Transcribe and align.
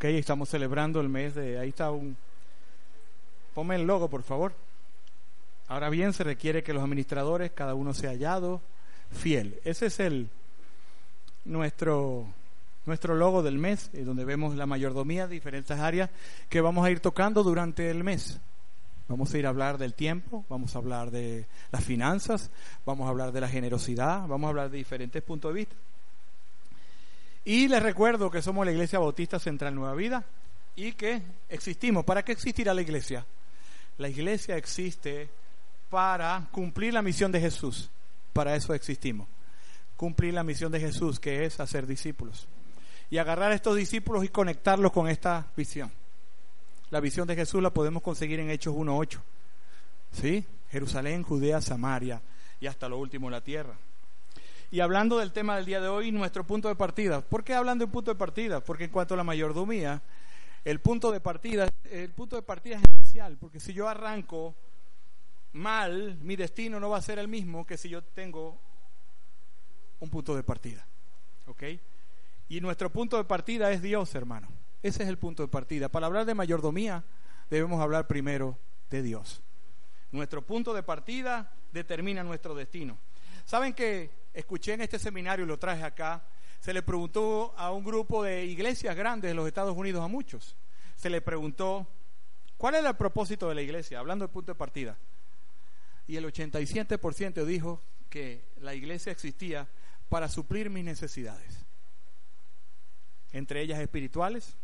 Ok, 0.00 0.04
estamos 0.04 0.48
celebrando 0.48 0.98
el 1.02 1.10
mes 1.10 1.34
de... 1.34 1.58
Ahí 1.58 1.68
está 1.68 1.90
un... 1.90 2.16
Ponme 3.52 3.74
el 3.74 3.86
logo, 3.86 4.08
por 4.08 4.22
favor. 4.22 4.54
Ahora 5.68 5.90
bien, 5.90 6.14
se 6.14 6.24
requiere 6.24 6.62
que 6.62 6.72
los 6.72 6.82
administradores, 6.82 7.50
cada 7.50 7.74
uno 7.74 7.92
sea 7.92 8.08
hallado 8.08 8.62
fiel. 9.10 9.60
Ese 9.62 9.84
es 9.84 10.00
el 10.00 10.30
nuestro 11.44 12.24
nuestro 12.86 13.14
logo 13.14 13.42
del 13.42 13.58
mes, 13.58 13.90
donde 13.92 14.24
vemos 14.24 14.56
la 14.56 14.64
mayordomía 14.64 15.26
diferentes 15.26 15.78
áreas 15.78 16.08
que 16.48 16.62
vamos 16.62 16.86
a 16.86 16.90
ir 16.90 17.00
tocando 17.00 17.42
durante 17.42 17.90
el 17.90 18.02
mes. 18.02 18.40
Vamos 19.06 19.34
a 19.34 19.38
ir 19.38 19.44
a 19.44 19.50
hablar 19.50 19.76
del 19.76 19.92
tiempo, 19.92 20.46
vamos 20.48 20.76
a 20.76 20.78
hablar 20.78 21.10
de 21.10 21.44
las 21.72 21.84
finanzas, 21.84 22.50
vamos 22.86 23.06
a 23.06 23.10
hablar 23.10 23.32
de 23.32 23.42
la 23.42 23.48
generosidad, 23.48 24.26
vamos 24.26 24.46
a 24.46 24.48
hablar 24.48 24.70
de 24.70 24.78
diferentes 24.78 25.22
puntos 25.22 25.52
de 25.52 25.58
vista. 25.58 25.76
Y 27.44 27.68
les 27.68 27.82
recuerdo 27.82 28.30
que 28.30 28.42
somos 28.42 28.66
la 28.66 28.72
Iglesia 28.72 28.98
Bautista 28.98 29.38
Central 29.38 29.74
Nueva 29.74 29.94
Vida 29.94 30.24
y 30.76 30.92
que 30.92 31.22
existimos. 31.48 32.04
¿Para 32.04 32.24
qué 32.24 32.32
existirá 32.32 32.74
la 32.74 32.82
iglesia? 32.82 33.26
La 33.98 34.08
iglesia 34.08 34.56
existe 34.56 35.28
para 35.88 36.48
cumplir 36.52 36.94
la 36.94 37.02
misión 37.02 37.32
de 37.32 37.40
Jesús. 37.40 37.90
Para 38.32 38.54
eso 38.54 38.74
existimos. 38.74 39.26
Cumplir 39.96 40.34
la 40.34 40.44
misión 40.44 40.70
de 40.70 40.80
Jesús, 40.80 41.18
que 41.18 41.44
es 41.44 41.60
hacer 41.60 41.86
discípulos 41.86 42.46
y 43.10 43.18
agarrar 43.18 43.50
a 43.50 43.54
estos 43.56 43.76
discípulos 43.76 44.24
y 44.24 44.28
conectarlos 44.28 44.92
con 44.92 45.08
esta 45.08 45.48
visión. 45.56 45.90
La 46.90 47.00
visión 47.00 47.26
de 47.26 47.34
Jesús 47.34 47.62
la 47.62 47.70
podemos 47.70 48.02
conseguir 48.02 48.40
en 48.40 48.50
Hechos 48.50 48.74
1.8. 48.74 49.18
¿Sí? 50.12 50.44
Jerusalén, 50.70 51.24
Judea, 51.24 51.60
Samaria 51.60 52.22
y 52.60 52.66
hasta 52.66 52.88
lo 52.88 52.98
último 52.98 53.28
la 53.28 53.40
tierra. 53.40 53.74
Y 54.72 54.78
hablando 54.78 55.18
del 55.18 55.32
tema 55.32 55.56
del 55.56 55.66
día 55.66 55.80
de 55.80 55.88
hoy, 55.88 56.12
nuestro 56.12 56.46
punto 56.46 56.68
de 56.68 56.76
partida. 56.76 57.20
¿Por 57.20 57.42
qué 57.42 57.54
hablando 57.54 57.84
de 57.84 57.90
punto 57.90 58.12
de 58.12 58.16
partida? 58.16 58.60
Porque 58.60 58.84
en 58.84 58.90
cuanto 58.90 59.14
a 59.14 59.16
la 59.16 59.24
mayordomía, 59.24 60.00
el 60.64 60.80
punto 60.80 61.10
de 61.10 61.20
partida, 61.20 61.68
el 61.90 62.12
punto 62.12 62.36
de 62.36 62.42
partida 62.42 62.76
es 62.76 62.82
esencial, 62.84 63.36
porque 63.36 63.58
si 63.58 63.72
yo 63.72 63.88
arranco 63.88 64.54
mal, 65.54 66.18
mi 66.22 66.36
destino 66.36 66.78
no 66.78 66.88
va 66.88 66.98
a 66.98 67.02
ser 67.02 67.18
el 67.18 67.26
mismo 67.26 67.66
que 67.66 67.76
si 67.76 67.88
yo 67.88 68.04
tengo 68.04 68.60
un 69.98 70.08
punto 70.08 70.36
de 70.36 70.44
partida. 70.44 70.86
¿Ok? 71.46 71.64
Y 72.48 72.60
nuestro 72.60 72.90
punto 72.90 73.16
de 73.16 73.24
partida 73.24 73.72
es 73.72 73.82
Dios, 73.82 74.14
hermano. 74.14 74.48
Ese 74.84 75.02
es 75.02 75.08
el 75.08 75.18
punto 75.18 75.42
de 75.42 75.48
partida. 75.48 75.88
Para 75.88 76.06
hablar 76.06 76.26
de 76.26 76.34
mayordomía, 76.34 77.02
debemos 77.50 77.80
hablar 77.80 78.06
primero 78.06 78.56
de 78.88 79.02
Dios. 79.02 79.42
Nuestro 80.12 80.42
punto 80.42 80.72
de 80.74 80.84
partida 80.84 81.52
determina 81.72 82.22
nuestro 82.22 82.54
destino. 82.54 82.98
¿Saben 83.44 83.74
que 83.74 84.19
escuché 84.32 84.74
en 84.74 84.82
este 84.82 84.98
seminario 84.98 85.44
y 85.44 85.48
lo 85.48 85.58
traje 85.58 85.82
acá? 85.82 86.22
Se 86.60 86.72
le 86.72 86.82
preguntó 86.82 87.54
a 87.56 87.70
un 87.72 87.84
grupo 87.84 88.22
de 88.22 88.44
iglesias 88.44 88.94
grandes 88.94 89.30
de 89.30 89.34
los 89.34 89.46
Estados 89.46 89.76
Unidos, 89.76 90.04
a 90.04 90.08
muchos. 90.08 90.56
Se 90.94 91.08
le 91.08 91.20
preguntó, 91.20 91.86
¿cuál 92.56 92.74
era 92.74 92.90
el 92.90 92.96
propósito 92.96 93.48
de 93.48 93.54
la 93.54 93.62
iglesia? 93.62 93.98
Hablando 93.98 94.26
del 94.26 94.32
punto 94.32 94.52
de 94.52 94.58
partida. 94.58 94.96
Y 96.06 96.16
el 96.16 96.24
87% 96.24 97.44
dijo 97.44 97.82
que 98.08 98.44
la 98.60 98.74
iglesia 98.74 99.12
existía 99.12 99.68
para 100.08 100.28
suplir 100.28 100.68
mis 100.68 100.84
necesidades 100.84 101.64
entre 103.32 103.62
ellas 103.62 103.80
espirituales, 103.80 104.56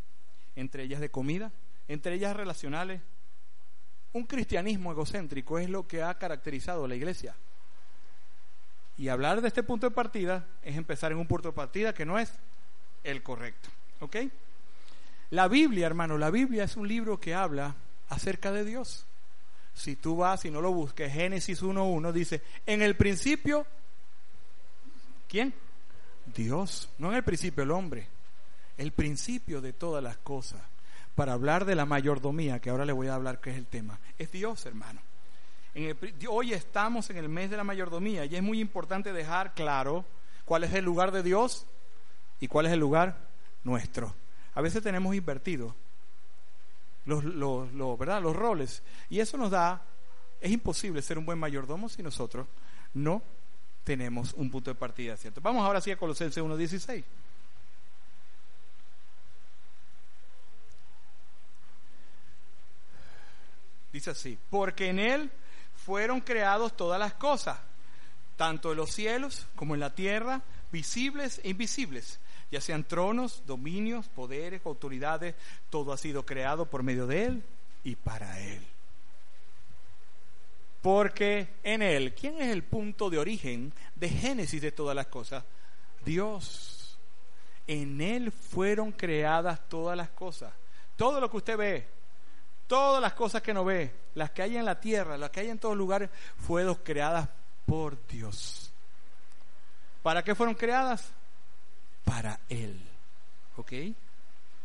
entre 0.54 0.82
ellas 0.84 1.00
de 1.00 1.10
comida, 1.10 1.52
entre 1.88 2.14
ellas 2.14 2.36
relacionales. 2.36 3.00
Un 4.12 4.24
cristianismo 4.24 4.92
egocéntrico 4.92 5.58
es 5.58 5.68
lo 5.68 5.86
que 5.86 6.02
ha 6.02 6.18
caracterizado 6.18 6.84
a 6.84 6.88
la 6.88 6.96
iglesia. 6.96 7.36
Y 8.98 9.08
hablar 9.08 9.40
de 9.40 9.48
este 9.48 9.62
punto 9.62 9.88
de 9.88 9.94
partida 9.94 10.46
es 10.62 10.76
empezar 10.76 11.12
en 11.12 11.18
un 11.18 11.26
punto 11.26 11.48
de 11.48 11.54
partida 11.54 11.92
que 11.92 12.06
no 12.06 12.18
es 12.18 12.32
el 13.04 13.22
correcto. 13.22 13.68
¿Ok? 14.00 14.16
La 15.30 15.48
Biblia, 15.48 15.86
hermano, 15.86 16.18
la 16.18 16.30
Biblia 16.30 16.64
es 16.64 16.76
un 16.76 16.88
libro 16.88 17.20
que 17.20 17.34
habla 17.34 17.74
acerca 18.08 18.52
de 18.52 18.64
Dios. 18.64 19.06
Si 19.74 19.96
tú 19.96 20.16
vas 20.16 20.44
y 20.44 20.50
no 20.50 20.60
lo 20.60 20.72
busques, 20.72 21.12
Génesis 21.12 21.62
1.1 21.62 22.12
dice, 22.12 22.42
en 22.64 22.80
el 22.80 22.96
principio, 22.96 23.66
¿quién? 25.28 25.52
Dios, 26.34 26.88
no 26.98 27.10
en 27.10 27.16
el 27.16 27.24
principio 27.24 27.64
el 27.64 27.70
hombre 27.70 28.08
el 28.76 28.92
principio 28.92 29.60
de 29.60 29.72
todas 29.72 30.02
las 30.02 30.18
cosas, 30.18 30.60
para 31.14 31.32
hablar 31.32 31.64
de 31.64 31.74
la 31.74 31.86
mayordomía, 31.86 32.60
que 32.60 32.70
ahora 32.70 32.84
le 32.84 32.92
voy 32.92 33.08
a 33.08 33.14
hablar 33.14 33.40
que 33.40 33.50
es 33.50 33.56
el 33.56 33.66
tema, 33.66 33.98
es 34.18 34.30
Dios, 34.30 34.66
hermano. 34.66 35.00
Hoy 36.28 36.52
estamos 36.52 37.10
en 37.10 37.18
el 37.18 37.28
mes 37.28 37.50
de 37.50 37.56
la 37.56 37.64
mayordomía 37.64 38.24
y 38.24 38.34
es 38.34 38.42
muy 38.42 38.60
importante 38.60 39.12
dejar 39.12 39.52
claro 39.54 40.04
cuál 40.44 40.64
es 40.64 40.72
el 40.72 40.84
lugar 40.84 41.12
de 41.12 41.22
Dios 41.22 41.66
y 42.40 42.48
cuál 42.48 42.66
es 42.66 42.72
el 42.72 42.80
lugar 42.80 43.18
nuestro. 43.62 44.14
A 44.54 44.62
veces 44.62 44.82
tenemos 44.82 45.14
invertido 45.14 45.74
los, 47.04 47.22
los, 47.24 47.98
¿verdad? 47.98 48.22
los 48.22 48.34
roles 48.34 48.82
y 49.10 49.20
eso 49.20 49.36
nos 49.36 49.50
da, 49.50 49.82
es 50.40 50.50
imposible 50.50 51.02
ser 51.02 51.18
un 51.18 51.26
buen 51.26 51.38
mayordomo 51.38 51.88
si 51.88 52.02
nosotros 52.02 52.46
no 52.94 53.22
tenemos 53.84 54.32
un 54.32 54.50
punto 54.50 54.70
de 54.70 54.74
partida, 54.74 55.16
¿cierto? 55.16 55.40
Vamos 55.40 55.64
ahora 55.64 55.80
sí 55.80 55.90
a 55.90 55.96
Colosenses 55.96 56.42
1.16. 56.42 57.04
Dice 63.92 64.10
así, 64.10 64.38
porque 64.50 64.88
en 64.88 64.98
Él 64.98 65.30
fueron 65.86 66.20
creados 66.20 66.76
todas 66.76 66.98
las 66.98 67.14
cosas, 67.14 67.56
tanto 68.36 68.72
en 68.72 68.78
los 68.78 68.90
cielos 68.90 69.46
como 69.54 69.74
en 69.74 69.80
la 69.80 69.94
tierra, 69.94 70.42
visibles 70.72 71.40
e 71.44 71.50
invisibles, 71.50 72.18
ya 72.50 72.60
sean 72.60 72.82
tronos, 72.82 73.44
dominios, 73.46 74.08
poderes, 74.08 74.66
autoridades, 74.66 75.36
todo 75.70 75.92
ha 75.92 75.96
sido 75.96 76.26
creado 76.26 76.66
por 76.66 76.82
medio 76.82 77.06
de 77.06 77.26
Él 77.26 77.42
y 77.84 77.94
para 77.94 78.40
Él. 78.40 78.66
Porque 80.82 81.50
en 81.62 81.82
Él, 81.82 82.14
¿quién 82.14 82.42
es 82.42 82.48
el 82.48 82.64
punto 82.64 83.08
de 83.08 83.18
origen, 83.18 83.72
de 83.94 84.08
génesis 84.08 84.60
de 84.60 84.72
todas 84.72 84.96
las 84.96 85.06
cosas? 85.06 85.44
Dios. 86.04 86.98
En 87.68 88.00
Él 88.00 88.32
fueron 88.32 88.90
creadas 88.90 89.68
todas 89.68 89.96
las 89.96 90.08
cosas. 90.08 90.52
Todo 90.96 91.20
lo 91.20 91.30
que 91.30 91.36
usted 91.36 91.56
ve, 91.56 91.86
Todas 92.66 93.00
las 93.00 93.12
cosas 93.12 93.42
que 93.42 93.54
no 93.54 93.64
ve, 93.64 93.92
las 94.14 94.30
que 94.30 94.42
hay 94.42 94.56
en 94.56 94.64
la 94.64 94.80
tierra, 94.80 95.16
las 95.16 95.30
que 95.30 95.40
hay 95.40 95.50
en 95.50 95.58
todos 95.58 95.76
lugares, 95.76 96.10
fueron 96.38 96.74
creadas 96.76 97.28
por 97.64 98.04
Dios. 98.08 98.72
¿Para 100.02 100.22
qué 100.22 100.34
fueron 100.34 100.54
creadas? 100.54 101.12
Para 102.04 102.40
Él. 102.48 102.80
¿Ok? 103.56 103.72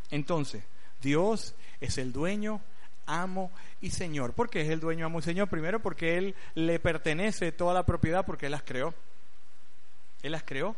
Entonces, 0.09 0.63
Dios 1.01 1.55
es 1.79 1.97
el 1.97 2.11
dueño, 2.11 2.61
amo 3.05 3.51
y 3.81 3.91
Señor. 3.91 4.33
¿Por 4.33 4.49
qué 4.49 4.61
es 4.61 4.69
el 4.69 4.79
dueño, 4.79 5.05
amo 5.05 5.19
y 5.19 5.23
Señor? 5.23 5.47
Primero 5.47 5.79
porque 5.81 6.17
Él 6.17 6.35
le 6.55 6.79
pertenece 6.79 7.51
toda 7.51 7.73
la 7.73 7.85
propiedad 7.85 8.25
porque 8.25 8.47
Él 8.47 8.51
las 8.51 8.63
creó. 8.63 8.93
Él 10.21 10.31
las 10.31 10.43
creó. 10.43 10.75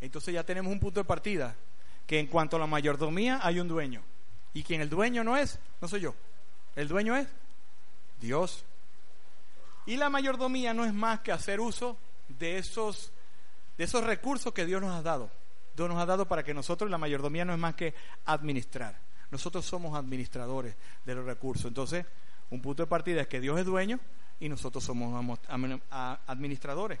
Entonces 0.00 0.34
ya 0.34 0.44
tenemos 0.44 0.72
un 0.72 0.80
punto 0.80 1.00
de 1.00 1.04
partida, 1.04 1.54
que 2.06 2.18
en 2.18 2.26
cuanto 2.26 2.56
a 2.56 2.60
la 2.60 2.66
mayordomía 2.66 3.40
hay 3.42 3.60
un 3.60 3.68
dueño. 3.68 4.02
Y 4.54 4.62
quien 4.62 4.80
el 4.80 4.88
dueño 4.88 5.24
no 5.24 5.36
es, 5.36 5.58
no 5.80 5.88
soy 5.88 6.00
yo. 6.00 6.14
El 6.76 6.88
dueño 6.88 7.16
es 7.16 7.26
Dios. 8.20 8.64
Y 9.86 9.96
la 9.96 10.08
mayordomía 10.08 10.72
no 10.72 10.84
es 10.84 10.94
más 10.94 11.20
que 11.20 11.32
hacer 11.32 11.60
uso 11.60 11.98
de 12.28 12.58
esos, 12.58 13.12
de 13.76 13.84
esos 13.84 14.02
recursos 14.04 14.52
que 14.54 14.64
Dios 14.64 14.80
nos 14.80 14.94
ha 14.94 15.02
dado. 15.02 15.30
Dios 15.76 15.88
nos 15.88 15.98
ha 15.98 16.06
dado 16.06 16.26
para 16.26 16.44
que 16.44 16.54
nosotros, 16.54 16.88
la 16.88 16.98
mayordomía 16.98 17.44
no 17.44 17.52
es 17.52 17.58
más 17.58 17.74
que 17.74 17.94
administrar. 18.26 18.96
Nosotros 19.30 19.64
somos 19.64 19.96
administradores 19.98 20.76
de 21.04 21.14
los 21.14 21.24
recursos. 21.24 21.66
Entonces, 21.66 22.06
un 22.50 22.62
punto 22.62 22.84
de 22.84 22.86
partida 22.86 23.22
es 23.22 23.26
que 23.26 23.40
Dios 23.40 23.58
es 23.58 23.66
dueño 23.66 23.98
y 24.38 24.48
nosotros 24.48 24.84
somos 24.84 25.38
administradores. 26.26 27.00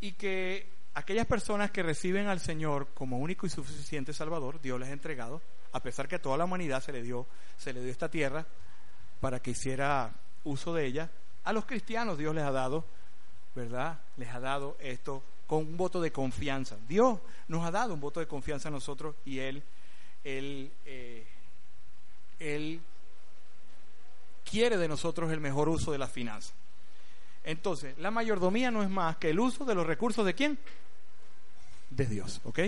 Y 0.00 0.12
que 0.12 0.66
aquellas 0.94 1.26
personas 1.26 1.70
que 1.70 1.82
reciben 1.82 2.28
al 2.28 2.40
Señor 2.40 2.88
como 2.94 3.18
único 3.18 3.46
y 3.46 3.50
suficiente 3.50 4.14
Salvador, 4.14 4.60
Dios 4.60 4.80
les 4.80 4.88
ha 4.88 4.92
entregado 4.92 5.42
a 5.72 5.80
pesar 5.80 6.08
que 6.08 6.16
a 6.16 6.22
toda 6.22 6.36
la 6.36 6.44
humanidad 6.44 6.82
se 6.82 6.92
le 6.92 7.02
dio, 7.02 7.26
se 7.56 7.72
le 7.72 7.80
dio 7.80 7.90
esta 7.90 8.10
tierra 8.10 8.44
para 9.20 9.40
que 9.40 9.52
hiciera 9.52 10.12
uso 10.44 10.74
de 10.74 10.86
ella, 10.86 11.10
a 11.44 11.52
los 11.52 11.64
cristianos 11.64 12.18
Dios 12.18 12.34
les 12.34 12.44
ha 12.44 12.52
dado, 12.52 12.84
¿verdad? 13.54 14.00
Les 14.16 14.28
ha 14.28 14.40
dado 14.40 14.76
esto 14.80 15.22
con 15.46 15.60
un 15.60 15.76
voto 15.76 16.00
de 16.00 16.12
confianza. 16.12 16.76
Dios 16.88 17.18
nos 17.48 17.64
ha 17.64 17.70
dado 17.70 17.94
un 17.94 18.00
voto 18.00 18.20
de 18.20 18.26
confianza 18.26 18.68
a 18.68 18.72
nosotros 18.72 19.16
y 19.24 19.38
Él, 19.38 19.62
Él, 20.24 20.72
eh, 20.84 21.26
Él 22.38 22.80
quiere 24.44 24.76
de 24.76 24.88
nosotros 24.88 25.30
el 25.32 25.40
mejor 25.40 25.68
uso 25.68 25.92
de 25.92 25.98
las 25.98 26.10
finanzas. 26.10 26.54
Entonces, 27.44 27.98
la 27.98 28.10
mayordomía 28.10 28.70
no 28.70 28.82
es 28.82 28.90
más 28.90 29.16
que 29.16 29.30
el 29.30 29.40
uso 29.40 29.64
de 29.64 29.74
los 29.74 29.86
recursos 29.86 30.24
de 30.24 30.34
quién? 30.34 30.58
De 31.90 32.06
Dios, 32.06 32.40
¿ok? 32.44 32.60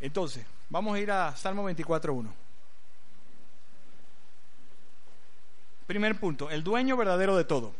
Entonces, 0.00 0.44
Vamos 0.68 0.96
a 0.96 1.00
ir 1.00 1.10
a 1.10 1.36
Salmo 1.36 1.68
24.1. 1.70 2.28
Primer 5.86 6.18
punto, 6.18 6.50
el 6.50 6.64
dueño 6.64 6.96
verdadero 6.96 7.36
de 7.36 7.44
todo. 7.44 7.74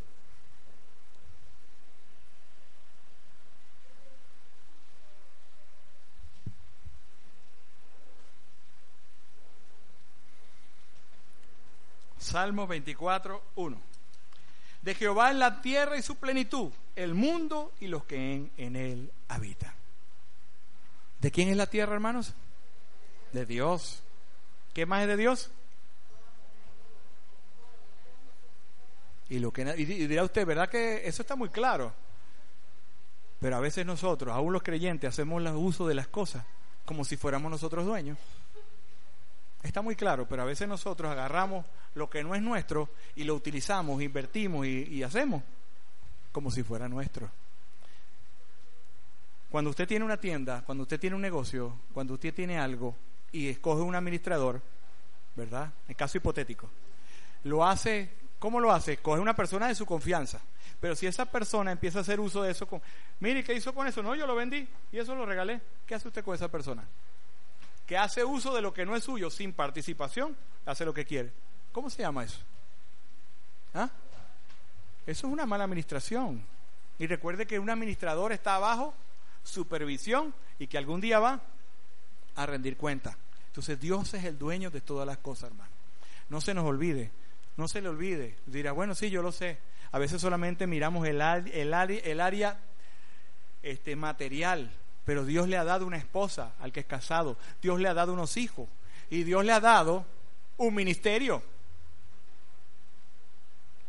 Salmo 12.19 12.67
24, 12.67 13.43
1. 13.55 13.81
De 14.83 14.95
Jehová 14.95 15.31
en 15.31 15.39
la 15.39 15.63
tierra 15.63 15.97
y 15.97 16.03
su 16.03 16.17
plenitud, 16.17 16.73
el 16.97 17.15
mundo 17.15 17.73
y 17.81 17.87
los 17.87 18.05
que 18.05 18.35
en, 18.35 18.51
en 18.57 18.77
él 18.77 19.13
habitan. 19.29 19.73
¿De 21.21 21.31
quién 21.31 21.49
es 21.49 21.57
la 21.57 21.67
tierra, 21.67 21.95
hermanos? 21.95 22.35
De 23.35 23.45
Dios. 23.45 24.01
¿Qué 24.73 24.87
más 24.87 25.03
es 25.03 25.09
de 25.09 25.17
Dios? 25.17 25.51
Y, 29.29 29.41
lo 29.41 29.53
que, 29.53 29.65
dirá 29.65 30.23
usted, 30.23 30.47
¿verdad 30.47 30.69
que 30.69 31.09
eso 31.09 31.23
está 31.23 31.35
muy 31.35 31.49
claro? 31.49 31.93
Pero 33.41 33.57
a 33.57 33.61
veces 33.61 33.85
nosotros, 33.85 34.33
aún 34.33 34.53
los 34.53 34.63
creyentes, 34.63 35.09
hacemos 35.09 35.43
uso 35.57 35.89
de 35.89 35.97
las 35.97 36.07
cosas 36.07 36.45
como 36.85 37.05
si 37.05 37.17
fuéramos 37.17 37.51
nosotros 37.51 37.85
dueños. 37.85 38.19
Está 39.65 39.83
muy 39.83 39.97
claro, 39.97 40.29
pero 40.29 40.43
a 40.43 40.45
veces 40.45 40.69
nosotros 40.69 41.11
agarramos 41.11 41.67
lo 41.97 42.09
que 42.09 42.23
no 42.23 42.37
es 42.37 42.43
nuestro 42.43 42.89
y 43.17 43.25
lo 43.25 43.35
utilizamos, 43.35 44.01
invertimos 44.01 44.65
y 44.65 45.03
hacemos 45.03 45.43
como 46.31 46.53
si 46.53 46.63
fuera 46.63 46.89
nuestro. 46.89 47.29
Cuando 49.51 49.71
usted 49.71 49.89
tiene 49.89 50.05
una 50.05 50.19
tienda, 50.19 50.63
cuando 50.65 50.83
usted 50.83 51.01
tiene 51.01 51.17
un 51.17 51.23
negocio, 51.23 51.81
cuando 51.93 52.15
usted 52.15 52.33
tiene 52.33 52.61
algo 52.61 52.95
y 53.35 53.49
escoge 53.49 53.83
un 53.83 53.95
administrador, 53.95 54.63
¿verdad? 55.37 55.73
En 55.89 55.95
caso 55.95 56.17
hipotético, 56.17 56.71
lo 57.43 57.67
hace 57.67 58.11
¿Cómo 58.45 58.61
lo 58.61 58.71
hace? 58.73 58.99
Coge 58.99 59.23
una 59.23 59.35
persona 59.35 59.69
de 59.69 59.75
su 59.75 59.87
confianza. 59.87 60.39
Pero 60.79 60.95
si 60.95 61.07
esa 61.07 61.25
persona 61.25 61.73
empieza 61.73 62.01
a 62.01 62.03
hacer 62.03 62.21
uso 62.21 62.43
de 62.43 62.51
eso, 62.51 62.67
con, 62.67 62.83
mire, 63.21 63.43
¿qué 63.43 63.55
hizo 63.55 63.73
con 63.73 63.87
eso? 63.87 64.03
No, 64.03 64.15
yo 64.15 64.27
lo 64.27 64.35
vendí 64.35 64.69
y 64.93 64.99
eso 64.99 65.15
lo 65.15 65.25
regalé. 65.25 65.63
¿Qué 65.87 65.95
hace 65.95 66.09
usted 66.09 66.23
con 66.23 66.35
esa 66.35 66.49
persona? 66.49 66.85
Que 67.87 67.97
hace 67.97 68.23
uso 68.23 68.55
de 68.55 68.61
lo 68.61 68.75
que 68.75 68.85
no 68.85 68.95
es 68.97 69.05
suyo 69.05 69.31
sin 69.31 69.55
participación, 69.55 70.37
hace 70.67 70.85
lo 70.85 70.93
que 70.93 71.07
quiere. 71.07 71.33
¿Cómo 71.73 71.89
se 71.89 72.03
llama 72.03 72.23
eso? 72.25 72.39
¿Ah? 73.73 73.89
Eso 75.07 75.27
es 75.27 75.33
una 75.33 75.47
mala 75.47 75.65
administración. 75.65 76.45
Y 76.99 77.07
recuerde 77.07 77.47
que 77.47 77.59
un 77.59 77.71
administrador 77.71 78.33
está 78.33 78.57
abajo 78.57 78.93
supervisión 79.43 80.35
y 80.59 80.67
que 80.67 80.77
algún 80.77 81.01
día 81.01 81.19
va 81.19 81.41
a 82.37 82.45
rendir 82.45 82.77
cuenta. 82.77 83.17
Entonces 83.55 83.79
Dios 83.81 84.13
es 84.15 84.25
el 84.25 84.37
dueño 84.37 84.71
de 84.71 84.81
todas 84.81 85.07
las 85.07 85.19
cosas, 85.19 85.51
hermano. 85.51 85.71
No 86.29 86.41
se 86.41 86.53
nos 86.55 86.65
olvide 86.65 87.11
no 87.57 87.69
se 87.69 87.81
le 87.81 87.89
olvide. 87.89 88.37
Dirá, 88.47 88.73
bueno, 88.73 88.95
sí, 88.95 89.11
yo 89.11 89.23
lo 89.23 89.33
sé. 89.33 89.59
A 89.93 89.99
veces 89.99 90.21
solamente 90.21 90.67
miramos 90.67 91.07
el, 91.07 91.21
área 91.21 92.59
este, 93.63 93.97
material, 93.97 94.71
pero 95.05 95.25
Dios 95.25 95.49
le 95.49 95.57
ha 95.57 95.65
dado 95.65 95.87
una 95.87 95.97
esposa 95.97 96.53
al 96.61 96.73
que 96.73 96.81
es 96.81 96.87
casado. 96.87 97.37
Dios 97.63 97.81
le 97.81 97.89
ha 97.89 97.95
dado 97.95 98.13
unos 98.13 98.37
hijos. 98.37 98.69
Y 99.11 99.23
Dios 99.23 99.45
le 99.45 99.53
ha 99.53 99.61
dado 99.61 100.05
un 100.57 100.75
ministerio. 100.75 101.43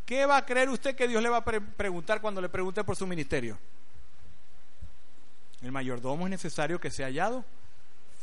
¿Qué 0.04 0.24
va 0.26 0.36
a 0.36 0.46
creer 0.46 0.68
usted 0.68 0.94
que 0.94 1.08
Dios 1.08 1.20
le 1.20 1.28
va 1.28 1.38
a 1.38 1.44
preguntar 1.44 2.20
cuando 2.20 2.40
le 2.40 2.48
pregunte 2.48 2.84
por 2.84 2.94
su 2.94 3.06
ministerio? 3.06 3.58
El 5.62 5.72
mayordomo 5.72 6.26
es 6.26 6.30
necesario 6.30 6.78
que 6.78 6.90
sea 6.90 7.06
hallado 7.06 7.44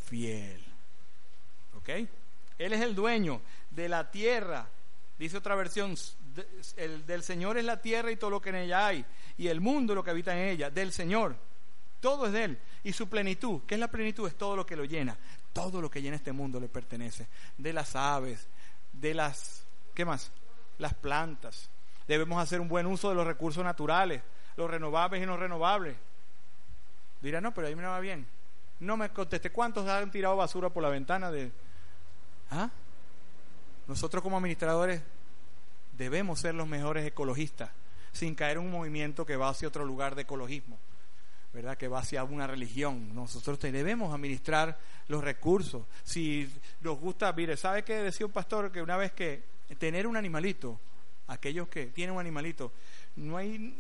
fiel. 0.05 0.72
¿Ok? 1.83 1.89
Él 2.57 2.73
es 2.73 2.81
el 2.81 2.95
dueño 2.95 3.41
de 3.71 3.87
la 3.87 4.09
tierra, 4.09 4.67
Dice 5.17 5.37
otra 5.37 5.55
versión, 5.55 5.95
el 6.75 7.05
del 7.05 7.23
Señor 7.23 7.57
es 7.57 7.65
la 7.65 7.81
tierra 7.81 8.11
y 8.11 8.15
todo 8.15 8.31
lo 8.31 8.41
que 8.41 8.49
en 8.49 8.55
ella 8.55 8.87
hay, 8.87 9.05
y 9.37 9.47
el 9.47 9.61
mundo 9.61 9.93
lo 9.93 10.03
que 10.03 10.09
habita 10.09 10.33
en 10.33 10.49
ella, 10.49 10.69
del 10.69 10.91
Señor. 10.91 11.35
Todo 11.99 12.25
es 12.25 12.33
de 12.33 12.43
Él. 12.43 12.59
Y 12.83 12.91
su 12.91 13.07
plenitud, 13.07 13.61
¿qué 13.65 13.75
es 13.75 13.79
la 13.79 13.87
plenitud? 13.87 14.27
Es 14.27 14.35
todo 14.35 14.57
lo 14.57 14.65
que 14.65 14.75
lo 14.75 14.83
llena. 14.83 15.15
Todo 15.53 15.79
lo 15.79 15.89
que 15.89 16.01
llena 16.01 16.17
este 16.17 16.33
mundo 16.33 16.59
le 16.59 16.67
pertenece. 16.67 17.27
De 17.57 17.71
las 17.71 17.95
aves, 17.95 18.45
de 18.91 19.13
las, 19.13 19.63
¿qué 19.93 20.03
más? 20.03 20.31
Las 20.79 20.93
plantas. 20.93 21.69
Debemos 22.07 22.41
hacer 22.41 22.59
un 22.59 22.67
buen 22.67 22.85
uso 22.85 23.07
de 23.07 23.15
los 23.15 23.25
recursos 23.25 23.63
naturales, 23.63 24.21
los 24.57 24.69
renovables 24.69 25.23
y 25.23 25.25
no 25.25 25.37
renovables. 25.37 25.95
Dirá, 27.21 27.39
no, 27.39 27.53
pero 27.53 27.67
ahí 27.67 27.75
me 27.75 27.83
va 27.83 28.01
bien. 28.01 28.27
No 28.81 28.97
me 28.97 29.09
conteste, 29.11 29.51
¿cuántos 29.51 29.87
han 29.87 30.11
tirado 30.11 30.35
basura 30.35 30.69
por 30.69 30.83
la 30.83 30.89
ventana 30.89 31.31
de... 31.31 31.51
¿Ah? 32.51 32.69
Nosotros 33.87 34.23
como 34.23 34.37
administradores 34.37 35.01
debemos 35.97 36.39
ser 36.39 36.55
los 36.55 36.67
mejores 36.67 37.05
ecologistas, 37.05 37.69
sin 38.11 38.35
caer 38.35 38.57
en 38.57 38.63
un 38.63 38.71
movimiento 38.71 39.25
que 39.25 39.35
va 39.35 39.49
hacia 39.49 39.67
otro 39.67 39.85
lugar 39.85 40.15
de 40.15 40.23
ecologismo, 40.23 40.77
¿verdad? 41.53 41.77
Que 41.77 41.87
va 41.87 41.99
hacia 41.99 42.23
una 42.23 42.47
religión. 42.47 43.13
Nosotros 43.13 43.59
debemos 43.59 44.13
administrar 44.13 44.77
los 45.07 45.23
recursos. 45.23 45.83
Si 46.03 46.49
nos 46.81 46.99
gusta, 46.99 47.31
mire, 47.33 47.57
¿sabe 47.57 47.83
qué 47.83 47.95
decía 47.95 48.25
un 48.25 48.31
pastor? 48.31 48.71
Que 48.71 48.81
una 48.81 48.97
vez 48.97 49.11
que 49.11 49.43
tener 49.77 50.07
un 50.07 50.15
animalito, 50.15 50.79
aquellos 51.27 51.67
que 51.67 51.87
tienen 51.87 52.15
un 52.15 52.21
animalito, 52.21 52.71
no 53.15 53.37
hay, 53.37 53.75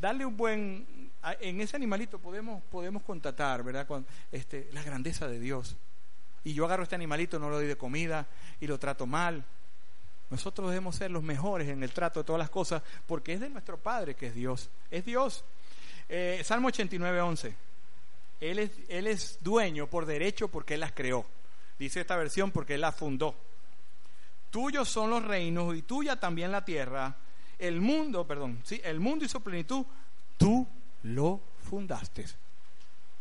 darle 0.00 0.24
un 0.24 0.36
buen, 0.36 1.10
en 1.40 1.60
ese 1.60 1.76
animalito 1.76 2.18
podemos, 2.18 2.62
podemos 2.64 3.02
contatar, 3.02 3.62
¿verdad? 3.62 3.86
Con, 3.86 4.06
este, 4.30 4.68
la 4.72 4.82
grandeza 4.82 5.28
de 5.28 5.40
Dios 5.40 5.76
y 6.44 6.54
yo 6.54 6.64
agarro 6.64 6.82
este 6.82 6.94
animalito, 6.94 7.38
no 7.38 7.50
lo 7.50 7.56
doy 7.56 7.66
de 7.66 7.76
comida 7.76 8.26
y 8.60 8.66
lo 8.66 8.78
trato 8.78 9.06
mal. 9.06 9.44
Nosotros 10.30 10.68
debemos 10.68 10.96
ser 10.96 11.10
los 11.10 11.22
mejores 11.22 11.68
en 11.68 11.82
el 11.82 11.92
trato 11.92 12.20
de 12.20 12.24
todas 12.24 12.38
las 12.38 12.50
cosas 12.50 12.82
porque 13.06 13.34
es 13.34 13.40
de 13.40 13.50
nuestro 13.50 13.76
Padre 13.76 14.14
que 14.14 14.28
es 14.28 14.34
Dios. 14.34 14.70
Es 14.90 15.04
Dios. 15.04 15.44
Eh, 16.08 16.40
Salmo 16.44 16.68
89, 16.68 17.20
11. 17.20 17.54
Él 18.40 18.58
es, 18.58 18.70
él 18.88 19.06
es 19.06 19.38
dueño 19.42 19.86
por 19.86 20.06
derecho 20.06 20.48
porque 20.48 20.74
Él 20.74 20.80
las 20.80 20.92
creó. 20.92 21.26
Dice 21.78 22.00
esta 22.00 22.16
versión 22.16 22.50
porque 22.50 22.74
Él 22.74 22.80
las 22.80 22.94
fundó. 22.94 23.34
Tuyos 24.50 24.88
son 24.88 25.10
los 25.10 25.24
reinos 25.24 25.76
y 25.76 25.82
tuya 25.82 26.18
también 26.18 26.50
la 26.50 26.64
tierra. 26.64 27.14
El 27.58 27.80
mundo, 27.80 28.26
perdón, 28.26 28.60
sí, 28.64 28.80
el 28.82 28.98
mundo 28.98 29.24
y 29.24 29.28
su 29.28 29.42
plenitud, 29.42 29.84
tú 30.38 30.66
lo 31.02 31.40
fundaste. 31.68 32.24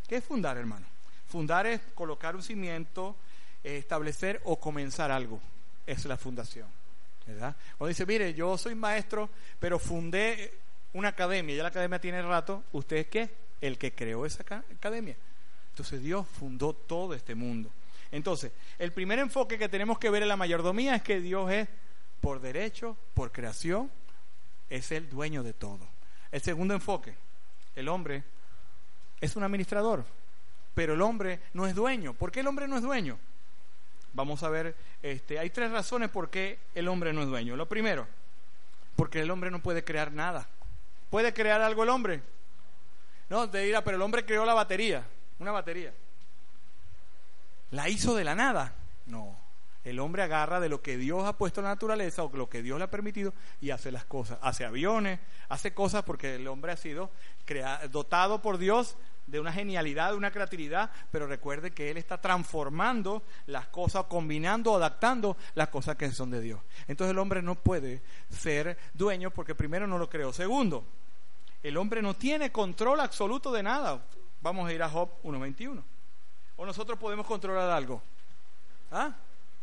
¿Qué 0.07 0.15
es 0.15 0.23
fundar, 0.23 0.57
hermano? 0.57 0.87
Fundar 1.29 1.67
es 1.67 1.79
colocar 1.93 2.35
un 2.35 2.41
cimiento, 2.41 3.15
eh, 3.63 3.77
establecer 3.77 4.41
o 4.45 4.59
comenzar 4.59 5.11
algo. 5.11 5.39
Es 5.85 6.05
la 6.05 6.17
fundación. 6.17 6.67
¿verdad? 7.25 7.55
Cuando 7.77 7.89
dice, 7.89 8.05
mire, 8.07 8.33
yo 8.33 8.57
soy 8.57 8.73
maestro, 8.73 9.29
pero 9.59 9.77
fundé 9.77 10.51
una 10.93 11.09
academia, 11.09 11.55
ya 11.55 11.61
la 11.61 11.69
academia 11.69 12.01
tiene 12.01 12.23
rato, 12.23 12.63
¿usted 12.71 12.97
es 12.97 13.07
qué? 13.07 13.29
El 13.61 13.77
que 13.77 13.93
creó 13.93 14.25
esa 14.25 14.41
academia. 14.41 15.15
Entonces 15.69 16.01
Dios 16.01 16.25
fundó 16.27 16.73
todo 16.73 17.13
este 17.13 17.35
mundo. 17.35 17.69
Entonces, 18.11 18.51
el 18.79 18.91
primer 18.91 19.19
enfoque 19.19 19.59
que 19.59 19.69
tenemos 19.69 19.99
que 19.99 20.09
ver 20.09 20.23
en 20.23 20.29
la 20.29 20.35
mayordomía 20.35 20.95
es 20.95 21.03
que 21.03 21.21
Dios 21.21 21.51
es 21.51 21.67
por 22.21 22.41
derecho, 22.41 22.97
por 23.13 23.31
creación, 23.31 23.91
es 24.67 24.91
el 24.91 25.07
dueño 25.07 25.43
de 25.43 25.53
todo. 25.53 25.87
El 26.31 26.41
segundo 26.41 26.73
enfoque, 26.73 27.13
el 27.75 27.87
hombre 27.87 28.23
es 29.21 29.35
un 29.35 29.43
administrador 29.43 30.03
pero 30.73 30.93
el 30.93 31.01
hombre 31.01 31.39
no 31.53 31.67
es 31.67 31.75
dueño. 31.75 32.13
¿Por 32.13 32.31
qué 32.31 32.41
el 32.41 32.47
hombre 32.47 32.67
no 32.67 32.77
es 32.77 32.83
dueño? 32.83 33.17
Vamos 34.13 34.43
a 34.43 34.49
ver, 34.49 34.75
este, 35.03 35.39
hay 35.39 35.49
tres 35.49 35.71
razones 35.71 36.09
por 36.09 36.29
qué 36.29 36.59
el 36.75 36.87
hombre 36.87 37.13
no 37.13 37.21
es 37.21 37.27
dueño. 37.27 37.55
Lo 37.55 37.67
primero, 37.67 38.07
porque 38.95 39.21
el 39.21 39.31
hombre 39.31 39.51
no 39.51 39.59
puede 39.59 39.83
crear 39.83 40.11
nada. 40.11 40.47
¿Puede 41.09 41.33
crear 41.33 41.61
algo 41.61 41.83
el 41.83 41.89
hombre? 41.89 42.21
No, 43.29 43.49
te 43.49 43.59
dirá, 43.59 43.83
pero 43.83 43.97
el 43.97 44.01
hombre 44.01 44.25
creó 44.25 44.45
la 44.45 44.53
batería, 44.53 45.05
una 45.39 45.51
batería. 45.51 45.93
¿La 47.71 47.87
hizo 47.89 48.15
de 48.15 48.23
la 48.23 48.35
nada? 48.35 48.73
No. 49.05 49.37
El 49.83 49.99
hombre 49.99 50.23
agarra 50.23 50.59
de 50.59 50.69
lo 50.69 50.81
que 50.81 50.97
Dios 50.97 51.25
ha 51.25 51.37
puesto 51.37 51.61
en 51.61 51.65
la 51.65 51.71
naturaleza 51.71 52.23
o 52.23 52.35
lo 52.35 52.49
que 52.49 52.61
Dios 52.61 52.77
le 52.77 52.85
ha 52.85 52.91
permitido 52.91 53.33
y 53.61 53.69
hace 53.69 53.91
las 53.91 54.05
cosas. 54.05 54.37
Hace 54.41 54.65
aviones, 54.65 55.19
hace 55.47 55.73
cosas 55.73 56.03
porque 56.03 56.35
el 56.35 56.47
hombre 56.47 56.71
ha 56.71 56.77
sido 56.77 57.11
dotado 57.91 58.41
por 58.41 58.57
Dios 58.57 58.97
de 59.29 59.39
una 59.39 59.53
genialidad, 59.53 60.11
de 60.11 60.17
una 60.17 60.31
creatividad, 60.31 60.89
pero 61.11 61.27
recuerde 61.27 61.71
que 61.71 61.91
Él 61.91 61.97
está 61.97 62.19
transformando 62.19 63.23
las 63.45 63.67
cosas, 63.67 64.05
combinando, 64.05 64.75
adaptando 64.75 65.37
las 65.55 65.69
cosas 65.69 65.95
que 65.95 66.11
son 66.11 66.31
de 66.31 66.41
Dios. 66.41 66.59
Entonces 66.87 67.11
el 67.11 67.19
hombre 67.19 67.41
no 67.41 67.55
puede 67.55 68.01
ser 68.29 68.77
dueño 68.93 69.31
porque 69.31 69.55
primero 69.55 69.87
no 69.87 69.97
lo 69.97 70.09
creó. 70.09 70.33
Segundo, 70.33 70.83
el 71.61 71.77
hombre 71.77 72.01
no 72.01 72.15
tiene 72.15 72.51
control 72.51 72.99
absoluto 73.01 73.51
de 73.51 73.63
nada. 73.63 74.03
Vamos 74.41 74.67
a 74.67 74.73
ir 74.73 74.81
a 74.81 74.89
Job 74.89 75.09
1.21. 75.23 75.83
¿O 76.57 76.65
nosotros 76.65 76.97
podemos 76.97 77.25
controlar 77.25 77.69
algo? 77.69 78.01
¿Ah? 78.91 79.15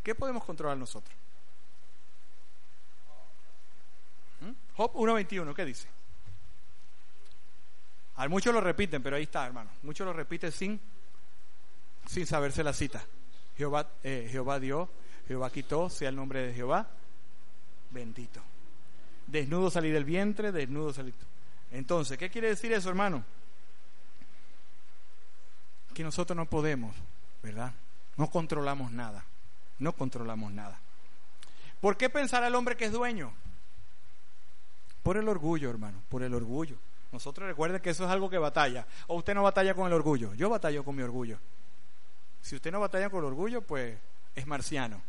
¿Qué 0.03 0.15
podemos 0.15 0.43
controlar 0.43 0.77
nosotros? 0.77 1.15
¿Mm? 4.41 4.51
Job 4.75 4.93
1.21, 4.93 5.53
¿qué 5.53 5.65
dice? 5.65 5.96
A 8.17 8.27
muchos 8.27 8.53
lo 8.53 8.61
repiten, 8.61 9.01
pero 9.01 9.15
ahí 9.15 9.23
está, 9.23 9.45
hermano. 9.45 9.69
Muchos 9.83 10.05
lo 10.05 10.13
repiten 10.13 10.51
sin, 10.51 10.79
sin 12.07 12.25
saberse 12.25 12.63
la 12.63 12.73
cita. 12.73 13.03
Jehová, 13.57 13.87
eh, 14.03 14.27
Jehová 14.29 14.59
dio, 14.59 14.89
Jehová 15.27 15.51
quitó, 15.51 15.89
sea 15.89 16.09
el 16.09 16.15
nombre 16.15 16.47
de 16.47 16.53
Jehová 16.53 16.87
bendito. 17.91 18.41
Desnudo 19.25 19.69
salí 19.69 19.91
del 19.91 20.05
vientre, 20.05 20.51
desnudo 20.51 20.93
salí. 20.93 21.13
Entonces, 21.71 22.17
¿qué 22.17 22.29
quiere 22.29 22.49
decir 22.49 22.71
eso, 22.71 22.89
hermano? 22.89 23.23
Que 25.93 26.03
nosotros 26.03 26.37
no 26.37 26.45
podemos, 26.45 26.95
¿verdad? 27.43 27.73
No 28.15 28.29
controlamos 28.29 28.91
nada. 28.91 29.25
No 29.79 29.93
controlamos 29.93 30.51
nada. 30.51 30.79
¿Por 31.81 31.97
qué 31.97 32.09
pensar 32.09 32.43
al 32.43 32.55
hombre 32.55 32.77
que 32.77 32.85
es 32.85 32.91
dueño? 32.91 33.33
Por 35.03 35.17
el 35.17 35.27
orgullo, 35.27 35.69
hermano, 35.69 36.01
por 36.09 36.23
el 36.23 36.33
orgullo. 36.33 36.77
Nosotros 37.17 37.47
recuerden 37.47 37.81
que 37.81 37.89
eso 37.89 38.05
es 38.05 38.11
algo 38.11 38.29
que 38.29 38.37
batalla. 38.37 38.85
O 39.07 39.15
usted 39.15 39.33
no 39.33 39.41
batalla 39.41 39.73
con 39.73 39.87
el 39.87 39.93
orgullo. 39.93 40.35
Yo 40.35 40.51
batallo 40.51 40.83
con 40.83 40.95
mi 40.95 41.01
orgullo. 41.01 41.39
Si 42.43 42.55
usted 42.55 42.71
no 42.71 42.79
batalla 42.79 43.09
con 43.09 43.21
el 43.21 43.25
orgullo, 43.25 43.63
pues 43.63 43.97
es 44.35 44.45
marciano. 44.45 45.01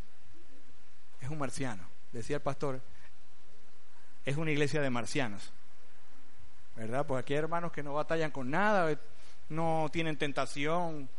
Es 1.20 1.28
un 1.28 1.36
marciano. 1.36 1.82
Decía 2.10 2.36
el 2.36 2.42
pastor, 2.42 2.80
es 4.24 4.38
una 4.38 4.50
iglesia 4.50 4.80
de 4.80 4.88
marcianos. 4.88 5.52
¿Verdad? 6.76 7.04
Pues 7.06 7.20
aquí 7.20 7.34
hay 7.34 7.40
hermanos 7.40 7.72
que 7.72 7.82
no 7.82 7.92
batallan 7.92 8.30
con 8.30 8.50
nada, 8.50 8.98
no 9.50 9.90
tienen 9.92 10.16
tentación, 10.16 11.10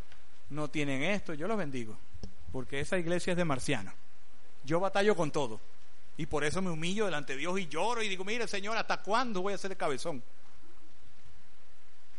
no 0.50 0.72
tienen 0.72 1.04
esto. 1.04 1.36
Yo 1.36 1.48
los 1.48 1.58
bendigo. 1.60 1.96
Porque 2.52 2.80
esa 2.80 2.98
iglesia 2.98 3.34
es 3.34 3.38
de 3.38 3.46
marcianos. 3.46 3.94
Yo 4.64 4.80
batallo 4.80 5.16
con 5.16 5.30
todo. 5.30 5.60
Y 6.18 6.26
por 6.26 6.44
eso 6.44 6.64
me 6.64 6.72
humillo 6.72 7.06
delante 7.06 7.34
de 7.34 7.40
Dios 7.42 7.60
y 7.60 7.68
lloro 7.68 8.02
y 8.02 8.10
digo, 8.10 8.26
mire 8.26 8.48
Señor, 8.48 8.76
¿hasta 8.76 8.98
cuándo 9.04 9.44
voy 9.44 9.54
a 9.54 9.58
ser 9.60 9.70
el 9.70 9.78
cabezón? 9.78 10.24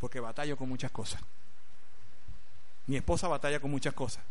Porque 0.00 0.18
batallo 0.18 0.56
con 0.56 0.68
muchas 0.68 0.90
cosas. 0.90 1.20
Mi 2.86 2.96
esposa 2.96 3.28
batalla 3.28 3.60
con 3.60 3.70
muchas 3.70 3.94
cosas. 3.94 4.24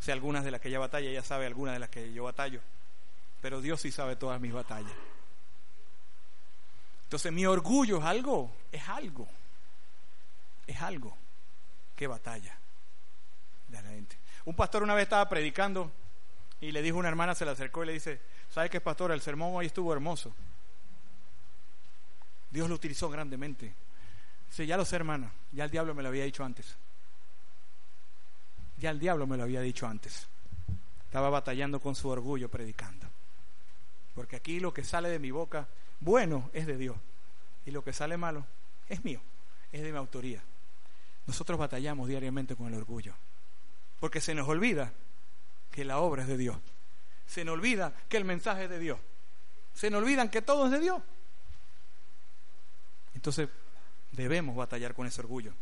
Sé 0.00 0.12
algunas 0.12 0.44
de 0.44 0.50
las 0.50 0.60
que 0.60 0.68
ella 0.68 0.80
batalla, 0.80 1.08
ella 1.08 1.22
sabe 1.22 1.46
algunas 1.46 1.74
de 1.74 1.78
las 1.78 1.88
que 1.88 2.12
yo 2.12 2.24
batallo, 2.24 2.60
pero 3.40 3.60
Dios 3.60 3.80
sí 3.80 3.92
sabe 3.92 4.16
todas 4.16 4.40
mis 4.40 4.52
batallas. 4.52 4.92
Entonces 7.04 7.30
mi 7.32 7.46
orgullo 7.46 7.98
es 7.98 8.04
algo, 8.04 8.50
es 8.72 8.88
algo, 8.88 9.28
es 10.66 10.82
algo 10.82 11.16
que 11.94 12.06
batalla 12.08 12.58
de 13.68 13.82
la 13.82 13.88
gente. 13.90 14.18
Un 14.44 14.56
pastor 14.56 14.82
una 14.82 14.94
vez 14.94 15.04
estaba 15.04 15.28
predicando 15.28 15.92
y 16.60 16.72
le 16.72 16.82
dijo 16.82 16.98
una 16.98 17.08
hermana, 17.08 17.34
se 17.34 17.44
le 17.44 17.52
acercó 17.52 17.84
y 17.84 17.86
le 17.86 17.92
dice, 17.92 18.20
¿sabes 18.50 18.70
qué, 18.70 18.80
pastor? 18.80 19.12
El 19.12 19.20
sermón 19.20 19.54
hoy 19.54 19.66
estuvo 19.66 19.92
hermoso. 19.92 20.32
Dios 22.50 22.68
lo 22.68 22.74
utilizó 22.74 23.08
grandemente. 23.08 23.72
Sí, 24.52 24.66
ya 24.66 24.76
lo 24.76 24.84
sé, 24.84 24.96
hermana. 24.96 25.32
Ya 25.52 25.64
el 25.64 25.70
diablo 25.70 25.94
me 25.94 26.02
lo 26.02 26.10
había 26.10 26.24
dicho 26.24 26.44
antes. 26.44 26.76
Ya 28.76 28.90
el 28.90 28.98
diablo 28.98 29.26
me 29.26 29.38
lo 29.38 29.44
había 29.44 29.62
dicho 29.62 29.86
antes. 29.86 30.26
Estaba 31.06 31.30
batallando 31.30 31.80
con 31.80 31.94
su 31.94 32.10
orgullo 32.10 32.50
predicando. 32.50 33.06
Porque 34.14 34.36
aquí 34.36 34.60
lo 34.60 34.74
que 34.74 34.84
sale 34.84 35.08
de 35.08 35.18
mi 35.18 35.30
boca, 35.30 35.66
bueno, 36.00 36.50
es 36.52 36.66
de 36.66 36.76
Dios. 36.76 36.96
Y 37.64 37.70
lo 37.70 37.82
que 37.82 37.94
sale 37.94 38.18
malo, 38.18 38.44
es 38.90 39.02
mío. 39.04 39.22
Es 39.72 39.82
de 39.82 39.90
mi 39.90 39.96
autoría. 39.96 40.42
Nosotros 41.26 41.58
batallamos 41.58 42.08
diariamente 42.08 42.54
con 42.54 42.66
el 42.66 42.74
orgullo. 42.74 43.14
Porque 44.00 44.20
se 44.20 44.34
nos 44.34 44.46
olvida 44.48 44.92
que 45.70 45.86
la 45.86 45.98
obra 45.98 46.22
es 46.22 46.28
de 46.28 46.36
Dios. 46.36 46.58
Se 47.26 47.42
nos 47.42 47.54
olvida 47.54 47.94
que 48.10 48.18
el 48.18 48.26
mensaje 48.26 48.64
es 48.64 48.70
de 48.70 48.78
Dios. 48.78 48.98
Se 49.72 49.88
nos 49.88 50.02
olvidan 50.02 50.28
que 50.28 50.42
todo 50.42 50.66
es 50.66 50.72
de 50.72 50.80
Dios. 50.80 51.02
Entonces, 53.14 53.48
Debemos 54.12 54.54
batallar 54.54 54.94
con 54.94 55.06
ese 55.06 55.20
orgullo. 55.20 55.52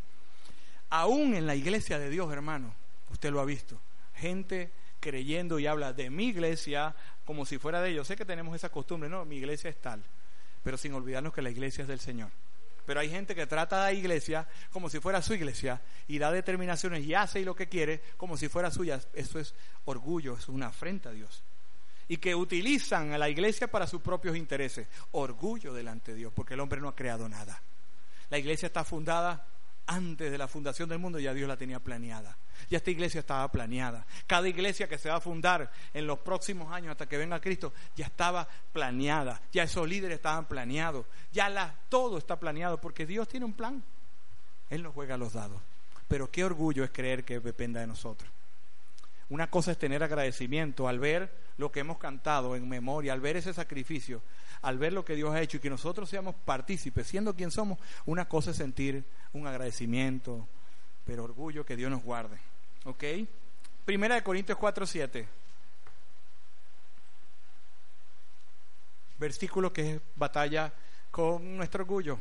Aún 0.90 1.34
en 1.34 1.46
la 1.46 1.54
iglesia 1.54 1.98
de 1.98 2.10
Dios, 2.10 2.32
hermano, 2.32 2.74
usted 3.10 3.30
lo 3.30 3.40
ha 3.40 3.44
visto. 3.44 3.80
Gente 4.14 4.70
creyendo 5.00 5.58
y 5.58 5.66
habla 5.66 5.92
de 5.92 6.10
mi 6.10 6.26
iglesia 6.28 6.94
como 7.24 7.46
si 7.46 7.58
fuera 7.58 7.80
de 7.80 7.90
ellos. 7.90 8.06
Sé 8.06 8.16
que 8.16 8.24
tenemos 8.24 8.54
esa 8.54 8.68
costumbre, 8.68 9.08
no, 9.08 9.24
mi 9.24 9.36
iglesia 9.36 9.70
es 9.70 9.80
tal, 9.80 10.02
pero 10.62 10.76
sin 10.76 10.92
olvidarnos 10.94 11.32
que 11.32 11.42
la 11.42 11.50
iglesia 11.50 11.82
es 11.82 11.88
del 11.88 12.00
Señor. 12.00 12.30
Pero 12.86 13.00
hay 13.00 13.10
gente 13.10 13.34
que 13.34 13.46
trata 13.46 13.76
a 13.82 13.84
la 13.84 13.92
iglesia 13.92 14.48
como 14.72 14.90
si 14.90 14.98
fuera 15.00 15.22
su 15.22 15.34
iglesia 15.34 15.80
y 16.08 16.18
da 16.18 16.32
determinaciones 16.32 17.04
y 17.04 17.14
hace 17.14 17.44
lo 17.44 17.54
que 17.54 17.68
quiere 17.68 18.02
como 18.16 18.36
si 18.36 18.48
fuera 18.48 18.70
suya. 18.70 19.00
Eso 19.12 19.38
es 19.38 19.54
orgullo, 19.84 20.36
es 20.36 20.48
una 20.48 20.68
afrenta 20.68 21.10
a 21.10 21.12
Dios. 21.12 21.42
Y 22.08 22.16
que 22.16 22.34
utilizan 22.34 23.12
a 23.12 23.18
la 23.18 23.28
iglesia 23.28 23.68
para 23.68 23.86
sus 23.86 24.02
propios 24.02 24.36
intereses. 24.36 24.88
Orgullo 25.12 25.72
delante 25.72 26.12
de 26.12 26.18
Dios, 26.18 26.32
porque 26.34 26.54
el 26.54 26.60
hombre 26.60 26.80
no 26.80 26.88
ha 26.88 26.96
creado 26.96 27.28
nada. 27.28 27.62
La 28.30 28.38
iglesia 28.38 28.66
está 28.66 28.84
fundada 28.84 29.46
antes 29.86 30.30
de 30.30 30.38
la 30.38 30.46
fundación 30.46 30.88
del 30.88 31.00
mundo, 31.00 31.18
ya 31.18 31.34
Dios 31.34 31.48
la 31.48 31.56
tenía 31.56 31.80
planeada. 31.80 32.36
Ya 32.68 32.78
esta 32.78 32.92
iglesia 32.92 33.20
estaba 33.20 33.50
planeada. 33.50 34.06
Cada 34.26 34.48
iglesia 34.48 34.88
que 34.88 34.98
se 34.98 35.08
va 35.08 35.16
a 35.16 35.20
fundar 35.20 35.70
en 35.92 36.06
los 36.06 36.20
próximos 36.20 36.72
años 36.72 36.92
hasta 36.92 37.08
que 37.08 37.16
venga 37.16 37.40
Cristo 37.40 37.72
ya 37.96 38.06
estaba 38.06 38.46
planeada. 38.72 39.40
Ya 39.52 39.64
esos 39.64 39.88
líderes 39.88 40.16
estaban 40.16 40.46
planeados. 40.46 41.06
Ya 41.32 41.48
la, 41.48 41.74
todo 41.88 42.18
está 42.18 42.38
planeado 42.38 42.80
porque 42.80 43.04
Dios 43.04 43.26
tiene 43.26 43.46
un 43.46 43.54
plan. 43.54 43.82
Él 44.68 44.84
no 44.84 44.92
juega 44.92 45.16
los 45.16 45.32
dados. 45.32 45.60
Pero 46.06 46.30
qué 46.30 46.44
orgullo 46.44 46.84
es 46.84 46.90
creer 46.90 47.24
que 47.24 47.40
dependa 47.40 47.80
de 47.80 47.88
nosotros. 47.88 48.30
Una 49.28 49.48
cosa 49.48 49.72
es 49.72 49.78
tener 49.78 50.02
agradecimiento 50.02 50.86
al 50.86 50.98
ver 50.98 51.32
lo 51.56 51.70
que 51.72 51.80
hemos 51.80 51.98
cantado 51.98 52.56
en 52.56 52.68
memoria, 52.68 53.12
al 53.12 53.20
ver 53.20 53.36
ese 53.36 53.54
sacrificio, 53.54 54.22
al 54.62 54.78
ver 54.78 54.92
lo 54.92 55.04
que 55.04 55.14
Dios 55.14 55.34
ha 55.34 55.40
hecho 55.40 55.56
y 55.56 55.60
que 55.60 55.70
nosotros 55.70 56.08
seamos 56.08 56.34
partícipes, 56.34 57.06
siendo 57.06 57.34
quien 57.34 57.50
somos, 57.50 57.78
una 58.06 58.28
cosa 58.28 58.50
es 58.50 58.56
sentir 58.56 59.04
un 59.32 59.46
agradecimiento, 59.46 60.46
pero 61.04 61.24
orgullo 61.24 61.64
que 61.64 61.76
Dios 61.76 61.90
nos 61.90 62.02
guarde. 62.02 62.38
¿Ok? 62.84 63.04
Primera 63.84 64.14
de 64.14 64.22
Corintios 64.22 64.58
4, 64.58 64.86
7. 64.86 65.28
Versículo 69.18 69.72
que 69.72 69.94
es 69.94 70.00
batalla 70.16 70.72
con 71.10 71.56
nuestro 71.56 71.82
orgullo. 71.82 72.18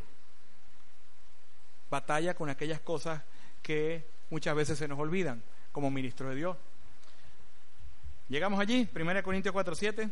Batalla 1.90 2.34
con 2.34 2.50
aquellas 2.50 2.80
cosas 2.80 3.22
que 3.62 4.06
muchas 4.30 4.56
veces 4.56 4.78
se 4.78 4.88
nos 4.88 5.00
olvidan 5.00 5.42
como 5.72 5.90
ministro 5.90 6.30
de 6.30 6.36
Dios. 6.36 6.58
Llegamos 8.28 8.60
allí, 8.60 8.88
1 8.94 9.24
Corintios 9.24 9.54
4, 9.54 9.76
7, 9.76 10.10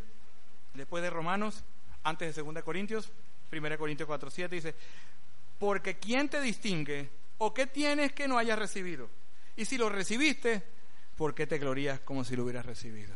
después 0.74 1.04
de 1.04 1.10
Romanos, 1.10 1.64
antes 2.08 2.36
de 2.36 2.42
2 2.42 2.64
Corintios, 2.64 3.12
1 3.52 3.78
Corintios 3.78 4.08
4, 4.08 4.30
7 4.30 4.56
dice, 4.56 4.76
porque 5.60 5.98
¿quién 5.98 6.30
te 6.30 6.40
distingue 6.40 7.10
o 7.38 7.54
qué 7.54 7.68
tienes 7.68 8.14
que 8.14 8.28
no 8.28 8.38
hayas 8.38 8.58
recibido? 8.58 9.10
Y 9.58 9.66
si 9.66 9.78
lo 9.78 9.90
recibiste, 9.90 10.64
¿por 11.18 11.36
qué 11.36 11.46
te 11.48 11.58
glorías 11.58 12.00
como 12.00 12.24
si 12.24 12.36
lo 12.36 12.44
hubieras 12.44 12.66
recibido? 12.66 13.14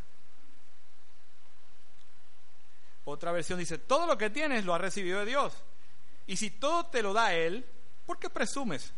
Otra 3.06 3.32
versión 3.32 3.60
dice, 3.60 3.78
todo 3.78 4.06
lo 4.06 4.18
que 4.18 4.30
tienes 4.30 4.66
lo 4.66 4.76
has 4.76 4.82
recibido 4.82 5.20
de 5.20 5.26
Dios. 5.26 5.54
Y 6.28 6.36
si 6.36 6.52
todo 6.52 6.86
te 6.88 7.02
lo 7.02 7.14
da 7.14 7.34
Él, 7.34 7.66
¿por 8.06 8.20
qué 8.20 8.30
presumes 8.30 8.92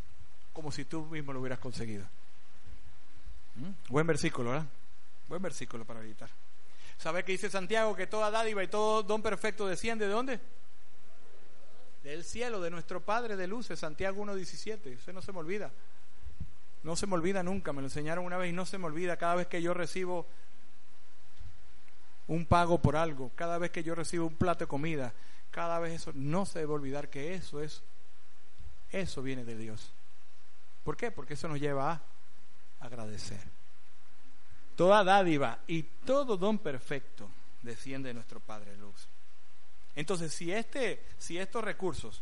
como 0.53 0.71
si 0.71 0.85
tú 0.85 1.05
mismo 1.05 1.33
lo 1.33 1.39
hubieras 1.39 1.59
conseguido? 1.59 2.05
¿Mm? 3.55 3.69
Buen 3.89 4.07
versículo, 4.07 4.51
¿verdad? 4.51 4.67
Buen 5.27 5.41
versículo 5.41 5.85
para 5.85 6.01
editar. 6.01 6.29
¿Sabe 6.97 7.23
que 7.23 7.33
dice 7.33 7.49
Santiago 7.49 7.95
que 7.95 8.07
toda 8.07 8.31
dádiva 8.31 8.63
y 8.63 8.67
todo 8.67 9.03
don 9.03 9.21
perfecto 9.21 9.67
desciende 9.67 10.07
de 10.07 10.13
dónde? 10.13 10.39
Del 12.03 12.23
cielo, 12.23 12.61
de 12.61 12.69
nuestro 12.69 13.01
Padre 13.01 13.35
de 13.35 13.47
luces, 13.47 13.79
Santiago 13.79 14.23
1.17. 14.25 14.87
Eso 14.93 15.13
no 15.13 15.21
se 15.21 15.31
me 15.31 15.39
olvida. 15.39 15.71
No 16.83 16.95
se 16.95 17.07
me 17.07 17.13
olvida 17.13 17.43
nunca. 17.43 17.73
Me 17.73 17.81
lo 17.81 17.87
enseñaron 17.87 18.25
una 18.25 18.37
vez 18.37 18.49
y 18.49 18.53
no 18.53 18.65
se 18.65 18.77
me 18.77 18.85
olvida. 18.85 19.17
Cada 19.17 19.35
vez 19.35 19.47
que 19.47 19.61
yo 19.61 19.73
recibo 19.73 20.27
un 22.27 22.45
pago 22.45 22.81
por 22.81 22.95
algo, 22.95 23.31
cada 23.35 23.57
vez 23.57 23.71
que 23.71 23.83
yo 23.83 23.95
recibo 23.95 24.25
un 24.25 24.35
plato 24.35 24.65
de 24.65 24.67
comida, 24.67 25.13
cada 25.51 25.79
vez 25.79 25.93
eso, 25.93 26.11
no 26.15 26.45
se 26.45 26.59
debe 26.59 26.73
olvidar 26.73 27.09
que 27.09 27.35
eso 27.35 27.61
es, 27.61 27.83
eso 28.91 29.21
viene 29.21 29.43
de 29.43 29.57
Dios. 29.57 29.91
¿Por 30.83 30.97
qué? 30.97 31.11
Porque 31.11 31.35
eso 31.35 31.47
nos 31.47 31.59
lleva 31.59 31.91
a 31.91 32.01
agradecer. 32.85 33.39
Toda 34.75 35.03
dádiva 35.03 35.59
y 35.67 35.83
todo 35.83 36.37
don 36.37 36.57
perfecto 36.57 37.29
desciende 37.61 38.09
de 38.09 38.13
nuestro 38.13 38.39
Padre 38.39 38.75
Luz. 38.77 39.07
Entonces, 39.95 40.33
si, 40.33 40.51
este, 40.51 41.03
si 41.17 41.37
estos 41.37 41.63
recursos 41.63 42.21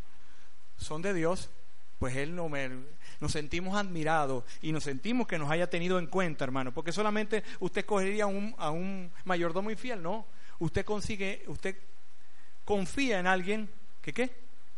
son 0.78 1.02
de 1.02 1.14
Dios, 1.14 1.50
pues 2.00 2.16
Él 2.16 2.36
no 2.36 2.50
me, 2.50 2.70
nos 3.20 3.32
sentimos 3.32 3.78
admirados 3.78 4.44
y 4.62 4.72
nos 4.72 4.84
sentimos 4.84 5.28
que 5.28 5.38
nos 5.38 5.52
haya 5.52 5.70
tenido 5.70 6.00
en 6.00 6.08
cuenta, 6.08 6.44
hermano. 6.44 6.74
Porque 6.74 6.92
solamente 6.92 7.44
usted 7.60 7.86
cogería 7.86 8.26
un, 8.26 8.56
a 8.58 8.72
un 8.72 9.12
mayordomo 9.26 9.72
infiel, 9.72 10.02
no. 10.02 10.26
Usted 10.60 10.84
consigue, 10.84 11.44
usted 11.48 11.76
confía 12.66 13.20
en 13.20 13.28
alguien 13.28 13.70
que 14.02 14.14
qué? 14.14 14.32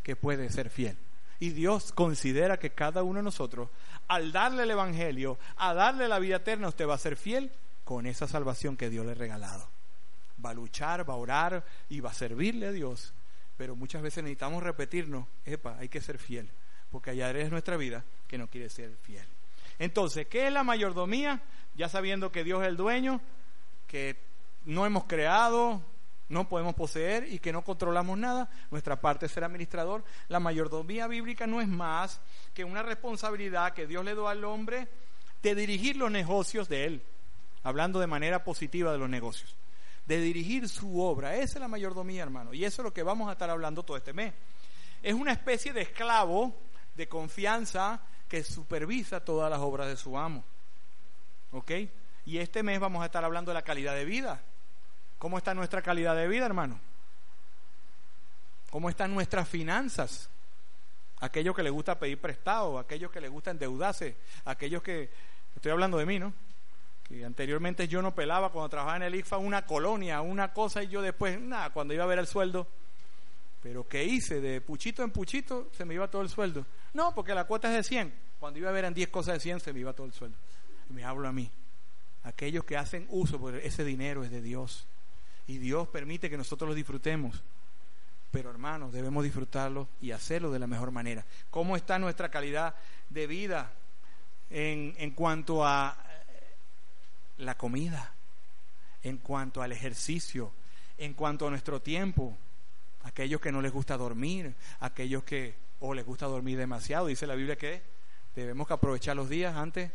Que 0.04 0.16
puede 0.16 0.50
ser 0.50 0.70
fiel. 0.70 0.98
Y 1.44 1.50
Dios 1.50 1.92
considera 1.92 2.56
que 2.56 2.70
cada 2.70 3.04
uno 3.04 3.20
de 3.20 3.24
nosotros, 3.24 3.68
al 4.08 4.32
darle 4.32 4.64
el 4.64 4.72
Evangelio, 4.72 5.38
a 5.58 5.74
darle 5.74 6.08
la 6.08 6.18
vida 6.18 6.38
eterna, 6.38 6.70
usted 6.70 6.88
va 6.88 6.94
a 6.94 6.98
ser 6.98 7.18
fiel 7.18 7.52
con 7.84 8.06
esa 8.06 8.30
salvación 8.30 8.78
que 8.78 8.90
Dios 8.90 9.06
le 9.06 9.12
ha 9.12 9.16
regalado. 9.16 9.68
Va 10.44 10.52
a 10.52 10.54
luchar, 10.54 11.10
va 11.10 11.16
a 11.16 11.18
orar 11.18 11.66
y 11.90 12.00
va 12.00 12.12
a 12.12 12.14
servirle 12.14 12.68
a 12.68 12.72
Dios. 12.72 13.14
Pero 13.58 13.76
muchas 13.76 14.02
veces 14.02 14.24
necesitamos 14.24 14.64
repetirnos, 14.64 15.28
epa, 15.44 15.76
hay 15.80 15.90
que 15.90 16.00
ser 16.00 16.18
fiel, 16.18 16.50
porque 16.90 17.10
hay 17.10 17.22
áreas 17.22 17.52
nuestra 17.52 17.76
vida 17.76 18.06
que 18.26 18.38
no 18.38 18.48
quiere 18.48 18.70
ser 18.70 18.96
fiel. 19.02 19.28
Entonces, 19.80 20.28
¿qué 20.28 20.48
es 20.48 20.54
la 20.54 20.64
mayordomía? 20.64 21.42
Ya 21.76 21.90
sabiendo 21.90 22.32
que 22.32 22.46
Dios 22.46 22.62
es 22.62 22.70
el 22.70 22.78
dueño, 22.78 23.20
que 23.90 24.16
no 24.64 24.86
hemos 24.86 25.04
creado, 25.04 25.82
no 26.34 26.50
podemos 26.50 26.76
poseer 26.76 27.32
y 27.32 27.40
que 27.40 27.54
no 27.54 27.64
controlamos 27.64 28.18
nada, 28.18 28.50
nuestra 28.72 29.00
parte 29.00 29.28
es 29.28 29.32
ser 29.32 29.44
administrador. 29.44 30.04
La 30.28 30.40
mayordomía 30.40 31.08
bíblica 31.08 31.48
no 31.48 31.62
es 31.62 31.68
más 31.68 32.20
que 32.54 32.64
una 32.64 32.84
responsabilidad 32.84 33.74
que 33.74 33.88
Dios 33.88 34.04
le 34.04 34.16
da 34.16 34.32
al 34.32 34.44
hombre 34.44 34.88
de 35.42 35.56
dirigir 35.56 35.96
los 35.96 36.12
negocios 36.12 36.68
de 36.68 36.86
él 36.86 37.04
hablando 37.64 38.00
de 38.00 38.08
manera 38.08 38.44
positiva 38.44 38.92
de 38.92 38.98
los 38.98 39.10
negocios. 39.10 39.56
de 40.06 40.20
dirigir 40.20 40.68
su 40.68 41.02
obra. 41.02 41.36
Esa 41.38 41.54
es 41.54 41.62
la 41.62 41.70
mayordomía, 41.70 42.24
hermano. 42.24 42.54
Y 42.54 42.66
eso 42.66 42.82
es 42.82 42.84
lo 42.84 42.94
que 42.94 43.04
vamos 43.04 43.30
a 43.30 43.34
estar 43.34 43.50
hablando 43.50 43.84
todo 43.84 43.96
este 43.96 44.12
mes. 44.12 44.34
Es 45.02 45.14
una 45.14 45.32
especie 45.32 45.72
de 45.72 45.82
esclavo 45.82 46.54
de 46.96 47.08
confianza 47.08 48.02
que 48.28 48.44
supervisa 48.44 49.24
todas 49.24 49.50
las 49.50 49.60
obras 49.60 49.88
de 49.88 49.96
su 49.96 50.18
amo. 50.18 50.44
¿Ok? 51.54 51.72
Y 52.26 52.38
este 52.38 52.64
mes 52.64 52.82
vamos 52.82 53.02
a 53.02 53.06
estar 53.06 53.24
hablando 53.24 53.52
de 53.52 53.54
la 53.54 53.62
calidad 53.62 53.96
de 53.96 54.04
vida. 54.04 54.42
¿Cómo 55.24 55.38
está 55.38 55.54
nuestra 55.54 55.82
calidad 55.82 56.18
de 56.18 56.28
vida, 56.28 56.46
hermano? 56.46 56.78
¿Cómo 58.70 58.90
están 58.90 59.14
nuestras 59.14 59.48
finanzas? 59.48 60.30
Aquellos 61.22 61.56
que 61.56 61.64
les 61.64 61.72
gusta 61.72 61.98
pedir 61.98 62.20
prestado, 62.20 62.78
aquellos 62.78 63.10
que 63.10 63.22
les 63.22 63.32
gusta 63.32 63.52
endeudarse, 63.52 64.18
aquellos 64.44 64.84
que, 64.84 65.10
estoy 65.56 65.72
hablando 65.72 65.98
de 65.98 66.06
mí, 66.06 66.20
¿no? 66.20 66.34
Que 67.06 67.24
anteriormente 67.24 67.88
yo 67.88 68.02
no 68.02 68.14
pelaba 68.14 68.52
cuando 68.52 68.68
trabajaba 68.68 68.98
en 68.98 69.04
el 69.04 69.16
IFA 69.16 69.38
una 69.38 69.66
colonia, 69.66 70.20
una 70.20 70.52
cosa 70.52 70.84
y 70.84 70.90
yo 70.90 71.02
después, 71.02 71.40
nada, 71.40 71.70
cuando 71.70 71.94
iba 71.94 72.04
a 72.04 72.08
ver 72.08 72.20
el 72.20 72.28
sueldo, 72.28 72.68
pero 73.62 73.88
¿qué 73.88 74.04
hice? 74.04 74.42
De 74.42 74.60
puchito 74.60 75.04
en 75.04 75.12
puchito 75.12 75.70
se 75.72 75.86
me 75.86 75.94
iba 75.94 76.10
todo 76.10 76.22
el 76.22 76.28
sueldo. 76.28 76.66
No, 76.94 77.16
porque 77.16 77.34
la 77.34 77.46
cuota 77.46 77.70
es 77.70 77.76
de 77.78 77.84
100. 77.84 78.14
Cuando 78.42 78.60
iba 78.60 78.68
a 78.68 78.74
ver 78.74 78.84
en 78.84 78.94
10 78.94 79.08
cosas 79.08 79.36
de 79.36 79.40
100 79.40 79.62
se 79.62 79.72
me 79.72 79.80
iba 79.80 79.94
todo 79.94 80.06
el 80.06 80.12
sueldo. 80.12 80.38
Me 80.90 81.06
hablo 81.06 81.30
a 81.30 81.32
mí. 81.32 81.50
Aquellos 82.24 82.66
que 82.66 82.76
hacen 82.76 83.08
uso, 83.10 83.40
porque 83.40 83.66
ese 83.66 83.86
dinero 83.86 84.26
es 84.26 84.30
de 84.30 84.42
Dios. 84.42 84.86
Y 85.48 85.58
Dios 85.58 85.88
permite 85.88 86.30
que 86.30 86.38
nosotros 86.38 86.70
lo 86.70 86.76
disfrutemos. 86.76 87.44
Pero 88.32 88.50
hermanos, 88.50 88.92
debemos 88.92 89.24
disfrutarlo 89.24 89.88
y 90.02 90.12
hacerlo 90.12 90.52
de 90.52 90.60
la 90.60 90.68
mejor 90.68 90.92
manera. 90.92 91.24
¿Cómo 91.52 91.76
está 91.76 92.00
nuestra 92.00 92.30
calidad 92.30 92.76
de 93.10 93.28
vida 93.28 93.72
en, 94.50 94.96
en 94.98 95.12
cuanto 95.12 95.66
a 95.66 95.96
la 97.38 97.56
comida? 97.56 98.14
En 99.04 99.18
cuanto 99.18 99.62
al 99.62 99.72
ejercicio, 99.72 100.52
en 100.98 101.14
cuanto 101.14 101.46
a 101.46 101.50
nuestro 101.50 101.82
tiempo, 101.82 102.36
aquellos 103.04 103.42
que 103.42 103.52
no 103.52 103.62
les 103.62 103.72
gusta 103.72 103.98
dormir, 103.98 104.56
aquellos 104.80 105.24
que 105.24 105.56
o 105.80 105.94
les 105.94 106.06
gusta 106.06 106.26
dormir 106.26 106.58
demasiado, 106.58 107.08
dice 107.08 107.28
la 107.28 107.36
Biblia 107.36 107.58
que 107.58 107.82
debemos 108.36 108.68
que 108.68 108.74
aprovechar 108.74 109.16
los 109.16 109.30
días 109.30 109.56
antes, 109.56 109.92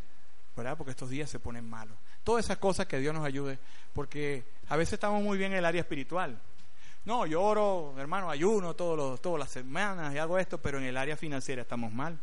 ¿verdad? 0.56 0.76
Porque 0.76 0.90
estos 0.90 1.08
días 1.08 1.30
se 1.30 1.38
ponen 1.40 1.68
malos. 1.68 1.96
Todas 2.24 2.44
esas 2.44 2.58
cosas 2.58 2.86
que 2.86 2.98
Dios 2.98 3.14
nos 3.14 3.24
ayude, 3.24 3.58
porque 3.92 4.44
a 4.68 4.76
veces 4.76 4.94
estamos 4.94 5.22
muy 5.22 5.38
bien 5.38 5.52
en 5.52 5.58
el 5.58 5.64
área 5.64 5.80
espiritual. 5.80 6.38
No, 7.04 7.24
yo 7.26 7.42
oro, 7.42 7.94
hermano, 7.98 8.30
ayuno 8.30 8.74
todos 8.74 8.96
los, 8.96 9.22
todas 9.22 9.38
las 9.38 9.50
semanas 9.50 10.14
y 10.14 10.18
hago 10.18 10.38
esto, 10.38 10.58
pero 10.58 10.78
en 10.78 10.84
el 10.84 10.96
área 10.96 11.16
financiera 11.16 11.62
estamos 11.62 11.92
mal. 11.92 12.18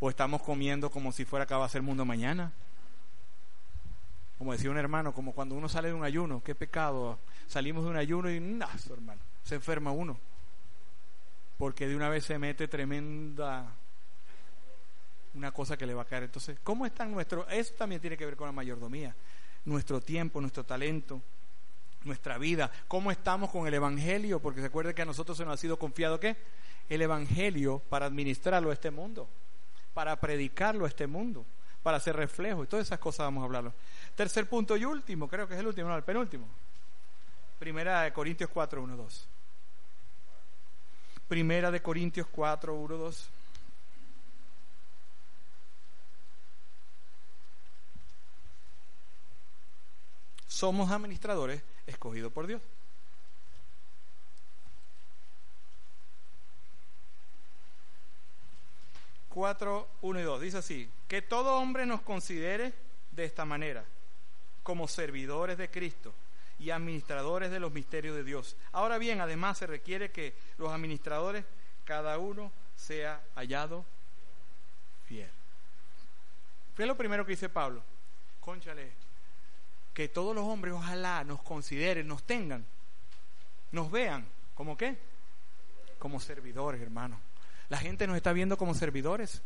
O 0.00 0.10
estamos 0.10 0.42
comiendo 0.42 0.90
como 0.90 1.12
si 1.12 1.24
fuera 1.24 1.46
a 1.64 1.68
ser 1.68 1.82
mundo 1.82 2.04
mañana. 2.04 2.52
Como 4.36 4.52
decía 4.52 4.70
un 4.70 4.78
hermano, 4.78 5.12
como 5.12 5.32
cuando 5.32 5.54
uno 5.54 5.68
sale 5.68 5.88
de 5.88 5.94
un 5.94 6.04
ayuno, 6.04 6.42
qué 6.44 6.54
pecado. 6.54 7.18
Salimos 7.48 7.84
de 7.84 7.90
un 7.90 7.96
ayuno 7.96 8.30
y 8.30 8.38
hermano 8.94 9.20
se 9.48 9.54
enferma 9.54 9.90
uno. 9.90 10.18
Porque 11.56 11.88
de 11.88 11.96
una 11.96 12.10
vez 12.10 12.26
se 12.26 12.38
mete 12.38 12.68
tremenda 12.68 13.72
una 15.38 15.52
cosa 15.52 15.76
que 15.76 15.86
le 15.86 15.94
va 15.94 16.02
a 16.02 16.04
caer. 16.04 16.24
Entonces, 16.24 16.58
¿cómo 16.64 16.84
están 16.84 17.12
nuestros? 17.12 17.46
Eso 17.50 17.72
también 17.74 18.00
tiene 18.00 18.16
que 18.16 18.26
ver 18.26 18.36
con 18.36 18.46
la 18.46 18.52
mayordomía. 18.52 19.14
Nuestro 19.64 20.00
tiempo, 20.00 20.40
nuestro 20.40 20.64
talento, 20.64 21.22
nuestra 22.04 22.38
vida. 22.38 22.70
¿Cómo 22.88 23.12
estamos 23.12 23.50
con 23.50 23.66
el 23.66 23.74
Evangelio? 23.74 24.40
Porque 24.40 24.60
se 24.60 24.66
acuerde 24.66 24.94
que 24.94 25.02
a 25.02 25.04
nosotros 25.04 25.38
se 25.38 25.44
nos 25.44 25.54
ha 25.54 25.56
sido 25.56 25.78
confiado 25.78 26.18
¿qué? 26.18 26.36
El 26.88 27.02
Evangelio 27.02 27.80
para 27.88 28.06
administrarlo 28.06 28.70
a 28.70 28.72
este 28.72 28.90
mundo, 28.90 29.28
para 29.94 30.16
predicarlo 30.16 30.84
a 30.84 30.88
este 30.88 31.06
mundo, 31.06 31.46
para 31.84 31.98
hacer 31.98 32.16
reflejo. 32.16 32.64
Y 32.64 32.66
todas 32.66 32.86
esas 32.86 32.98
cosas 32.98 33.26
vamos 33.26 33.42
a 33.42 33.44
hablarlo. 33.44 33.72
Tercer 34.16 34.48
punto 34.48 34.76
y 34.76 34.84
último, 34.84 35.28
creo 35.28 35.46
que 35.46 35.54
es 35.54 35.60
el 35.60 35.68
último, 35.68 35.88
no, 35.88 35.96
el 35.96 36.02
penúltimo. 36.02 36.48
Primera 37.60 38.02
de 38.02 38.12
Corintios 38.12 38.50
4, 38.50 38.82
1, 38.82 38.96
2. 38.96 39.28
Primera 41.28 41.70
de 41.70 41.80
Corintios 41.80 42.26
4, 42.28 42.74
1, 42.74 42.96
2. 42.96 43.30
Somos 50.58 50.90
administradores 50.90 51.62
escogidos 51.86 52.32
por 52.32 52.48
Dios. 52.48 52.60
Cuatro, 59.28 59.86
uno 60.00 60.18
y 60.18 60.24
dos. 60.24 60.40
Dice 60.40 60.58
así, 60.58 60.90
que 61.06 61.22
todo 61.22 61.54
hombre 61.60 61.86
nos 61.86 62.00
considere 62.00 62.72
de 63.12 63.24
esta 63.24 63.44
manera, 63.44 63.84
como 64.64 64.88
servidores 64.88 65.58
de 65.58 65.70
Cristo 65.70 66.12
y 66.58 66.70
administradores 66.70 67.52
de 67.52 67.60
los 67.60 67.70
misterios 67.70 68.16
de 68.16 68.24
Dios. 68.24 68.56
Ahora 68.72 68.98
bien, 68.98 69.20
además 69.20 69.58
se 69.58 69.68
requiere 69.68 70.10
que 70.10 70.34
los 70.56 70.72
administradores, 70.72 71.44
cada 71.84 72.18
uno, 72.18 72.50
sea 72.74 73.22
hallado 73.36 73.84
fiel. 75.06 75.30
Fue 76.74 76.84
lo 76.84 76.96
primero 76.96 77.24
que 77.24 77.34
dice 77.34 77.48
Pablo. 77.48 77.80
Conchale, 78.40 78.90
que 79.98 80.08
todos 80.08 80.32
los 80.32 80.44
hombres 80.44 80.74
ojalá 80.74 81.24
nos 81.24 81.42
consideren, 81.42 82.06
nos 82.06 82.22
tengan, 82.22 82.64
nos 83.72 83.90
vean, 83.90 84.28
¿como 84.54 84.76
qué? 84.76 84.96
Como 85.98 86.20
servidores, 86.20 86.80
hermano. 86.80 87.18
La 87.68 87.78
gente 87.78 88.06
nos 88.06 88.14
está 88.14 88.32
viendo 88.32 88.56
como 88.56 88.74
servidores. 88.74 89.42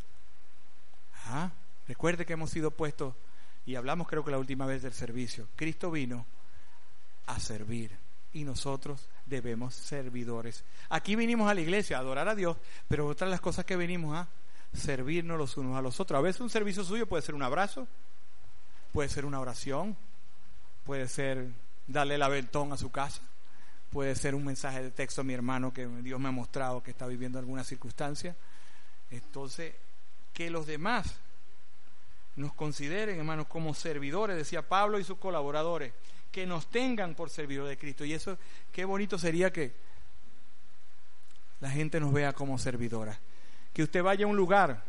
Ah, 1.24 1.52
recuerde 1.88 2.26
que 2.26 2.34
hemos 2.34 2.50
sido 2.50 2.70
puestos, 2.70 3.14
y 3.64 3.76
hablamos 3.76 4.06
creo 4.06 4.26
que 4.26 4.30
la 4.30 4.36
última 4.36 4.66
vez 4.66 4.82
del 4.82 4.92
servicio. 4.92 5.48
Cristo 5.56 5.90
vino 5.90 6.26
a 7.24 7.40
servir 7.40 7.96
y 8.34 8.44
nosotros 8.44 9.08
debemos 9.24 9.74
servidores. 9.74 10.64
Aquí 10.90 11.16
vinimos 11.16 11.50
a 11.50 11.54
la 11.54 11.62
iglesia 11.62 11.96
a 11.96 12.00
adorar 12.00 12.28
a 12.28 12.34
Dios, 12.34 12.58
pero 12.88 13.06
otra 13.06 13.26
de 13.26 13.30
las 13.30 13.40
cosas 13.40 13.64
que 13.64 13.76
venimos 13.76 14.18
a 14.18 14.28
servirnos 14.74 15.38
los 15.38 15.56
unos 15.56 15.78
a 15.78 15.80
los 15.80 15.98
otros. 15.98 16.18
A 16.18 16.20
veces 16.20 16.42
un 16.42 16.50
servicio 16.50 16.84
suyo 16.84 17.06
puede 17.06 17.22
ser 17.22 17.34
un 17.34 17.42
abrazo, 17.42 17.88
puede 18.92 19.08
ser 19.08 19.24
una 19.24 19.40
oración, 19.40 19.96
puede 20.84 21.08
ser 21.08 21.48
darle 21.86 22.14
el 22.16 22.22
aventón 22.22 22.72
a 22.72 22.76
su 22.76 22.90
casa, 22.90 23.20
puede 23.90 24.14
ser 24.14 24.34
un 24.34 24.44
mensaje 24.44 24.82
de 24.82 24.90
texto 24.90 25.20
a 25.20 25.24
mi 25.24 25.34
hermano 25.34 25.72
que 25.72 25.86
Dios 25.86 26.18
me 26.18 26.28
ha 26.28 26.32
mostrado 26.32 26.82
que 26.82 26.90
está 26.90 27.06
viviendo 27.06 27.38
alguna 27.38 27.64
circunstancia. 27.64 28.34
Entonces, 29.10 29.74
que 30.32 30.50
los 30.50 30.66
demás 30.66 31.14
nos 32.36 32.54
consideren, 32.54 33.18
hermanos, 33.18 33.46
como 33.46 33.74
servidores, 33.74 34.36
decía 34.36 34.66
Pablo 34.66 34.98
y 34.98 35.04
sus 35.04 35.18
colaboradores 35.18 35.92
que 36.30 36.46
nos 36.46 36.66
tengan 36.68 37.14
por 37.14 37.28
servidor 37.28 37.68
de 37.68 37.76
Cristo. 37.76 38.04
Y 38.04 38.14
eso, 38.14 38.38
qué 38.72 38.86
bonito 38.86 39.18
sería 39.18 39.52
que 39.52 39.72
la 41.60 41.70
gente 41.70 42.00
nos 42.00 42.12
vea 42.12 42.32
como 42.32 42.58
servidora. 42.58 43.18
Que 43.74 43.82
usted 43.82 44.02
vaya 44.02 44.24
a 44.24 44.28
un 44.28 44.36
lugar 44.36 44.82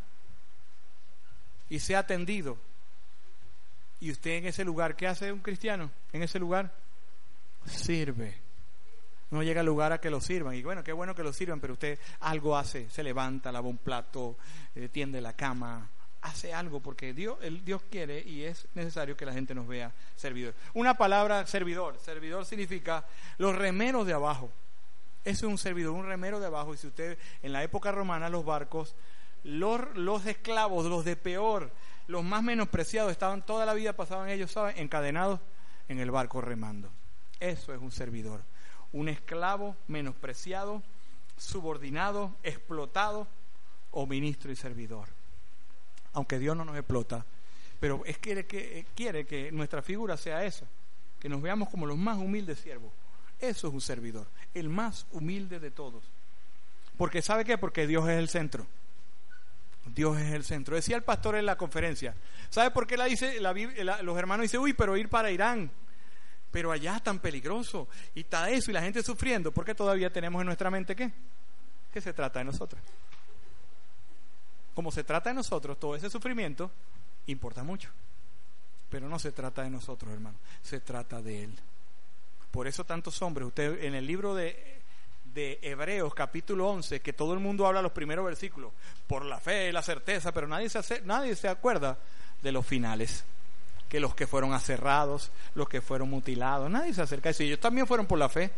y 1.70 1.80
sea 1.80 2.00
atendido. 2.00 2.58
Y 4.04 4.12
usted 4.12 4.32
en 4.32 4.48
ese 4.48 4.66
lugar, 4.66 4.98
¿qué 4.98 5.08
hace 5.08 5.32
un 5.32 5.40
cristiano? 5.40 5.90
En 6.12 6.24
ese 6.24 6.38
lugar, 6.38 6.74
sirve. 7.66 8.36
No 9.32 9.42
llega 9.44 9.62
al 9.62 9.66
lugar 9.66 9.94
a 9.94 10.02
que 10.02 10.10
lo 10.10 10.20
sirvan. 10.20 10.56
Y 10.56 10.62
bueno, 10.62 10.84
qué 10.84 10.92
bueno 10.92 11.16
que 11.16 11.24
lo 11.24 11.32
sirvan, 11.32 11.62
pero 11.62 11.72
usted 11.72 11.98
algo 12.20 12.58
hace. 12.58 12.90
Se 12.90 13.02
levanta, 13.02 13.50
lava 13.50 13.70
un 13.70 13.78
plato, 13.78 14.36
eh, 14.76 14.90
tiende 14.90 15.22
la 15.22 15.32
cama, 15.32 15.90
hace 16.20 16.54
algo 16.54 16.82
porque 16.82 17.14
Dios, 17.14 17.38
el 17.44 17.64
Dios 17.64 17.82
quiere 17.90 18.20
y 18.20 18.44
es 18.44 18.68
necesario 18.74 19.16
que 19.16 19.26
la 19.26 19.32
gente 19.32 19.56
nos 19.56 19.70
vea 19.70 19.94
servidor. 20.18 20.54
Una 20.74 20.96
palabra 20.96 21.48
servidor, 21.48 21.98
servidor 21.98 22.46
significa 22.46 23.06
los 23.38 23.56
remeros 23.56 24.06
de 24.06 24.12
abajo. 24.12 24.52
Es 25.24 25.44
un 25.44 25.58
servidor, 25.58 25.94
un 25.94 26.08
remero 26.08 26.42
de 26.42 26.48
abajo. 26.48 26.74
Y 26.74 26.78
si 26.78 26.88
usted 26.88 27.18
en 27.42 27.54
la 27.54 27.64
época 27.64 27.94
romana 27.94 28.28
los 28.28 28.44
barcos, 28.44 28.96
los, 29.46 29.96
los 29.96 30.26
esclavos, 30.26 30.88
los 30.88 31.06
de 31.06 31.16
peor, 31.16 31.72
los 32.08 32.24
más 32.24 32.44
menospreciados, 32.44 33.12
estaban 33.12 33.46
toda 33.46 33.66
la 33.66 33.74
vida, 33.74 33.94
pasaban 33.94 34.30
ellos, 34.30 34.52
¿saben? 34.52 34.78
Encadenados 34.78 35.40
en 35.88 36.00
el 36.00 36.12
barco 36.12 36.42
remando. 36.42 36.90
Eso 37.40 37.74
es 37.74 37.82
un 37.82 37.92
servidor. 37.92 38.42
Un 38.92 39.10
esclavo 39.10 39.76
menospreciado, 39.88 40.84
subordinado, 41.38 42.36
explotado 42.44 43.28
o 43.92 44.06
ministro 44.06 44.52
y 44.52 44.56
servidor 44.56 45.08
aunque 46.14 46.40
Dios 46.40 46.56
no 46.56 46.64
nos 46.64 46.78
explota, 46.78 47.26
pero 47.80 48.04
es 48.06 48.18
que, 48.18 48.86
quiere 48.96 49.26
que 49.26 49.52
nuestra 49.52 49.82
figura 49.82 50.16
sea 50.16 50.46
esa, 50.46 50.66
que 51.20 51.28
nos 51.28 51.42
veamos 51.42 51.70
como 51.70 51.86
los 51.86 51.98
más 51.98 52.18
humildes 52.18 52.60
siervos. 52.60 52.92
Eso 53.40 53.68
es 53.68 53.74
un 53.74 53.82
servidor, 53.82 54.28
el 54.54 54.70
más 54.70 55.06
humilde 55.12 55.60
de 55.60 55.72
todos. 55.72 56.04
Porque 56.98 57.22
¿sabe 57.22 57.44
qué? 57.44 57.58
Porque 57.58 57.88
Dios 57.88 58.08
es 58.08 58.18
el 58.20 58.30
centro. 58.30 58.66
Dios 59.86 60.18
es 60.20 60.34
el 60.34 60.44
centro. 60.44 60.76
Decía 60.76 60.96
el 60.96 61.04
pastor 61.04 61.36
en 61.36 61.46
la 61.46 61.58
conferencia. 61.58 62.16
¿Sabe 62.50 62.72
por 62.72 62.88
qué 62.88 62.98
la 62.98 63.06
dice, 63.06 63.40
los 63.40 64.18
hermanos 64.18 64.44
dicen, 64.44 64.60
uy, 64.60 64.74
pero 64.74 64.98
ir 64.98 65.10
para 65.10 65.32
Irán? 65.32 65.72
Pero 66.52 66.72
allá 66.72 66.98
es 66.98 67.04
tan 67.04 67.20
peligroso. 67.20 67.88
Y 68.16 68.22
está 68.22 68.50
eso 68.50 68.72
y 68.72 68.74
la 68.74 68.82
gente 68.82 69.04
sufriendo. 69.04 69.52
porque 69.52 69.76
todavía 69.76 70.12
tenemos 70.12 70.42
en 70.42 70.48
nuestra 70.48 70.70
mente 70.70 70.96
qué? 70.96 71.12
¿Qué 71.92 72.02
se 72.02 72.14
trata 72.14 72.40
de 72.40 72.46
nosotros? 72.46 72.82
como 74.74 74.92
se 74.92 75.04
trata 75.04 75.30
de 75.30 75.36
nosotros, 75.36 75.80
todo 75.80 75.96
ese 75.96 76.10
sufrimiento 76.10 76.72
importa 77.28 77.64
mucho. 77.64 77.90
Pero 78.90 79.08
no 79.08 79.20
se 79.20 79.32
trata 79.32 79.64
de 79.64 79.70
nosotros, 79.70 80.12
hermano, 80.12 80.38
se 80.62 80.80
trata 80.80 81.22
de 81.22 81.46
Él. 81.46 81.56
Por 82.52 82.68
eso 82.68 82.84
tantos 82.84 83.22
hombres, 83.22 83.48
usted 83.48 83.84
en 83.84 83.96
el 83.96 84.06
libro 84.06 84.36
de, 84.36 84.82
de 85.34 85.60
Hebreos 85.62 86.14
capítulo 86.14 86.70
11, 86.70 87.02
que 87.02 87.14
todo 87.14 87.34
el 87.34 87.40
mundo 87.40 87.66
habla 87.66 87.82
los 87.82 87.92
primeros 87.92 88.26
versículos, 88.26 88.72
por 89.08 89.26
la 89.26 89.40
fe 89.40 89.72
la 89.74 89.82
certeza, 89.82 90.32
pero 90.32 90.48
nadie 90.48 90.70
se, 90.70 90.78
hace, 90.78 91.02
nadie 91.02 91.36
se 91.36 91.48
acuerda 91.48 91.98
de 92.42 92.52
los 92.52 92.66
finales, 92.66 93.24
que 93.90 94.00
los 94.00 94.14
que 94.16 94.28
fueron 94.28 94.54
aserrados, 94.54 95.32
los 95.56 95.68
que 95.68 95.82
fueron 95.82 96.10
mutilados, 96.10 96.70
nadie 96.70 96.94
se 96.94 97.02
acerca 97.02 97.30
a 97.30 97.32
eso. 97.32 97.44
Y 97.44 97.48
ellos 97.48 97.60
también 97.60 97.88
fueron 97.88 98.06
por 98.06 98.20
la 98.20 98.30
fe, 98.30 98.52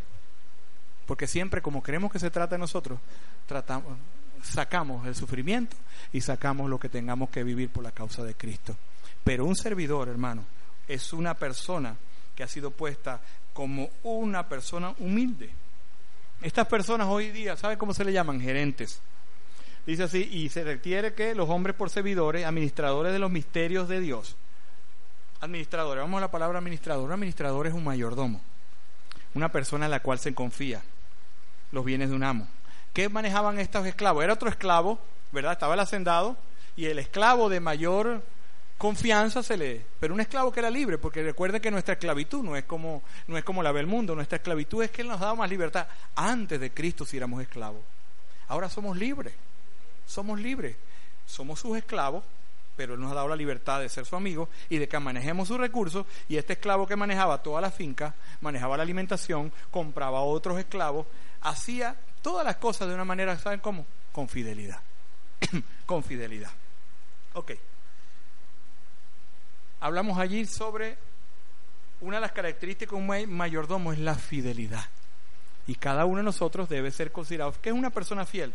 porque 1.06 1.28
siempre 1.28 1.62
como 1.62 1.82
creemos 1.82 2.12
que 2.12 2.20
se 2.20 2.32
trata 2.32 2.56
de 2.56 2.60
nosotros, 2.60 3.00
tratamos, 3.46 3.98
sacamos 4.44 5.06
el 5.08 5.16
sufrimiento 5.16 5.78
y 6.12 6.22
sacamos 6.22 6.70
lo 6.70 6.80
que 6.80 6.90
tengamos 6.90 7.30
que 7.30 7.44
vivir 7.44 7.70
por 7.70 7.84
la 7.84 7.92
causa 7.92 8.24
de 8.24 8.34
Cristo. 8.34 8.76
Pero 9.24 9.46
un 9.46 9.56
servidor, 9.56 10.10
hermano, 10.10 10.44
es 10.88 11.14
una 11.14 11.34
persona 11.36 11.96
que 12.36 12.44
ha 12.44 12.48
sido 12.48 12.72
puesta 12.72 13.22
como 13.54 13.90
una 14.04 14.48
persona 14.48 14.94
humilde. 15.00 15.52
Estas 16.42 16.68
personas 16.68 17.08
hoy 17.08 17.32
día, 17.32 17.56
¿saben 17.58 17.78
cómo 17.78 17.94
se 17.94 18.06
le 18.06 18.14
llaman? 18.14 18.40
Gerentes. 18.40 19.00
Dice 19.86 20.04
así, 20.04 20.28
y 20.32 20.50
se 20.50 20.64
requiere 20.64 21.14
que 21.14 21.36
los 21.36 21.50
hombres 21.50 21.76
por 21.76 21.90
servidores, 21.90 22.46
administradores 22.46 23.14
de 23.14 23.20
los 23.20 23.32
misterios 23.32 23.88
de 23.88 24.00
Dios. 24.00 24.36
Administradores, 25.42 26.02
vamos 26.02 26.18
a 26.18 26.22
la 26.22 26.32
palabra 26.32 26.60
administrador. 26.60 27.06
Un 27.06 27.14
administrador 27.14 27.68
es 27.68 27.74
un 27.74 27.84
mayordomo, 27.84 28.42
una 29.36 29.50
persona 29.52 29.86
en 29.86 29.92
la 29.92 30.00
cual 30.00 30.18
se 30.18 30.34
confía 30.34 30.82
los 31.72 31.86
bienes 31.86 32.10
de 32.10 32.16
un 32.16 32.24
amo. 32.24 32.48
¿Qué 32.94 33.10
manejaban 33.10 33.60
estos 33.60 33.86
esclavos? 33.86 34.24
Era 34.24 34.34
otro 34.34 34.50
esclavo, 34.50 35.00
¿verdad? 35.32 35.52
Estaba 35.52 35.76
el 35.76 35.80
hacendado 35.82 36.38
y 36.76 36.86
el 36.86 36.98
esclavo 36.98 37.50
de 37.50 37.60
mayor 37.60 38.24
confianza 38.86 39.42
se 39.42 39.58
le 39.58 39.84
pero 40.00 40.14
un 40.14 40.22
esclavo 40.22 40.52
que 40.52 40.60
era 40.60 40.70
libre 40.70 41.00
porque 41.00 41.24
recuerden 41.24 41.60
que 41.60 41.72
nuestra 41.72 41.94
esclavitud 41.94 42.44
no 42.44 42.56
es 42.56 42.66
como 42.66 43.02
no 43.26 43.36
es 43.36 43.44
como 43.44 43.64
la 43.64 43.74
del 43.74 43.88
mundo 43.88 44.14
nuestra 44.14 44.36
esclavitud 44.36 44.84
es 44.84 44.92
que 44.92 45.02
él 45.02 45.08
nos 45.08 45.20
daba 45.20 45.34
más 45.34 45.50
libertad 45.50 45.88
antes 46.16 46.60
de 46.60 46.70
Cristo 46.70 47.04
si 47.04 47.18
éramos 47.18 47.42
esclavos. 47.42 47.82
Ahora 48.48 48.70
somos 48.70 48.96
libres 48.96 49.34
somos 50.06 50.40
libres 50.40 50.76
somos 51.26 51.60
sus 51.60 51.76
esclavos 51.76 52.24
pero 52.76 52.94
él 52.94 53.00
nos 53.00 53.12
ha 53.12 53.16
dado 53.16 53.28
la 53.28 53.36
libertad 53.36 53.80
de 53.80 53.90
ser 53.90 54.06
su 54.06 54.16
amigo 54.16 54.50
y 54.70 54.78
de 54.78 54.88
que 54.88 55.00
manejemos 55.00 55.48
sus 55.48 55.58
recursos 55.58 56.06
y 56.30 56.38
este 56.38 56.54
esclavo 56.54 56.86
que 56.86 56.96
manejaba 56.96 57.42
toda 57.42 57.62
la 57.62 57.72
finca 57.72 58.14
manejaba 58.42 58.78
la 58.78 58.84
alimentación 58.84 59.52
compraba 59.72 60.20
a 60.20 60.22
otros 60.22 60.60
esclavos 60.60 61.08
hacía 61.42 61.96
todas 62.22 62.46
las 62.46 62.58
cosas 62.58 62.88
de 62.88 62.94
una 62.94 63.06
manera 63.06 63.40
saben 63.40 63.62
cómo 63.62 63.84
con 64.12 64.30
fidelidad 64.30 64.80
con 65.88 66.04
fidelidad. 66.04 66.52
Ok 67.34 67.54
hablamos 69.86 70.18
allí 70.18 70.48
sobre 70.48 70.98
una 72.02 72.18
de 72.18 72.22
las 72.22 72.32
características 72.32 72.98
de 72.98 73.06
un 73.06 73.36
mayordomo 73.36 73.94
es 73.94 74.00
la 74.00 74.16
fidelidad. 74.16 74.84
Y 75.68 75.76
cada 75.76 76.06
uno 76.06 76.18
de 76.18 76.24
nosotros 76.24 76.68
debe 76.68 76.90
ser 76.90 77.12
considerado. 77.12 77.54
¿Qué 77.62 77.70
es 77.70 77.76
una 77.76 77.92
persona 77.92 78.26
fiel? 78.26 78.52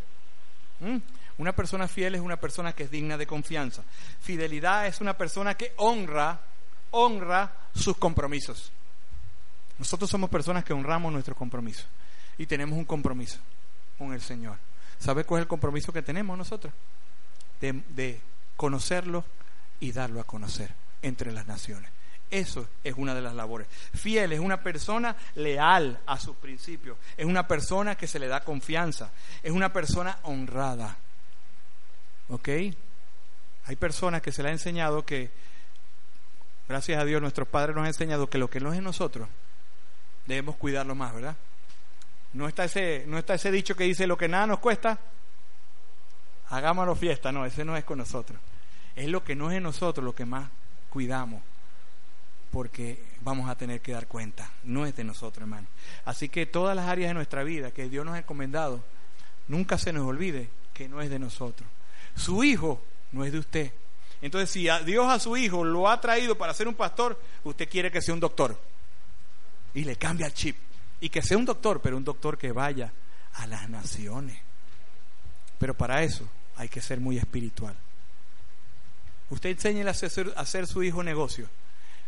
¿Mm? 0.80 0.96
Una 1.38 1.52
persona 1.52 1.86
fiel 1.86 2.16
es 2.16 2.20
una 2.20 2.36
persona 2.36 2.72
que 2.72 2.82
es 2.82 2.90
digna 2.90 3.16
de 3.16 3.28
confianza. 3.28 3.84
Fidelidad 4.20 4.88
es 4.88 5.00
una 5.00 5.16
persona 5.16 5.56
que 5.56 5.72
honra, 5.76 6.40
honra 6.90 7.52
sus 7.76 7.96
compromisos. 7.96 8.72
Nosotros 9.78 10.10
somos 10.10 10.30
personas 10.30 10.64
que 10.64 10.72
honramos 10.72 11.12
nuestros 11.12 11.36
compromisos 11.36 11.86
y 12.38 12.46
tenemos 12.46 12.76
un 12.76 12.84
compromiso 12.84 13.38
con 13.98 14.12
el 14.12 14.20
Señor. 14.20 14.58
¿Sabe 14.98 15.22
cuál 15.22 15.40
es 15.40 15.44
el 15.44 15.48
compromiso 15.48 15.92
que 15.92 16.02
tenemos 16.02 16.36
nosotros? 16.36 16.74
De, 17.60 17.72
de 17.90 18.20
conocerlo 18.56 19.24
y 19.78 19.92
darlo 19.92 20.20
a 20.20 20.24
conocer 20.24 20.89
entre 21.02 21.32
las 21.32 21.46
naciones. 21.46 21.90
Eso 22.30 22.68
es 22.84 22.94
una 22.96 23.14
de 23.14 23.22
las 23.22 23.34
labores. 23.34 23.66
Fiel 23.94 24.32
es 24.32 24.38
una 24.38 24.62
persona 24.62 25.16
leal 25.34 25.98
a 26.06 26.18
sus 26.18 26.36
principios, 26.36 26.96
es 27.16 27.26
una 27.26 27.48
persona 27.48 27.96
que 27.96 28.06
se 28.06 28.20
le 28.20 28.28
da 28.28 28.44
confianza, 28.44 29.10
es 29.42 29.50
una 29.50 29.72
persona 29.72 30.18
honrada. 30.22 30.96
¿Ok? 32.28 32.48
Hay 33.66 33.76
personas 33.76 34.22
que 34.22 34.30
se 34.30 34.44
le 34.44 34.50
ha 34.50 34.52
enseñado 34.52 35.04
que, 35.04 35.30
gracias 36.68 37.00
a 37.00 37.04
Dios, 37.04 37.20
nuestros 37.20 37.48
padres 37.48 37.74
nos 37.74 37.82
han 37.82 37.88
enseñado 37.88 38.30
que 38.30 38.38
lo 38.38 38.48
que 38.48 38.60
no 38.60 38.72
es 38.72 38.78
en 38.78 38.84
nosotros, 38.84 39.28
debemos 40.26 40.54
cuidarlo 40.54 40.94
más, 40.94 41.12
¿verdad? 41.12 41.36
No 42.32 42.46
está 42.46 42.64
ese, 42.64 43.04
no 43.08 43.18
está 43.18 43.34
ese 43.34 43.50
dicho 43.50 43.74
que 43.74 43.82
dice 43.82 44.06
lo 44.06 44.16
que 44.16 44.28
nada 44.28 44.46
nos 44.46 44.60
cuesta, 44.60 45.00
hagámoslo 46.48 46.94
fiesta, 46.94 47.32
no, 47.32 47.44
ese 47.44 47.64
no 47.64 47.76
es 47.76 47.82
con 47.82 47.98
nosotros. 47.98 48.38
Es 48.94 49.08
lo 49.08 49.24
que 49.24 49.34
no 49.34 49.50
es 49.50 49.56
en 49.56 49.64
nosotros 49.64 50.04
lo 50.04 50.14
que 50.14 50.26
más 50.26 50.48
cuidamos, 50.90 51.42
porque 52.50 53.02
vamos 53.22 53.48
a 53.48 53.54
tener 53.54 53.80
que 53.80 53.92
dar 53.92 54.06
cuenta. 54.06 54.50
No 54.64 54.84
es 54.86 54.94
de 54.96 55.04
nosotros, 55.04 55.42
hermano. 55.42 55.68
Así 56.04 56.28
que 56.28 56.46
todas 56.46 56.76
las 56.76 56.88
áreas 56.88 57.10
de 57.10 57.14
nuestra 57.14 57.42
vida 57.44 57.70
que 57.70 57.88
Dios 57.88 58.04
nos 58.04 58.14
ha 58.14 58.18
encomendado, 58.18 58.82
nunca 59.48 59.78
se 59.78 59.92
nos 59.92 60.06
olvide 60.06 60.50
que 60.74 60.88
no 60.88 61.00
es 61.00 61.10
de 61.10 61.18
nosotros. 61.18 61.68
Su 62.16 62.44
hijo 62.44 62.82
no 63.12 63.24
es 63.24 63.32
de 63.32 63.38
usted. 63.38 63.72
Entonces, 64.22 64.50
si 64.50 64.68
Dios 64.84 65.08
a 65.08 65.18
su 65.18 65.36
hijo 65.36 65.64
lo 65.64 65.88
ha 65.88 66.00
traído 66.00 66.36
para 66.36 66.52
ser 66.52 66.68
un 66.68 66.74
pastor, 66.74 67.20
usted 67.44 67.68
quiere 67.68 67.90
que 67.90 68.02
sea 68.02 68.14
un 68.14 68.20
doctor. 68.20 68.60
Y 69.72 69.84
le 69.84 69.96
cambia 69.96 70.26
el 70.26 70.34
chip. 70.34 70.56
Y 71.00 71.08
que 71.08 71.22
sea 71.22 71.38
un 71.38 71.46
doctor, 71.46 71.80
pero 71.80 71.96
un 71.96 72.04
doctor 72.04 72.36
que 72.36 72.52
vaya 72.52 72.92
a 73.34 73.46
las 73.46 73.68
naciones. 73.70 74.38
Pero 75.58 75.74
para 75.74 76.02
eso 76.02 76.28
hay 76.56 76.68
que 76.68 76.82
ser 76.82 77.00
muy 77.00 77.16
espiritual. 77.16 77.74
Usted 79.30 79.50
enseñe 79.50 79.86
a 79.86 79.90
hacer, 79.90 80.32
a 80.36 80.40
hacer 80.40 80.66
su 80.66 80.82
hijo 80.82 81.02
negocio, 81.02 81.48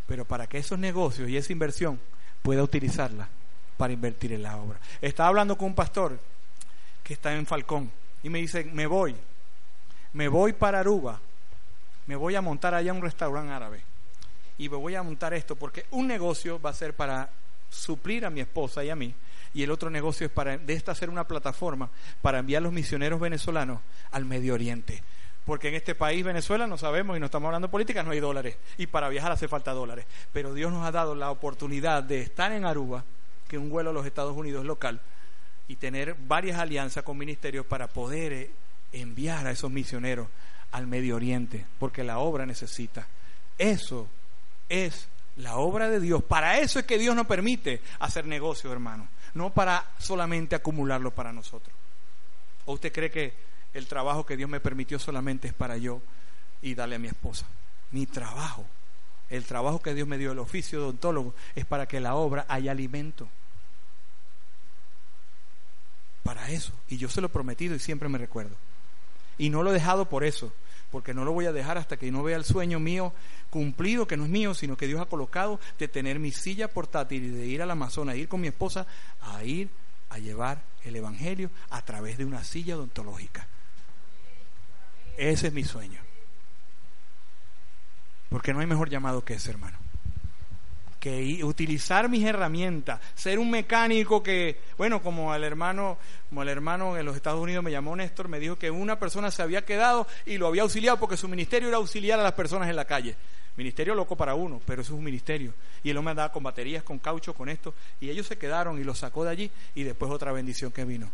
pero 0.07 0.25
para 0.25 0.47
que 0.47 0.59
esos 0.59 0.79
negocios 0.79 1.29
y 1.29 1.37
esa 1.37 1.53
inversión 1.53 1.99
pueda 2.43 2.63
utilizarla 2.63 3.29
para 3.77 3.93
invertir 3.93 4.33
en 4.33 4.43
la 4.43 4.57
obra. 4.57 4.79
Estaba 5.01 5.29
hablando 5.29 5.57
con 5.57 5.69
un 5.69 5.75
pastor 5.75 6.19
que 7.03 7.15
está 7.15 7.35
en 7.35 7.47
Falcón 7.47 7.91
y 8.23 8.29
me 8.29 8.41
dice, 8.41 8.65
me 8.65 8.87
voy, 8.87 9.15
me 10.13 10.29
voy 10.29 10.53
para 10.53 10.81
Aruba, 10.81 11.21
me 12.07 12.17
voy 12.17 12.35
a 12.35 12.43
montar 12.43 12.75
allá 12.75 12.93
un 12.93 13.03
restaurante 13.03 13.53
árabe 13.53 13.83
y 14.59 14.69
me 14.69 14.77
voy 14.77 14.95
a 14.95 15.03
montar 15.03 15.33
esto 15.35 15.57
porque 15.57 15.87
un 15.93 16.07
negocio 16.07 16.61
va 16.61 16.71
a 16.71 16.75
ser 16.75 16.95
para 16.95 17.31
suplir 17.71 18.27
a 18.27 18.31
mi 18.31 18.41
esposa 18.41 18.85
y 18.85 18.91
a 18.91 18.97
mí 18.97 19.15
y 19.55 19.63
el 19.63 19.71
otro 19.71 19.91
negocio 19.91 20.27
es 20.27 20.33
para 20.33 20.59
de 20.59 20.73
esta 20.73 20.93
hacer 20.93 21.11
una 21.11 21.27
plataforma 21.27 21.91
para 22.21 22.39
enviar 22.39 22.63
los 22.63 22.73
misioneros 22.73 23.21
venezolanos 23.21 23.81
al 24.11 24.25
Medio 24.25 24.55
Oriente 24.55 25.03
porque 25.45 25.69
en 25.69 25.75
este 25.75 25.95
país, 25.95 26.25
Venezuela, 26.25 26.67
no 26.67 26.79
sabemos 26.79 27.17
y 27.17 27.21
no 27.21 27.27
estamos 27.27 27.49
hablando 27.49 27.69
de 27.69 27.73
política, 27.73 28.03
no 28.03 28.13
hay 28.13 28.21
dólares. 28.21 28.57
Y 28.79 28.87
para 28.87 29.09
viajar 29.09 29.33
hace 29.33 29.49
falta 29.49 29.73
dólares. 29.73 30.07
Pero 30.33 30.55
Dios 30.55 30.73
nos 30.73 30.87
ha 30.87 30.93
dado 30.93 31.15
la 31.15 31.31
oportunidad 31.31 32.03
de 32.03 32.21
estar 32.21 32.53
en 32.53 32.65
Aruba, 32.65 33.05
que 33.49 33.59
un 33.59 33.69
vuelo 33.69 33.91
a 33.91 33.93
los 33.93 34.07
Estados 34.07 34.37
Unidos 34.37 34.65
local, 34.65 35.01
y 35.67 35.77
tener 35.77 36.15
varias 36.15 36.59
alianzas 36.59 37.03
con 37.03 37.19
ministerios 37.19 37.67
para 37.67 37.89
poder 37.89 38.33
eh, 38.33 38.51
enviar 38.93 39.47
a 39.47 39.51
esos 39.51 39.71
misioneros 39.71 40.29
al 40.71 40.87
Medio 40.87 41.17
Oriente, 41.17 41.67
porque 41.79 42.05
la 42.05 42.19
obra 42.19 42.47
necesita. 42.47 43.07
Eso 43.59 44.09
es 44.69 45.09
la 45.37 45.57
obra 45.57 45.89
de 45.89 45.99
Dios. 46.01 46.23
Para 46.23 46.59
eso 46.59 46.79
es 46.79 46.87
que 46.87 46.99
Dios 46.99 47.17
nos 47.17 47.27
permite 47.27 47.81
hacer 47.99 48.27
negocios, 48.27 48.73
hermano. 48.73 49.09
No 49.35 49.51
para 49.51 49.91
solamente 49.99 50.55
acumularlo 50.55 51.11
para 51.11 51.33
nosotros. 51.33 51.75
¿O 52.65 52.75
usted 52.75 52.93
cree 52.93 53.11
que 53.11 53.52
el 53.75 53.87
trabajo 53.87 54.27
que 54.27 54.37
Dios 54.37 54.51
me 54.51 54.61
permitió 54.61 54.99
solamente 54.99 55.49
es 55.49 55.55
para 55.55 55.77
yo 55.77 56.01
y 56.61 56.75
darle 56.75 56.97
a 56.97 56.99
mi 56.99 57.09
esposa. 57.09 57.47
Mi 57.91 58.07
trabajo, 58.07 58.65
el 59.31 59.45
trabajo 59.45 59.81
que 59.81 59.95
Dios 59.95 60.07
me 60.07 60.19
dio, 60.19 60.33
el 60.33 60.39
oficio 60.39 60.79
de 60.79 60.85
odontólogo, 60.85 61.35
es 61.55 61.65
para 61.65 61.87
que 61.87 62.01
la 62.01 62.15
obra 62.15 62.45
haya 62.49 62.73
alimento. 62.73 63.29
Para 66.23 66.51
eso. 66.51 66.73
Y 66.89 66.99
yo 66.99 67.09
se 67.09 67.21
lo 67.21 67.27
he 67.27 67.31
prometido 67.31 67.75
y 67.75 67.79
siempre 67.79 68.09
me 68.09 68.19
recuerdo. 68.19 68.55
Y 69.39 69.51
no 69.51 69.63
lo 69.63 69.71
he 69.71 69.75
dejado 69.75 70.09
por 70.09 70.25
eso, 70.25 70.53
porque 70.91 71.15
no 71.15 71.25
lo 71.25 71.33
voy 71.33 71.47
a 71.47 71.53
dejar 71.53 71.79
hasta 71.79 71.97
que 71.97 72.13
no 72.13 72.23
vea 72.23 72.37
el 72.37 72.45
sueño 72.45 72.79
mío 72.79 73.13
cumplido, 73.51 74.07
que 74.07 74.17
no 74.17 74.25
es 74.25 74.31
mío, 74.31 74.55
sino 74.55 74.77
que 74.77 74.87
Dios 74.87 75.01
ha 75.01 75.07
colocado 75.07 75.59
de 75.79 75.89
tener 75.89 76.19
mi 76.19 76.31
silla 76.31 76.69
portátil 76.69 77.25
y 77.25 77.29
de 77.29 77.47
ir 77.47 77.63
al 77.63 77.71
Amazonas, 77.71 78.17
ir 78.17 78.29
con 78.29 78.41
mi 78.41 78.49
esposa, 78.49 78.87
a 79.21 79.43
ir 79.45 79.71
a 80.11 80.19
llevar 80.19 80.63
el 80.85 80.97
Evangelio 80.97 81.51
a 81.71 81.83
través 81.83 82.19
de 82.19 82.25
una 82.25 82.45
silla 82.45 82.77
odontológica. 82.77 83.47
Ese 85.17 85.49
es 85.49 85.53
mi 85.53 85.65
sueño. 85.65 86.01
Porque 88.29 88.53
no 88.53 88.61
hay 88.61 88.67
mejor 88.67 88.89
llamado 88.89 89.25
que 89.25 89.35
ese, 89.35 89.51
hermano. 89.51 89.79
Que 90.99 91.43
utilizar 91.43 92.09
mis 92.09 92.25
herramientas, 92.25 93.01
ser 93.15 93.39
un 93.39 93.51
mecánico 93.51 94.23
que, 94.23 94.61
bueno, 94.79 95.03
como 95.03 95.35
el 95.35 95.45
hermano, 95.45 95.99
como 96.29 96.43
el 96.43 96.49
hermano 96.49 96.97
en 96.97 97.05
los 97.05 97.17
Estados 97.17 97.41
Unidos 97.41 97.63
me 97.65 97.73
llamó 97.73 97.95
Néstor, 97.97 98.29
me 98.29 98.39
dijo 98.39 98.57
que 98.57 98.71
una 98.71 98.99
persona 98.99 99.31
se 99.31 99.43
había 99.43 99.65
quedado 99.65 100.07
y 100.25 100.39
lo 100.39 100.47
había 100.47 100.63
auxiliado 100.63 100.99
porque 100.99 101.17
su 101.17 101.29
ministerio 101.29 101.69
era 101.69 101.79
auxiliar 101.79 102.21
a 102.21 102.23
las 102.23 102.33
personas 102.33 102.71
en 102.71 102.77
la 102.77 102.85
calle. 102.85 103.17
Ministerio 103.57 103.95
loco 103.95 104.17
para 104.17 104.35
uno, 104.35 104.63
pero 104.65 104.81
eso 104.81 104.95
es 104.95 104.99
un 104.99 105.05
ministerio. 105.05 105.53
Y 105.83 105.91
él 105.91 106.01
me 106.01 106.13
andaba 106.13 106.33
con 106.33 106.43
baterías, 106.43 106.85
con 106.85 106.99
caucho, 107.01 107.35
con 107.35 107.49
esto. 107.51 107.75
Y 108.01 108.09
ellos 108.09 108.27
se 108.27 108.39
quedaron 108.39 108.81
y 108.81 108.85
lo 108.85 108.95
sacó 108.95 109.25
de 109.25 109.31
allí 109.31 109.51
y 109.75 109.83
después 109.83 110.11
otra 110.11 110.33
bendición 110.33 110.73
que 110.73 110.85
vino 110.85 111.11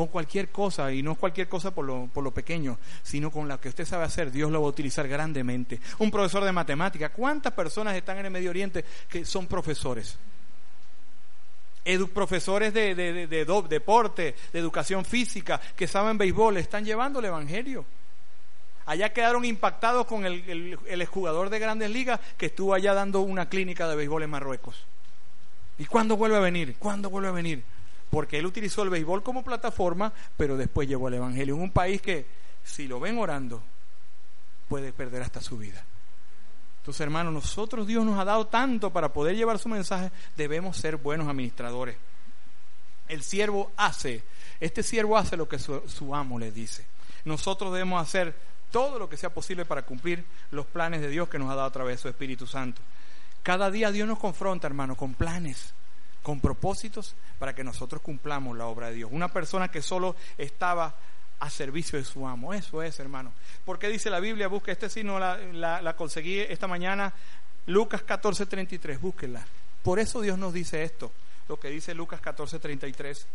con 0.00 0.08
cualquier 0.08 0.48
cosa, 0.48 0.90
y 0.94 1.02
no 1.02 1.14
cualquier 1.14 1.46
cosa 1.46 1.74
por 1.74 1.84
lo, 1.84 2.06
por 2.06 2.24
lo 2.24 2.30
pequeño, 2.30 2.78
sino 3.02 3.30
con 3.30 3.46
la 3.46 3.60
que 3.60 3.68
usted 3.68 3.84
sabe 3.84 4.04
hacer, 4.04 4.30
Dios 4.30 4.50
lo 4.50 4.62
va 4.62 4.66
a 4.66 4.70
utilizar 4.70 5.06
grandemente. 5.06 5.78
Un 5.98 6.10
profesor 6.10 6.42
de 6.42 6.52
matemática, 6.52 7.10
¿cuántas 7.10 7.52
personas 7.52 7.94
están 7.94 8.16
en 8.16 8.24
el 8.24 8.30
Medio 8.30 8.48
Oriente 8.48 8.82
que 9.10 9.26
son 9.26 9.46
profesores? 9.46 10.16
profesores 12.14 12.72
de, 12.72 12.94
de, 12.94 13.26
deporte, 13.68 14.34
de 14.50 14.58
educación 14.58 15.04
física, 15.04 15.60
que 15.76 15.86
saben 15.86 16.16
béisbol, 16.16 16.56
están 16.56 16.82
llevando 16.82 17.18
el 17.18 17.26
Evangelio. 17.26 17.84
Allá 18.86 19.12
quedaron 19.12 19.44
impactados 19.44 20.06
con 20.06 20.24
el, 20.24 20.48
el, 20.48 20.78
el 20.86 21.06
jugador 21.06 21.50
de 21.50 21.58
grandes 21.58 21.90
ligas 21.90 22.20
que 22.38 22.46
estuvo 22.46 22.72
allá 22.72 22.94
dando 22.94 23.20
una 23.20 23.50
clínica 23.50 23.86
de 23.86 23.96
béisbol 23.96 24.22
en 24.22 24.30
Marruecos. 24.30 24.82
¿Y 25.76 25.84
cuándo 25.84 26.16
vuelve 26.16 26.38
a 26.38 26.40
venir? 26.40 26.76
¿Cuándo 26.78 27.10
vuelve 27.10 27.28
a 27.28 27.32
venir? 27.32 27.64
Porque 28.10 28.38
él 28.38 28.46
utilizó 28.46 28.82
el 28.82 28.90
béisbol 28.90 29.22
como 29.22 29.44
plataforma, 29.44 30.12
pero 30.36 30.56
después 30.56 30.88
llevó 30.88 31.08
el 31.08 31.14
Evangelio 31.14 31.54
en 31.54 31.62
un 31.62 31.70
país 31.70 32.02
que, 32.02 32.26
si 32.64 32.88
lo 32.88 32.98
ven 32.98 33.18
orando, 33.18 33.62
puede 34.68 34.92
perder 34.92 35.22
hasta 35.22 35.40
su 35.40 35.56
vida. 35.58 35.84
Entonces, 36.80 37.00
hermanos, 37.02 37.32
nosotros 37.32 37.86
Dios 37.86 38.04
nos 38.04 38.18
ha 38.18 38.24
dado 38.24 38.46
tanto 38.46 38.90
para 38.90 39.12
poder 39.12 39.36
llevar 39.36 39.58
su 39.58 39.68
mensaje, 39.68 40.10
debemos 40.36 40.76
ser 40.76 40.96
buenos 40.96 41.28
administradores. 41.28 41.96
El 43.06 43.22
siervo 43.22 43.70
hace, 43.76 44.22
este 44.60 44.82
siervo 44.82 45.16
hace 45.16 45.36
lo 45.36 45.48
que 45.48 45.58
su, 45.58 45.82
su 45.88 46.14
amo 46.14 46.38
le 46.38 46.50
dice. 46.50 46.86
Nosotros 47.24 47.72
debemos 47.72 48.00
hacer 48.02 48.34
todo 48.70 48.98
lo 48.98 49.08
que 49.08 49.16
sea 49.16 49.30
posible 49.30 49.64
para 49.64 49.82
cumplir 49.82 50.24
los 50.50 50.66
planes 50.66 51.00
de 51.00 51.08
Dios 51.08 51.28
que 51.28 51.38
nos 51.38 51.50
ha 51.50 51.54
dado 51.54 51.68
a 51.68 51.72
través 51.72 51.96
de 51.96 52.02
su 52.02 52.08
Espíritu 52.08 52.46
Santo. 52.46 52.80
Cada 53.42 53.70
día 53.70 53.90
Dios 53.90 54.06
nos 54.06 54.18
confronta, 54.18 54.66
hermano, 54.66 54.96
con 54.96 55.14
planes, 55.14 55.74
con 56.22 56.40
propósitos 56.40 57.14
para 57.38 57.54
que 57.54 57.64
nosotros 57.64 58.02
cumplamos 58.02 58.56
la 58.56 58.66
obra 58.66 58.88
de 58.88 58.96
Dios. 58.96 59.10
Una 59.12 59.28
persona 59.28 59.70
que 59.70 59.82
solo 59.82 60.16
estaba 60.38 60.94
a 61.40 61.48
servicio 61.50 61.98
de 61.98 62.04
su 62.04 62.26
amo. 62.26 62.54
Eso 62.54 62.82
es, 62.82 63.00
hermano. 63.00 63.32
Porque 63.64 63.88
dice 63.88 64.10
la 64.10 64.20
Biblia, 64.20 64.48
busca 64.48 64.70
este 64.70 64.88
signo, 64.88 65.18
la, 65.18 65.80
la, 65.82 65.96
conseguí 65.96 66.38
esta 66.38 66.68
mañana, 66.68 67.12
Lucas 67.66 68.06
14:33, 68.06 69.00
búsquenla. 69.00 69.44
Por 69.82 69.98
eso 69.98 70.20
Dios 70.20 70.38
nos 70.38 70.52
dice 70.52 70.84
esto, 70.84 71.10
lo 71.48 71.58
que 71.58 71.68
dice 71.68 71.94
Lucas 71.94 72.20
14:33. 72.20 73.26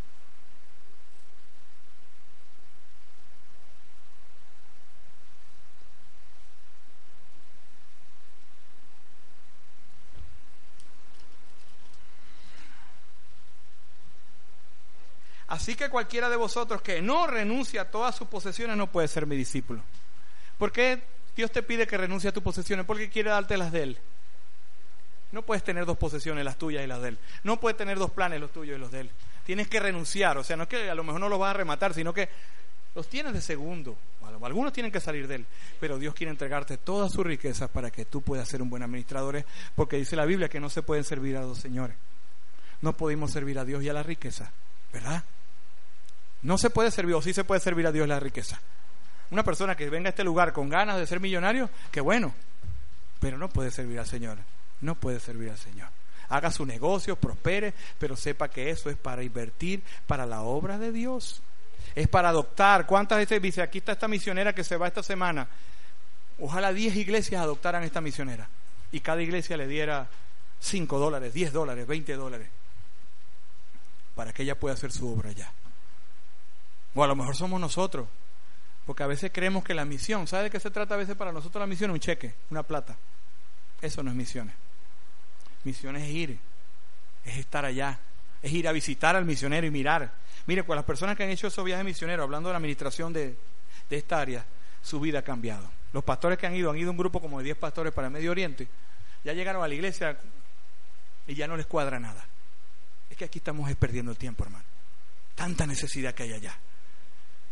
Así 15.56 15.74
que 15.76 15.88
cualquiera 15.88 16.28
de 16.28 16.36
vosotros 16.36 16.82
que 16.82 17.02
no 17.02 17.28
renuncia 17.28 17.84
a 17.84 17.86
todas 17.86 18.14
sus 18.14 18.28
posesiones 18.28 18.76
no 18.76 18.92
puede 18.92 19.08
ser 19.08 19.26
mi 19.26 19.38
discípulo. 19.38 19.82
¿Por 20.58 20.70
qué 20.74 21.02
Dios 21.34 21.50
te 21.50 21.64
pide 21.64 21.88
que 21.88 21.98
renuncie 21.98 22.30
a 22.30 22.34
tus 22.34 22.44
posesiones? 22.44 22.86
Porque 22.86 23.10
quiere 23.10 23.30
darte 23.30 23.56
las 23.56 23.72
de 23.72 23.84
Él. 23.84 23.98
No 25.32 25.44
puedes 25.44 25.64
tener 25.64 25.86
dos 25.86 25.98
posesiones, 25.98 26.44
las 26.44 26.58
tuyas 26.58 26.84
y 26.84 26.88
las 26.88 27.02
de 27.02 27.08
Él. 27.08 27.20
No 27.46 27.58
puedes 27.58 27.78
tener 27.78 27.98
dos 27.98 28.12
planes, 28.12 28.42
los 28.42 28.52
tuyos 28.52 28.76
y 28.76 28.80
los 28.82 28.92
de 28.92 29.00
Él. 29.00 29.12
Tienes 29.46 29.70
que 29.70 29.80
renunciar. 29.80 30.38
O 30.38 30.44
sea, 30.44 30.58
no 30.58 30.64
es 30.64 30.70
que 30.70 30.90
a 30.90 30.96
lo 30.96 31.06
mejor 31.06 31.22
no 31.22 31.30
los 31.30 31.40
vas 31.40 31.52
a 31.52 31.58
rematar, 31.58 31.94
sino 31.94 32.14
que 32.14 32.28
los 32.94 33.08
tienes 33.08 33.32
de 33.32 33.40
segundo. 33.40 33.96
Algunos 34.44 34.74
tienen 34.74 34.92
que 34.92 35.00
salir 35.00 35.26
de 35.26 35.36
Él. 35.36 35.46
Pero 35.80 35.98
Dios 35.98 36.14
quiere 36.16 36.32
entregarte 36.32 36.78
todas 36.78 37.14
sus 37.14 37.26
riquezas 37.26 37.70
para 37.70 37.92
que 37.92 38.04
tú 38.04 38.22
puedas 38.22 38.50
ser 38.50 38.62
un 38.62 38.70
buen 38.70 38.84
administrador. 38.84 39.46
Porque 39.74 39.96
dice 39.96 40.18
la 40.18 40.26
Biblia 40.26 40.50
que 40.50 40.60
no 40.60 40.70
se 40.70 40.82
pueden 40.82 41.06
servir 41.06 41.38
a 41.38 41.44
dos 41.44 41.60
señores. 41.60 41.96
No 42.82 42.98
podemos 42.98 43.32
servir 43.32 43.58
a 43.58 43.64
Dios 43.64 43.82
y 43.84 43.88
a 43.88 43.94
la 43.94 44.04
riqueza. 44.04 44.52
¿Verdad? 44.92 45.24
No 46.46 46.60
se 46.60 46.70
puede 46.70 46.92
servir, 46.92 47.16
o 47.16 47.22
sí 47.24 47.34
se 47.34 47.44
puede 47.44 47.60
servir 47.60 47.88
a 47.88 47.92
Dios 47.92 48.08
la 48.08 48.20
riqueza. 48.20 48.60
Una 49.32 49.44
persona 49.44 49.76
que 49.76 49.90
venga 49.90 50.10
a 50.10 50.12
este 50.12 50.24
lugar 50.24 50.54
con 50.54 50.70
ganas 50.70 50.98
de 50.98 51.08
ser 51.08 51.20
millonario, 51.20 51.72
qué 51.92 52.02
bueno, 52.02 52.36
pero 53.20 53.40
no 53.40 53.50
puede 53.50 53.72
servir 53.72 53.98
al 53.98 54.06
Señor. 54.06 54.38
No 54.82 54.94
puede 54.94 55.20
servir 55.20 55.50
al 55.50 55.58
Señor. 55.58 55.88
Haga 56.30 56.52
su 56.52 56.64
negocio, 56.64 57.16
prospere, 57.16 57.74
pero 57.98 58.16
sepa 58.16 58.48
que 58.48 58.70
eso 58.70 58.92
es 58.92 58.96
para 58.96 59.24
invertir 59.24 59.82
para 60.06 60.28
la 60.28 60.44
obra 60.44 60.78
de 60.78 60.92
Dios. 60.92 61.42
Es 61.96 62.08
para 62.08 62.30
adoptar. 62.30 62.86
¿Cuántas 62.86 63.18
veces 63.18 63.42
dice, 63.42 63.64
aquí 63.64 63.80
está 63.80 63.94
esta 63.94 64.08
misionera 64.08 64.54
que 64.54 64.64
se 64.64 64.78
va 64.78 64.86
esta 64.86 65.02
semana? 65.02 65.48
Ojalá 66.40 66.72
10 66.72 66.96
iglesias 66.96 67.42
adoptaran 67.42 67.82
esta 67.82 68.02
misionera 68.02 68.48
y 68.92 69.00
cada 69.00 69.24
iglesia 69.24 69.58
le 69.58 69.68
diera 69.68 70.08
5 70.60 71.00
dólares, 71.00 71.34
10 71.34 71.54
dólares, 71.54 71.88
20 71.88 72.14
dólares 72.14 72.50
para 74.14 74.32
que 74.32 74.44
ella 74.44 74.60
pueda 74.60 74.76
hacer 74.76 74.92
su 74.92 75.12
obra 75.12 75.32
allá. 75.32 75.52
O 76.96 77.04
a 77.04 77.08
lo 77.08 77.16
mejor 77.16 77.36
somos 77.36 77.60
nosotros. 77.60 78.08
Porque 78.86 79.04
a 79.04 79.08
veces 79.08 79.32
creemos 79.34 79.64
que 79.64 79.74
la 79.74 79.86
misión, 79.86 80.28
¿sabe 80.28 80.46
de 80.46 80.50
qué 80.50 80.60
se 80.60 80.72
trata 80.72 80.96
a 80.96 80.98
veces 80.98 81.16
para 81.16 81.32
nosotros 81.32 81.60
la 81.60 81.68
misión? 81.68 81.92
Un 81.92 82.00
cheque, 82.00 82.36
una 82.52 82.64
plata. 82.64 82.96
Eso 83.82 84.02
no 84.02 84.12
es 84.12 84.16
misiones. 84.16 84.56
Misiones 85.64 86.04
es 86.04 86.10
ir, 86.10 86.40
es 87.26 87.38
estar 87.38 87.66
allá, 87.66 88.00
es 88.42 88.52
ir 88.52 88.68
a 88.68 88.72
visitar 88.72 89.16
al 89.16 89.26
misionero 89.26 89.66
y 89.66 89.72
mirar. 89.72 90.14
Mire, 90.46 90.64
con 90.64 90.76
las 90.76 90.86
personas 90.86 91.18
que 91.18 91.24
han 91.24 91.30
hecho 91.30 91.48
esos 91.48 91.66
viajes 91.66 91.84
misioneros, 91.84 92.24
hablando 92.24 92.50
de 92.50 92.54
la 92.54 92.58
administración 92.58 93.12
de, 93.12 93.36
de 93.90 93.98
esta 93.98 94.20
área, 94.20 94.46
su 94.82 95.00
vida 95.00 95.20
ha 95.20 95.24
cambiado. 95.24 95.70
Los 95.92 96.04
pastores 96.04 96.38
que 96.38 96.46
han 96.46 96.56
ido, 96.56 96.70
han 96.70 96.78
ido 96.78 96.92
un 96.92 96.98
grupo 96.98 97.20
como 97.20 97.40
de 97.40 97.46
10 97.46 97.58
pastores 97.58 97.92
para 97.92 98.08
el 98.08 98.14
Medio 98.14 98.30
Oriente, 98.30 98.68
ya 99.24 99.34
llegaron 99.34 99.64
a 99.64 99.68
la 99.68 99.74
iglesia 99.74 100.16
y 101.26 101.34
ya 101.34 101.48
no 101.48 101.58
les 101.58 101.66
cuadra 101.66 102.00
nada. 102.00 102.24
Es 103.10 103.18
que 103.18 103.26
aquí 103.26 103.40
estamos 103.40 103.74
perdiendo 103.76 104.12
el 104.12 104.18
tiempo, 104.18 104.44
hermano. 104.44 104.66
Tanta 105.34 105.66
necesidad 105.66 106.14
que 106.14 106.24
hay 106.24 106.34
allá. 106.34 106.56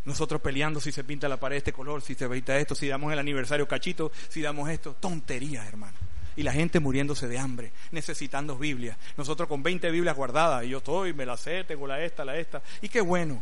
Nosotros 0.05 0.41
peleando 0.41 0.81
si 0.81 0.91
se 0.91 1.03
pinta 1.03 1.29
la 1.29 1.37
pared 1.37 1.55
de 1.55 1.59
este 1.59 1.73
color, 1.73 2.01
si 2.01 2.15
se 2.15 2.27
pinta 2.27 2.57
esto, 2.57 2.75
si 2.75 2.87
damos 2.87 3.13
el 3.13 3.19
aniversario 3.19 3.67
cachito, 3.67 4.11
si 4.27 4.41
damos 4.41 4.69
esto. 4.69 4.95
Tonterías, 4.99 5.65
hermano. 5.65 5.97
Y 6.35 6.43
la 6.43 6.51
gente 6.51 6.79
muriéndose 6.79 7.27
de 7.27 7.37
hambre, 7.37 7.71
necesitando 7.91 8.57
Biblias. 8.57 8.97
Nosotros 9.17 9.47
con 9.47 9.63
20 9.63 9.91
Biblias 9.91 10.15
guardadas, 10.15 10.65
y 10.65 10.69
yo 10.69 10.79
estoy, 10.79 11.13
me 11.13 11.25
la 11.25 11.37
sé, 11.37 11.63
tengo 11.63 11.87
la 11.87 12.03
esta, 12.03 12.25
la 12.25 12.37
esta. 12.37 12.61
Y 12.81 12.89
qué 12.89 13.01
bueno. 13.01 13.41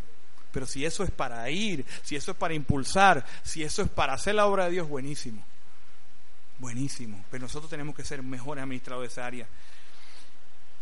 Pero 0.51 0.65
si 0.65 0.85
eso 0.85 1.03
es 1.03 1.11
para 1.11 1.49
ir, 1.49 1.85
si 2.03 2.15
eso 2.15 2.31
es 2.31 2.37
para 2.37 2.53
impulsar, 2.53 3.25
si 3.41 3.63
eso 3.63 3.81
es 3.81 3.89
para 3.89 4.13
hacer 4.13 4.35
la 4.35 4.45
obra 4.45 4.65
de 4.65 4.71
Dios, 4.71 4.87
buenísimo. 4.87 5.43
Buenísimo. 6.59 7.23
Pero 7.31 7.43
nosotros 7.43 7.69
tenemos 7.69 7.95
que 7.95 8.03
ser 8.03 8.21
mejores 8.21 8.61
administradores 8.61 9.09
de 9.09 9.13
esa 9.13 9.25
área. 9.25 9.47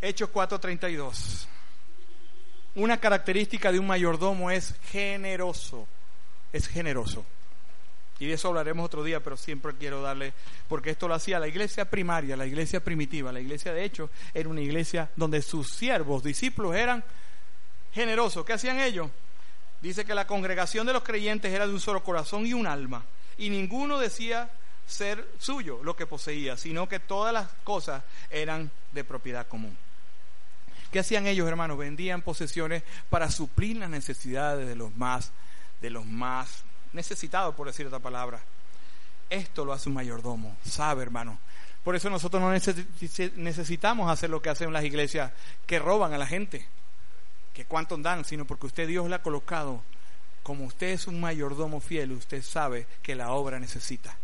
Hechos 0.02 0.30
4:32. 0.30 1.48
Una 2.80 2.98
característica 2.98 3.74
de 3.74 3.80
un 3.80 3.88
mayordomo 3.88 4.50
es 4.50 4.74
generoso, 4.90 5.86
es 6.54 6.66
generoso. 6.66 7.26
Y 8.20 8.28
de 8.28 8.36
eso 8.36 8.48
hablaremos 8.48 8.86
otro 8.86 9.04
día, 9.04 9.20
pero 9.20 9.36
siempre 9.36 9.74
quiero 9.78 10.02
darle, 10.02 10.32
porque 10.70 10.92
esto 10.92 11.10
lo 11.10 11.14
hacía 11.14 11.40
la 11.40 11.50
iglesia 11.50 11.84
primaria, 11.84 12.38
la 12.38 12.46
iglesia 12.46 12.82
primitiva. 12.82 13.34
La 13.34 13.42
iglesia, 13.42 13.74
de 13.74 13.84
hecho, 13.84 14.10
era 14.34 14.48
una 14.48 14.62
iglesia 14.62 15.10
donde 15.18 15.42
sus 15.42 15.72
siervos, 15.72 16.24
discípulos, 16.24 16.74
eran 16.74 17.04
generosos. 17.92 18.46
¿Qué 18.46 18.54
hacían 18.54 18.80
ellos? 18.80 19.10
Dice 19.82 20.06
que 20.06 20.16
la 20.16 20.26
congregación 20.26 20.88
de 20.88 20.94
los 20.94 21.04
creyentes 21.04 21.52
era 21.54 21.68
de 21.68 21.74
un 21.74 21.82
solo 21.82 22.02
corazón 22.02 22.46
y 22.46 22.54
un 22.54 22.66
alma. 22.66 23.04
Y 23.38 23.50
ninguno 23.50 24.00
decía 24.00 24.52
ser 24.88 25.28
suyo 25.38 25.82
lo 25.84 25.98
que 25.98 26.06
poseía, 26.06 26.56
sino 26.56 26.88
que 26.88 27.02
todas 27.02 27.34
las 27.34 27.50
cosas 27.66 28.04
eran 28.30 28.72
de 28.94 29.04
propiedad 29.04 29.46
común. 29.48 29.78
¿Qué 30.92 31.00
hacían 31.00 31.28
ellos, 31.28 31.48
hermanos? 31.48 31.78
Vendían 31.78 32.22
posesiones 32.22 32.84
para 33.10 33.30
suplir 33.30 33.78
las 33.78 33.90
necesidades 33.90 34.68
de 34.68 34.76
los 34.76 34.96
más, 34.96 35.32
de 35.82 35.90
los 35.90 36.06
más 36.06 36.64
necesitados, 36.94 37.54
por 37.56 37.68
decir 37.68 37.86
otra 37.86 38.00
palabra. 38.00 38.42
Esto 39.30 39.64
lo 39.66 39.74
hace 39.74 39.90
un 39.90 39.96
mayordomo, 39.96 40.58
sabe, 40.66 41.04
hermano. 41.04 41.38
Por 41.84 41.96
eso 41.96 42.10
nosotros 42.10 42.42
no 42.42 42.52
necesitamos 42.52 44.12
hacer 44.12 44.30
lo 44.30 44.42
que 44.42 44.50
hacen 44.50 44.74
las 44.74 44.84
iglesias 44.84 45.32
que 45.66 45.80
roban 45.80 46.14
a 46.14 46.18
la 46.18 46.26
gente, 46.26 46.66
que 47.54 47.66
cuánto 47.66 47.96
dan, 47.98 48.26
sino 48.26 48.46
porque 48.46 48.68
usted 48.68 48.88
Dios 48.88 49.08
le 49.08 49.16
ha 49.16 49.22
colocado. 49.22 49.84
Como 50.42 50.66
usted 50.66 50.88
es 50.88 51.08
un 51.08 51.20
mayordomo 51.20 51.80
fiel, 51.80 52.14
usted 52.14 52.42
sabe 52.42 52.88
que 53.04 53.16
la 53.16 53.32
obra 53.32 53.60
necesita. 53.60 54.18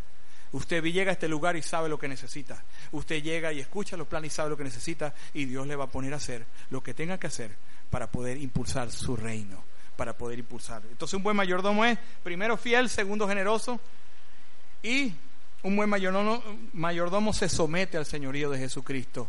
Usted 0.56 0.82
llega 0.86 1.12
a 1.12 1.14
este 1.14 1.28
lugar 1.28 1.58
y 1.58 1.62
sabe 1.62 1.90
lo 1.90 2.00
que 2.00 2.08
necesita. 2.08 2.64
Usted 2.94 3.22
llega 3.22 3.52
y 3.52 3.60
escucha 3.60 3.98
los 3.98 4.08
planes 4.08 4.32
y 4.32 4.36
sabe 4.36 4.52
lo 4.52 4.56
que 4.56 4.64
necesita 4.64 5.14
y 5.34 5.44
Dios 5.44 5.68
le 5.68 5.76
va 5.76 5.84
a 5.84 5.88
poner 5.88 6.14
a 6.14 6.16
hacer 6.16 6.46
lo 6.70 6.82
que 6.82 6.94
tenga 6.94 7.18
que 7.18 7.28
hacer 7.28 7.54
para 7.90 8.10
poder 8.10 8.38
impulsar 8.38 8.90
su 8.90 9.18
reino, 9.18 9.62
para 9.98 10.14
poder 10.14 10.40
impulsar. 10.40 10.82
Entonces 10.90 11.14
un 11.16 11.24
buen 11.24 11.36
mayordomo 11.36 11.84
es 11.84 12.00
primero 12.24 12.56
fiel, 12.56 12.88
segundo 12.88 13.28
generoso 13.28 13.82
y 14.82 15.14
un 15.64 15.76
buen 15.76 15.90
mayordomo, 15.90 17.34
se 17.34 17.50
somete 17.50 17.98
al 17.98 18.06
señorío 18.06 18.50
de 18.50 18.60
Jesucristo. 18.60 19.28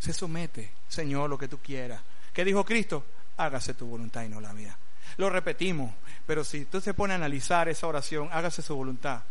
Se 0.00 0.12
somete, 0.12 0.72
Señor, 0.88 1.30
lo 1.30 1.38
que 1.38 1.46
tú 1.46 1.58
quieras. 1.58 2.02
¿Qué 2.32 2.44
dijo 2.44 2.64
Cristo? 2.64 3.04
Hágase 3.36 3.74
tu 3.74 3.86
voluntad 3.86 4.24
y 4.24 4.28
no 4.28 4.40
la 4.40 4.52
mía. 4.52 4.76
Lo 5.18 5.30
repetimos, 5.30 5.92
pero 6.26 6.42
si 6.42 6.62
usted 6.62 6.80
se 6.80 6.94
pone 6.94 7.12
a 7.12 7.16
analizar 7.16 7.68
esa 7.68 7.86
oración, 7.86 8.28
hágase 8.32 8.60
su 8.60 8.74
voluntad 8.74 9.22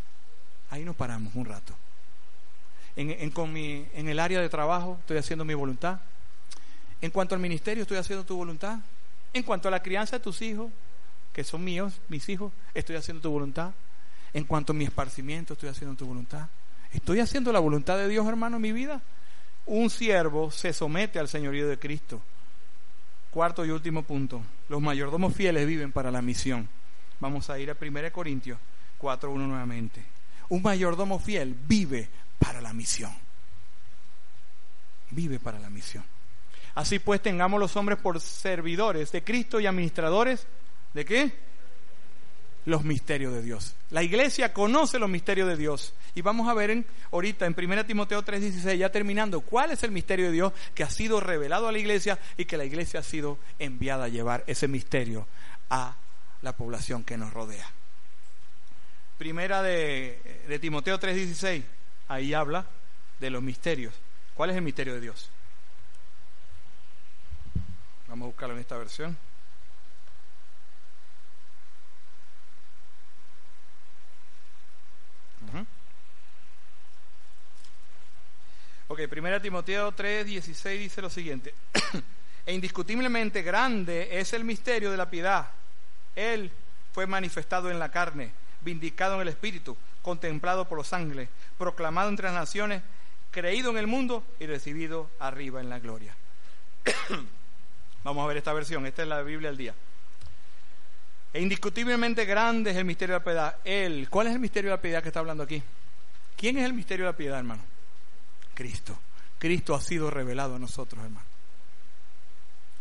ahí 0.74 0.84
nos 0.84 0.96
paramos 0.96 1.36
un 1.36 1.46
rato. 1.46 1.76
En, 2.96 4.08
el 4.10 4.20
área 4.20 4.42
de 4.42 4.50
trabajo 4.50 4.98
estoy 5.02 5.18
haciendo 5.18 5.46
mi 5.46 5.54
voluntad. 5.54 6.00
En 7.00 7.12
cuanto 7.12 7.36
al 7.36 7.42
ministerio 7.42 7.84
estoy 7.84 7.98
haciendo 7.98 8.26
tu 8.26 8.36
voluntad. 8.36 8.80
En 9.34 9.44
cuanto 9.44 9.68
a 9.68 9.72
la 9.72 9.84
crianza 9.84 10.18
de 10.18 10.24
tus 10.24 10.42
hijos, 10.42 10.72
que 11.32 11.44
son 11.44 11.64
míos, 11.64 12.02
mis 12.08 12.28
hijos, 12.30 12.52
estoy 12.74 12.96
haciendo 12.96 13.22
tu 13.22 13.30
voluntad. 13.30 13.72
En 14.34 14.46
cuanto 14.46 14.74
a 14.74 14.76
mi 14.76 14.84
esparcimiento, 14.84 15.54
estoy 15.54 15.70
haciendo 15.70 15.96
tu 15.96 16.08
voluntad. 16.08 16.48
Estoy 16.92 17.20
haciendo 17.20 17.52
la 17.52 17.60
voluntad 17.60 17.98
de 17.98 18.08
Dios, 18.08 18.28
hermano, 18.28 18.56
en 18.56 18.62
mi 18.64 18.72
vida. 18.72 19.00
Un 19.68 19.92
siervo 19.92 20.50
se 20.50 20.74
somete 20.74 21.20
al 21.20 21.28
señorío 21.28 21.68
de 21.68 21.78
Cristo. 21.78 22.20
Cuarto 23.30 23.64
y 23.64 23.70
último 23.70 24.02
punto. 24.02 24.42
Los 24.70 24.82
mayordomos 24.82 25.36
fieles 25.36 25.68
viven 25.68 25.92
para 25.92 26.10
la 26.10 26.24
misión. 26.24 26.68
Vamos 27.20 27.52
a 27.52 27.60
ir 27.60 27.70
a 27.70 27.78
1 27.80 28.12
Corintios 28.12 28.58
4.1 29.00 29.38
nuevamente. 29.38 30.12
Un 30.54 30.62
mayordomo 30.62 31.18
fiel 31.18 31.56
vive 31.68 32.08
para 32.38 32.62
la 32.62 32.74
misión. 32.74 33.12
Vive 35.10 35.39
para 35.39 35.58
la 35.58 35.72
misión. 35.72 36.04
Así 36.76 37.00
pues, 37.00 37.24
tengamos 37.24 37.60
los 37.60 37.76
hombres 37.76 37.98
por 37.98 38.22
servidores 38.22 39.12
de 39.12 39.24
Cristo 39.24 39.60
y 39.60 39.66
administradores 39.66 40.46
de 40.94 41.06
qué? 41.06 41.34
Los 42.66 42.84
misterios 42.84 43.34
de 43.34 43.42
Dios. 43.42 43.74
La 43.89 44.04
iglesia 44.04 44.54
conoce 44.54 45.00
los 45.00 45.10
misterios 45.10 45.48
de 45.48 45.58
Dios. 45.58 45.96
Y 46.13 46.22
vamos 46.22 46.48
a 46.48 46.54
ver 46.54 46.70
en, 46.70 46.86
ahorita 47.12 47.48
en 47.48 47.56
1 47.58 47.88
Timoteo 47.88 48.24
3:16, 48.24 48.78
ya 48.78 48.92
terminando, 48.92 49.42
cuál 49.42 49.72
es 49.72 49.82
el 49.82 49.89
misterio 49.89 50.28
de 50.28 50.34
Dios 50.34 50.54
que 50.76 50.84
ha 50.84 50.89
sido 50.92 51.20
revelado 51.20 51.68
a 51.68 51.72
la 51.72 51.80
iglesia 51.80 52.20
y 52.38 52.46
que 52.46 52.58
la 52.58 52.66
iglesia 52.66 53.00
ha 53.00 53.04
sido 53.04 53.39
enviada 53.58 54.04
a 54.04 54.10
llevar 54.10 54.44
ese 54.46 54.68
misterio 54.68 55.28
a 55.72 55.96
la 56.44 56.56
población 56.56 57.04
que 57.04 57.18
nos 57.18 57.34
rodea. 57.34 57.74
Primera 59.24 59.64
de, 59.64 60.20
de 60.50 60.60
Timoteo 60.60 61.00
3:16, 61.00 61.64
ahí 62.10 62.34
habla 62.34 62.66
de 63.22 63.30
los 63.30 63.42
misterios. 63.42 63.94
¿Cuál 64.34 64.50
es 64.50 64.58
el 64.58 64.62
misterio 64.62 64.96
de 64.96 65.00
Dios? 65.00 65.30
Vamos 68.10 68.26
a 68.26 68.28
buscarlo 68.28 68.56
en 68.56 68.60
esta 68.60 68.76
versión. 68.76 69.18
Ok, 78.90 79.00
1 79.10 79.42
Timoteo 79.42 79.94
3, 79.94 80.26
16 80.26 80.80
dice 80.82 81.02
lo 81.02 81.10
siguiente. 81.10 81.56
e 82.46 82.54
indiscutiblemente 82.54 83.42
grande 83.42 84.20
es 84.20 84.34
el 84.34 84.44
misterio 84.44 84.92
de 84.92 84.98
la 84.98 85.10
piedad. 85.10 85.48
Él 86.14 86.52
fue 86.92 87.08
manifestado 87.08 87.72
en 87.72 87.80
la 87.80 87.90
carne, 87.90 88.42
vindicado 88.63 89.15
en 89.15 89.21
el 89.21 89.28
Espíritu, 89.30 89.78
contemplado 90.02 90.67
por 90.67 90.78
los 90.78 90.93
ángeles, 90.93 91.30
proclamado 91.58 92.10
entre 92.10 92.26
las 92.26 92.36
naciones, 92.36 92.82
creído 93.32 93.71
en 93.71 93.78
el 93.78 93.88
mundo 93.88 94.23
y 94.39 94.45
recibido 94.45 95.10
arriba 95.19 95.62
en 95.62 95.69
la 95.69 95.80
gloria. 95.80 96.15
Vamos 98.04 98.23
a 98.23 98.28
ver 98.28 98.38
esta 98.38 98.54
versión, 98.54 98.86
esta 98.86 99.04
es 99.04 99.08
la 99.08 99.21
Biblia 99.21 99.49
al 99.49 99.58
día. 99.58 99.73
E 101.34 101.41
indiscutiblemente 101.41 102.26
grande 102.26 102.71
es 102.71 102.78
el 102.78 102.86
misterio 102.86 103.15
de 103.15 103.19
la 103.19 103.23
piedad. 103.23 103.58
Él, 103.63 104.08
¿cuál 104.10 104.28
es 104.28 104.34
el 104.34 104.39
misterio 104.39 104.69
de 104.69 104.78
la 104.78 104.82
piedad 104.82 105.02
que 105.02 105.10
está 105.10 105.19
hablando 105.19 105.43
aquí? 105.43 105.63
¿Quién 106.38 106.58
es 106.58 106.65
el 106.65 106.73
misterio 106.73 107.06
de 107.06 107.12
la 107.12 107.17
piedad, 107.17 107.39
hermano? 107.39 107.63
Cristo. 108.54 108.97
Cristo 109.39 109.73
ha 109.73 109.82
sido 109.82 110.12
revelado 110.12 110.56
a 110.56 110.60
nosotros, 110.60 111.04
hermano. 111.04 111.26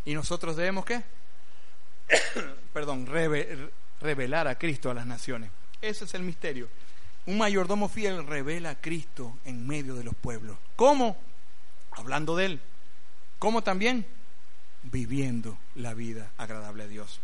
¿Y 0.05 0.13
nosotros 0.13 0.55
debemos 0.55 0.85
qué? 0.85 1.03
Perdón, 2.73 3.07
revelar 3.07 4.47
a 4.47 4.55
Cristo 4.55 4.91
a 4.91 4.93
las 4.93 5.05
naciones. 5.05 5.49
Ese 5.83 6.05
es 6.05 6.13
el 6.13 6.23
misterio. 6.23 6.69
Un 7.25 7.37
mayordomo 7.37 7.89
fiel 7.89 8.25
revela 8.25 8.69
a 8.69 8.75
Cristo 8.75 9.37
en 9.43 9.67
medio 9.67 9.95
de 9.95 10.05
los 10.05 10.15
pueblos. 10.15 10.57
¿Cómo? 10.77 11.17
Hablando 11.91 12.37
de 12.37 12.45
Él. 12.45 12.61
¿Cómo 13.37 13.63
también? 13.63 14.05
Viviendo 14.83 15.57
la 15.75 15.93
vida 15.93 16.31
agradable 16.37 16.83
a 16.83 16.87
Dios. 16.87 17.19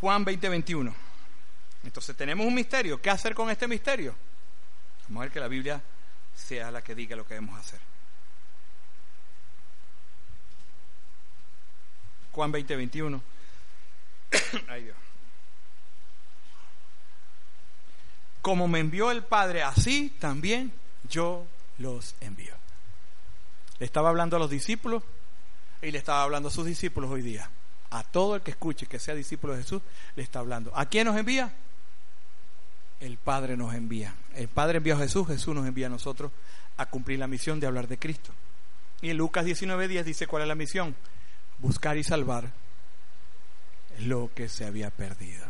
Juan 0.00 0.24
20, 0.24 0.48
21. 0.48 0.94
Entonces 1.82 2.16
tenemos 2.16 2.46
un 2.46 2.54
misterio. 2.54 3.02
¿Qué 3.02 3.10
hacer 3.10 3.34
con 3.34 3.50
este 3.50 3.66
misterio? 3.66 4.14
Vamos 5.08 5.22
a 5.22 5.24
ver 5.24 5.32
que 5.32 5.40
la 5.40 5.48
Biblia 5.48 5.82
sea 6.32 6.70
la 6.70 6.80
que 6.80 6.94
diga 6.94 7.16
lo 7.16 7.26
que 7.26 7.34
debemos 7.34 7.58
hacer. 7.58 7.80
Juan 12.30 12.52
20, 12.52 12.76
21. 12.76 13.22
Ay 14.68 14.84
Dios. 14.84 15.05
Como 18.46 18.68
me 18.68 18.78
envió 18.78 19.10
el 19.10 19.24
Padre, 19.24 19.64
así 19.64 20.14
también 20.20 20.72
yo 21.10 21.48
los 21.78 22.14
envío. 22.20 22.54
Le 23.80 23.86
estaba 23.86 24.08
hablando 24.08 24.36
a 24.36 24.38
los 24.38 24.48
discípulos 24.48 25.02
y 25.82 25.90
le 25.90 25.98
estaba 25.98 26.22
hablando 26.22 26.48
a 26.48 26.52
sus 26.52 26.64
discípulos 26.64 27.10
hoy 27.10 27.22
día. 27.22 27.50
A 27.90 28.04
todo 28.04 28.36
el 28.36 28.42
que 28.42 28.52
escuche 28.52 28.86
que 28.86 29.00
sea 29.00 29.16
discípulo 29.16 29.52
de 29.56 29.64
Jesús, 29.64 29.82
le 30.14 30.22
está 30.22 30.38
hablando. 30.38 30.70
¿A 30.76 30.86
quién 30.86 31.08
nos 31.08 31.16
envía? 31.16 31.52
el 33.00 33.16
Padre 33.16 33.56
nos 33.56 33.74
envía. 33.74 34.14
El 34.36 34.46
Padre 34.46 34.76
envió 34.76 34.94
a 34.94 34.98
Jesús, 34.98 35.26
Jesús 35.26 35.52
nos 35.52 35.66
envía 35.66 35.88
a 35.88 35.90
nosotros 35.90 36.30
a 36.76 36.86
cumplir 36.86 37.18
la 37.18 37.26
misión 37.26 37.58
de 37.58 37.66
hablar 37.66 37.88
de 37.88 37.98
Cristo. 37.98 38.30
Y 39.02 39.10
en 39.10 39.16
Lucas 39.16 39.44
19:10 39.44 40.04
dice 40.04 40.28
cuál 40.28 40.42
es 40.42 40.48
la 40.48 40.54
misión: 40.54 40.94
buscar 41.58 41.96
y 41.96 42.04
salvar 42.04 42.52
lo 43.98 44.30
que 44.36 44.48
se 44.48 44.64
había 44.64 44.90
perdido. 44.90 45.44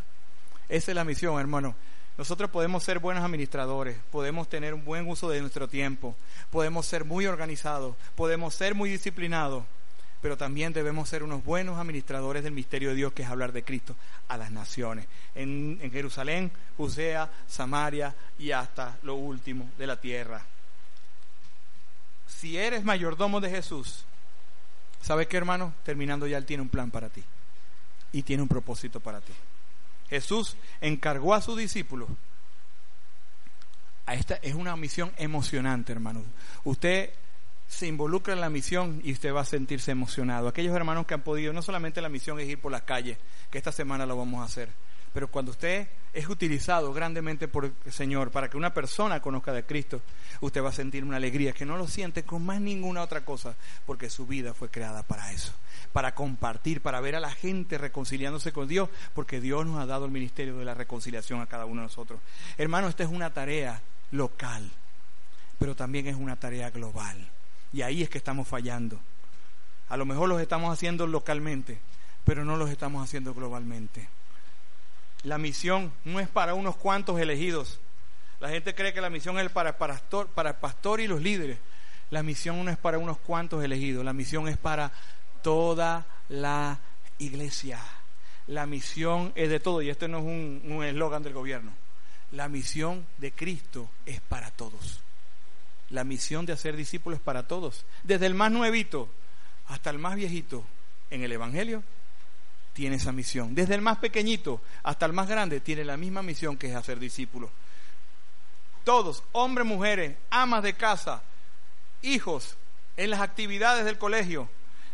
Esa 0.70 0.92
es 0.92 0.94
la 0.94 1.04
misión, 1.04 1.38
hermano. 1.38 1.76
Nosotros 2.18 2.50
podemos 2.50 2.82
ser 2.82 2.98
buenos 2.98 3.22
administradores, 3.22 3.98
podemos 4.10 4.48
tener 4.48 4.72
un 4.72 4.84
buen 4.84 5.06
uso 5.06 5.28
de 5.28 5.40
nuestro 5.40 5.68
tiempo, 5.68 6.16
podemos 6.50 6.86
ser 6.86 7.04
muy 7.04 7.26
organizados, 7.26 7.94
podemos 8.14 8.54
ser 8.54 8.74
muy 8.74 8.88
disciplinados, 8.88 9.64
pero 10.22 10.38
también 10.38 10.72
debemos 10.72 11.10
ser 11.10 11.22
unos 11.22 11.44
buenos 11.44 11.78
administradores 11.78 12.42
del 12.42 12.54
misterio 12.54 12.88
de 12.88 12.94
Dios, 12.94 13.12
que 13.12 13.22
es 13.22 13.28
hablar 13.28 13.52
de 13.52 13.64
Cristo 13.64 13.94
a 14.28 14.38
las 14.38 14.50
naciones, 14.50 15.06
en, 15.34 15.78
Jerusalén, 15.92 16.50
Judea, 16.78 17.30
Samaria 17.46 18.14
y 18.38 18.50
hasta 18.50 18.96
lo 19.02 19.16
último 19.16 19.68
de 19.76 19.86
la 19.86 20.00
tierra. 20.00 20.42
Si 22.26 22.56
eres 22.56 22.82
mayordomo 22.82 23.40
de 23.40 23.50
Jesús, 23.50 24.06
¿sabes 25.02 25.26
qué, 25.26 25.36
hermano? 25.36 25.74
Terminando 25.84 26.26
ya, 26.26 26.38
Él 26.38 26.46
tiene 26.46 26.62
un 26.62 26.70
plan 26.70 26.90
para 26.90 27.10
ti 27.10 27.22
y 28.10 28.22
tiene 28.22 28.42
un 28.42 28.48
propósito 28.48 29.00
para 29.00 29.20
ti. 29.20 29.34
Jesús 30.08 30.56
encargó 30.80 31.34
a 31.34 31.40
sus 31.40 31.56
discípulos. 31.56 32.08
Esta 34.06 34.36
es 34.36 34.54
una 34.54 34.76
misión 34.76 35.12
emocionante, 35.16 35.92
hermano. 35.92 36.22
Usted 36.64 37.10
se 37.66 37.86
involucra 37.86 38.32
en 38.32 38.40
la 38.40 38.50
misión 38.50 39.00
y 39.02 39.12
usted 39.12 39.34
va 39.34 39.40
a 39.40 39.44
sentirse 39.44 39.90
emocionado. 39.90 40.48
Aquellos 40.48 40.74
hermanos 40.76 41.06
que 41.06 41.14
han 41.14 41.22
podido, 41.22 41.52
no 41.52 41.62
solamente 41.62 42.00
la 42.00 42.08
misión 42.08 42.38
es 42.38 42.48
ir 42.48 42.60
por 42.60 42.70
las 42.70 42.82
calles, 42.82 43.18
que 43.50 43.58
esta 43.58 43.72
semana 43.72 44.06
lo 44.06 44.16
vamos 44.16 44.40
a 44.40 44.44
hacer, 44.44 44.68
pero 45.12 45.28
cuando 45.28 45.50
usted 45.50 45.88
es 46.12 46.28
utilizado 46.28 46.92
grandemente 46.92 47.46
por 47.48 47.66
el 47.66 47.92
Señor 47.92 48.30
para 48.30 48.48
que 48.48 48.56
una 48.56 48.72
persona 48.72 49.20
conozca 49.20 49.52
de 49.52 49.64
Cristo, 49.64 50.00
usted 50.40 50.62
va 50.62 50.70
a 50.70 50.72
sentir 50.72 51.04
una 51.04 51.16
alegría 51.16 51.52
que 51.52 51.66
no 51.66 51.76
lo 51.76 51.86
siente 51.86 52.24
con 52.24 52.44
más 52.44 52.60
ninguna 52.60 53.02
otra 53.02 53.24
cosa, 53.24 53.54
porque 53.84 54.08
su 54.08 54.26
vida 54.26 54.54
fue 54.54 54.70
creada 54.70 55.02
para 55.02 55.32
eso, 55.32 55.52
para 55.92 56.14
compartir, 56.14 56.80
para 56.80 57.00
ver 57.00 57.16
a 57.16 57.20
la 57.20 57.30
gente 57.30 57.78
reconciliándose 57.78 58.52
con 58.52 58.66
Dios, 58.66 58.88
porque 59.14 59.40
Dios 59.40 59.66
nos 59.66 59.78
ha 59.78 59.86
dado 59.86 60.06
el 60.06 60.10
ministerio 60.10 60.56
de 60.56 60.64
la 60.64 60.74
reconciliación 60.74 61.40
a 61.40 61.46
cada 61.46 61.66
uno 61.66 61.82
de 61.82 61.88
nosotros. 61.88 62.20
Hermano, 62.56 62.88
esta 62.88 63.02
es 63.02 63.10
una 63.10 63.32
tarea 63.32 63.82
local, 64.10 64.70
pero 65.58 65.76
también 65.76 66.06
es 66.06 66.16
una 66.16 66.36
tarea 66.36 66.70
global. 66.70 67.28
Y 67.72 67.82
ahí 67.82 68.02
es 68.02 68.08
que 68.08 68.18
estamos 68.18 68.48
fallando. 68.48 68.98
A 69.88 69.96
lo 69.96 70.04
mejor 70.04 70.28
los 70.28 70.40
estamos 70.40 70.72
haciendo 70.72 71.06
localmente, 71.06 71.78
pero 72.24 72.44
no 72.44 72.56
los 72.56 72.70
estamos 72.70 73.04
haciendo 73.04 73.34
globalmente. 73.34 74.08
La 75.26 75.38
misión 75.38 75.92
no 76.04 76.20
es 76.20 76.28
para 76.28 76.54
unos 76.54 76.76
cuantos 76.76 77.18
elegidos. 77.18 77.80
La 78.38 78.48
gente 78.48 78.76
cree 78.76 78.94
que 78.94 79.00
la 79.00 79.10
misión 79.10 79.40
es 79.40 79.50
para, 79.50 79.76
pastor, 79.76 80.28
para 80.28 80.50
el 80.50 80.54
pastor 80.54 81.00
y 81.00 81.08
los 81.08 81.20
líderes. 81.20 81.58
La 82.10 82.22
misión 82.22 82.64
no 82.64 82.70
es 82.70 82.76
para 82.76 82.98
unos 82.98 83.18
cuantos 83.18 83.64
elegidos, 83.64 84.04
la 84.04 84.12
misión 84.12 84.46
es 84.46 84.56
para 84.56 84.92
toda 85.42 86.06
la 86.28 86.78
iglesia. 87.18 87.80
La 88.46 88.66
misión 88.66 89.32
es 89.34 89.50
de 89.50 89.58
todo, 89.58 89.82
y 89.82 89.90
este 89.90 90.06
no 90.06 90.18
es 90.18 90.24
un 90.24 90.84
eslogan 90.84 91.24
del 91.24 91.32
gobierno. 91.32 91.72
La 92.30 92.48
misión 92.48 93.04
de 93.18 93.32
Cristo 93.32 93.90
es 94.04 94.20
para 94.20 94.52
todos. 94.52 95.00
La 95.90 96.04
misión 96.04 96.46
de 96.46 96.52
hacer 96.52 96.76
discípulos 96.76 97.18
para 97.18 97.48
todos, 97.48 97.84
desde 98.04 98.26
el 98.26 98.34
más 98.34 98.52
nuevito 98.52 99.08
hasta 99.66 99.90
el 99.90 99.98
más 99.98 100.14
viejito 100.14 100.64
en 101.10 101.24
el 101.24 101.32
Evangelio, 101.32 101.82
tiene 102.76 102.96
esa 102.96 103.10
misión. 103.10 103.54
Desde 103.54 103.74
el 103.74 103.80
más 103.80 103.96
pequeñito 103.96 104.60
hasta 104.82 105.06
el 105.06 105.14
más 105.14 105.26
grande 105.26 105.60
tiene 105.60 105.82
la 105.82 105.96
misma 105.96 106.20
misión 106.20 106.58
que 106.58 106.68
es 106.68 106.76
hacer 106.76 106.98
discípulos. 106.98 107.48
Todos, 108.84 109.22
hombres, 109.32 109.66
mujeres, 109.66 110.14
amas 110.28 110.62
de 110.62 110.74
casa, 110.74 111.22
hijos, 112.02 112.58
en 112.98 113.08
las 113.08 113.22
actividades 113.22 113.86
del 113.86 113.96
colegio, 113.96 114.50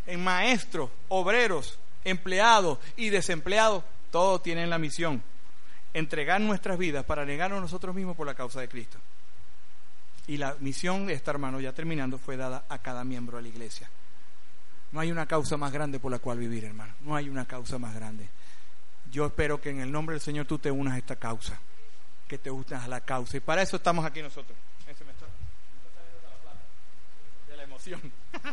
en 0.06 0.22
maestros, 0.22 0.90
obreros, 1.08 1.80
empleados 2.04 2.78
y 2.96 3.10
desempleados, 3.10 3.82
todos 4.12 4.44
tienen 4.44 4.70
la 4.70 4.78
misión, 4.78 5.20
entregar 5.92 6.40
nuestras 6.40 6.78
vidas 6.78 7.04
para 7.04 7.24
negarnos 7.24 7.60
nosotros 7.60 7.96
mismos 7.96 8.16
por 8.16 8.28
la 8.28 8.36
causa 8.36 8.60
de 8.60 8.68
Cristo. 8.68 8.98
Y 10.28 10.36
la 10.36 10.54
misión 10.60 11.06
de 11.06 11.14
esta 11.14 11.32
hermano, 11.32 11.58
ya 11.58 11.72
terminando, 11.72 12.16
fue 12.16 12.36
dada 12.36 12.64
a 12.68 12.78
cada 12.78 13.02
miembro 13.02 13.38
de 13.38 13.42
la 13.42 13.48
iglesia. 13.48 13.90
No 14.92 15.00
hay 15.00 15.10
una 15.10 15.26
causa 15.26 15.56
más 15.56 15.72
grande 15.72 15.98
por 15.98 16.12
la 16.12 16.18
cual 16.18 16.38
vivir, 16.38 16.64
hermano. 16.64 16.94
No 17.00 17.16
hay 17.16 17.28
una 17.30 17.46
causa 17.46 17.78
más 17.78 17.94
grande. 17.94 18.28
Yo 19.10 19.26
espero 19.26 19.60
que 19.60 19.70
en 19.70 19.80
el 19.80 19.90
nombre 19.90 20.14
del 20.14 20.20
Señor 20.20 20.46
tú 20.46 20.58
te 20.58 20.70
unas 20.70 20.94
a 20.94 20.98
esta 20.98 21.16
causa. 21.16 21.58
Que 22.28 22.38
te 22.38 22.50
unas 22.50 22.84
a 22.84 22.88
la 22.88 23.00
causa. 23.00 23.38
Y 23.38 23.40
para 23.40 23.62
eso 23.62 23.76
estamos 23.76 24.04
aquí 24.04 24.20
nosotros. 24.20 24.56
Ese 24.86 25.04
me 25.04 25.12
está, 25.12 25.26
de 27.48 27.56
la 27.56 27.62
emoción. 27.62 28.00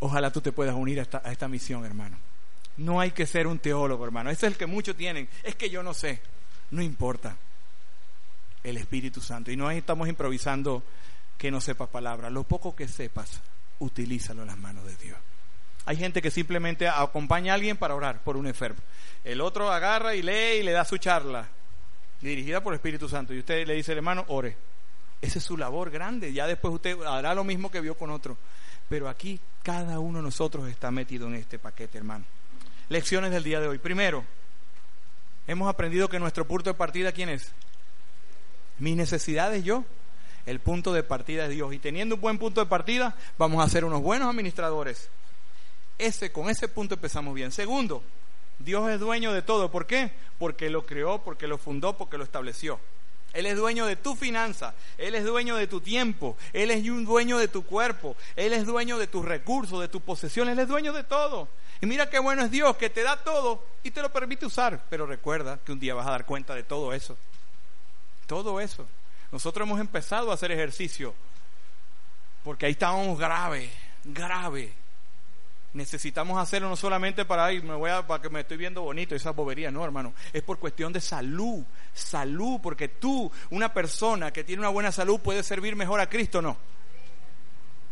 Ojalá 0.00 0.30
tú 0.30 0.42
te 0.42 0.52
puedas 0.52 0.74
unir 0.74 0.98
a 0.98 1.02
esta, 1.02 1.22
a 1.24 1.32
esta 1.32 1.48
misión, 1.48 1.86
hermano. 1.86 2.18
No 2.76 3.00
hay 3.00 3.12
que 3.12 3.24
ser 3.26 3.46
un 3.46 3.58
teólogo, 3.58 4.04
hermano. 4.04 4.28
Ese 4.28 4.46
es 4.46 4.52
el 4.52 4.58
que 4.58 4.66
muchos 4.66 4.94
tienen. 4.94 5.28
Es 5.42 5.56
que 5.56 5.70
yo 5.70 5.82
no 5.82 5.94
sé. 5.94 6.20
No 6.70 6.82
importa. 6.82 7.36
El 8.62 8.76
Espíritu 8.76 9.22
Santo. 9.22 9.50
Y 9.50 9.56
no 9.56 9.70
estamos 9.70 10.08
improvisando 10.08 10.82
que 11.38 11.50
no 11.50 11.60
sepas 11.60 11.88
palabras. 11.88 12.30
Lo 12.32 12.44
poco 12.44 12.74
que 12.74 12.88
sepas, 12.88 13.40
utilízalo 13.78 14.42
en 14.42 14.48
las 14.48 14.58
manos 14.58 14.84
de 14.84 14.96
Dios. 14.96 15.18
Hay 15.86 15.96
gente 15.96 16.22
que 16.22 16.30
simplemente 16.30 16.88
acompaña 16.88 17.52
a 17.52 17.56
alguien 17.56 17.76
para 17.76 17.94
orar 17.94 18.22
por 18.22 18.36
un 18.36 18.46
enfermo. 18.46 18.80
El 19.22 19.40
otro 19.40 19.70
agarra 19.70 20.14
y 20.14 20.22
lee 20.22 20.60
y 20.60 20.62
le 20.62 20.72
da 20.72 20.84
su 20.84 20.96
charla, 20.96 21.46
dirigida 22.20 22.62
por 22.62 22.72
el 22.72 22.78
Espíritu 22.78 23.08
Santo. 23.08 23.34
Y 23.34 23.40
usted 23.40 23.66
le 23.66 23.74
dice, 23.74 23.92
hermano, 23.92 24.24
ore. 24.28 24.56
Esa 25.20 25.38
es 25.38 25.44
su 25.44 25.56
labor 25.56 25.90
grande. 25.90 26.32
Ya 26.32 26.46
después 26.46 26.74
usted 26.74 27.00
hará 27.02 27.34
lo 27.34 27.44
mismo 27.44 27.70
que 27.70 27.80
vio 27.80 27.96
con 27.96 28.10
otro. 28.10 28.36
Pero 28.88 29.08
aquí 29.08 29.40
cada 29.62 29.98
uno 29.98 30.18
de 30.18 30.24
nosotros 30.24 30.68
está 30.68 30.90
metido 30.90 31.26
en 31.26 31.34
este 31.34 31.58
paquete, 31.58 31.98
hermano. 31.98 32.24
Lecciones 32.88 33.30
del 33.30 33.44
día 33.44 33.60
de 33.60 33.68
hoy. 33.68 33.78
Primero, 33.78 34.24
hemos 35.46 35.68
aprendido 35.68 36.08
que 36.08 36.18
nuestro 36.18 36.46
punto 36.46 36.70
de 36.70 36.74
partida, 36.74 37.12
¿quién 37.12 37.28
es? 37.28 37.52
Mis 38.78 38.96
necesidades 38.96 39.64
yo. 39.64 39.84
El 40.46 40.60
punto 40.60 40.92
de 40.92 41.02
partida 41.02 41.44
es 41.44 41.50
Dios. 41.50 41.72
Y 41.72 41.78
teniendo 41.78 42.16
un 42.16 42.20
buen 42.20 42.38
punto 42.38 42.60
de 42.60 42.66
partida, 42.66 43.16
vamos 43.38 43.64
a 43.64 43.68
ser 43.68 43.84
unos 43.84 44.02
buenos 44.02 44.28
administradores. 44.28 45.08
Ese, 45.98 46.32
con 46.32 46.50
ese 46.50 46.68
punto 46.68 46.94
empezamos 46.94 47.34
bien. 47.34 47.52
Segundo, 47.52 48.02
Dios 48.58 48.90
es 48.90 49.00
dueño 49.00 49.32
de 49.32 49.42
todo. 49.42 49.70
¿Por 49.70 49.86
qué? 49.86 50.10
Porque 50.38 50.70
lo 50.70 50.84
creó, 50.84 51.22
porque 51.22 51.46
lo 51.46 51.58
fundó, 51.58 51.96
porque 51.96 52.18
lo 52.18 52.24
estableció. 52.24 52.78
Él 53.32 53.46
es 53.46 53.56
dueño 53.56 53.84
de 53.86 53.96
tu 53.96 54.14
finanza, 54.14 54.74
Él 54.96 55.16
es 55.16 55.24
dueño 55.24 55.56
de 55.56 55.66
tu 55.66 55.80
tiempo, 55.80 56.36
Él 56.52 56.70
es 56.70 56.88
un 56.88 57.04
dueño 57.04 57.36
de 57.36 57.48
tu 57.48 57.64
cuerpo, 57.64 58.16
Él 58.36 58.52
es 58.52 58.64
dueño 58.64 58.96
de 58.96 59.08
tus 59.08 59.24
recursos, 59.24 59.80
de 59.80 59.88
tus 59.88 60.00
posesiones, 60.00 60.52
Él 60.52 60.60
es 60.60 60.68
dueño 60.68 60.92
de 60.92 61.02
todo. 61.02 61.48
Y 61.80 61.86
mira 61.86 62.08
qué 62.08 62.20
bueno 62.20 62.44
es 62.44 62.50
Dios 62.52 62.76
que 62.76 62.90
te 62.90 63.02
da 63.02 63.16
todo 63.16 63.64
y 63.82 63.90
te 63.90 64.02
lo 64.02 64.12
permite 64.12 64.46
usar. 64.46 64.84
Pero 64.88 65.04
recuerda 65.04 65.58
que 65.64 65.72
un 65.72 65.80
día 65.80 65.94
vas 65.94 66.06
a 66.06 66.12
dar 66.12 66.24
cuenta 66.24 66.54
de 66.54 66.62
todo 66.62 66.92
eso. 66.92 67.16
Todo 68.28 68.60
eso. 68.60 68.86
Nosotros 69.34 69.66
hemos 69.66 69.80
empezado 69.80 70.30
a 70.30 70.34
hacer 70.34 70.52
ejercicio 70.52 71.12
porque 72.44 72.66
ahí 72.66 72.72
estábamos 72.72 73.18
grave, 73.18 73.68
grave 74.04 74.72
necesitamos 75.72 76.40
hacerlo 76.40 76.68
no 76.68 76.76
solamente 76.76 77.24
para, 77.24 77.46
ay, 77.46 77.60
me 77.60 77.74
voy 77.74 77.90
a, 77.90 78.06
para 78.06 78.22
que 78.22 78.28
me 78.30 78.42
estoy 78.42 78.56
viendo 78.56 78.82
bonito, 78.82 79.16
esa 79.16 79.32
bobería, 79.32 79.72
no, 79.72 79.84
hermano. 79.84 80.14
Es 80.32 80.40
por 80.44 80.60
cuestión 80.60 80.92
de 80.92 81.00
salud, 81.00 81.64
salud, 81.92 82.60
porque 82.62 82.86
tú, 82.86 83.28
una 83.50 83.74
persona 83.74 84.32
que 84.32 84.44
tiene 84.44 84.60
una 84.60 84.68
buena 84.68 84.92
salud, 84.92 85.18
puede 85.18 85.42
servir 85.42 85.74
mejor 85.74 85.98
a 85.98 86.08
Cristo, 86.08 86.40
¿no? 86.40 86.56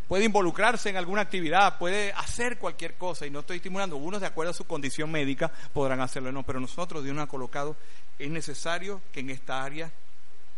Puede 0.07 0.23
involucrarse 0.23 0.91
en 0.91 0.97
alguna 0.97 1.23
actividad, 1.23 1.77
puede 1.77 2.13
hacer 2.13 2.57
cualquier 2.57 2.95
cosa, 2.95 3.27
y 3.27 3.31
no 3.31 3.41
estoy 3.41 3.57
estimulando. 3.57 3.97
Unos, 3.97 4.21
de 4.21 4.29
acuerdo 4.29 4.53
a 4.53 4.55
su 4.55 4.65
condición 4.65 5.11
médica, 5.11 5.51
podrán 5.73 6.03
hacerlo, 6.03 6.31
no, 6.31 6.45
pero 6.45 6.61
nosotros, 6.61 7.03
Dios 7.03 7.17
nos 7.17 7.25
ha 7.25 7.29
colocado, 7.29 7.75
es 8.17 8.31
necesario 8.31 9.03
que 9.11 9.19
en 9.19 9.31
esta 9.31 9.65
área 9.65 9.91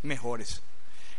mejores. 0.02 0.62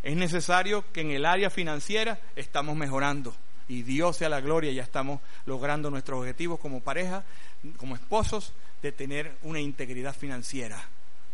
Es 0.05 0.15
necesario 0.15 0.85
que 0.93 1.01
en 1.01 1.09
el 1.09 1.25
área 1.25 1.49
financiera 1.49 2.19
estamos 2.35 2.75
mejorando 2.75 3.35
y 3.67 3.81
Dios 3.81 4.17
sea 4.17 4.29
la 4.29 4.39
gloria, 4.39 4.71
ya 4.71 4.83
estamos 4.83 5.19
logrando 5.47 5.89
nuestros 5.89 6.19
objetivos 6.19 6.59
como 6.59 6.81
pareja, 6.81 7.23
como 7.77 7.95
esposos, 7.95 8.53
de 8.83 8.91
tener 8.91 9.35
una 9.41 9.59
integridad 9.59 10.15
financiera 10.15 10.79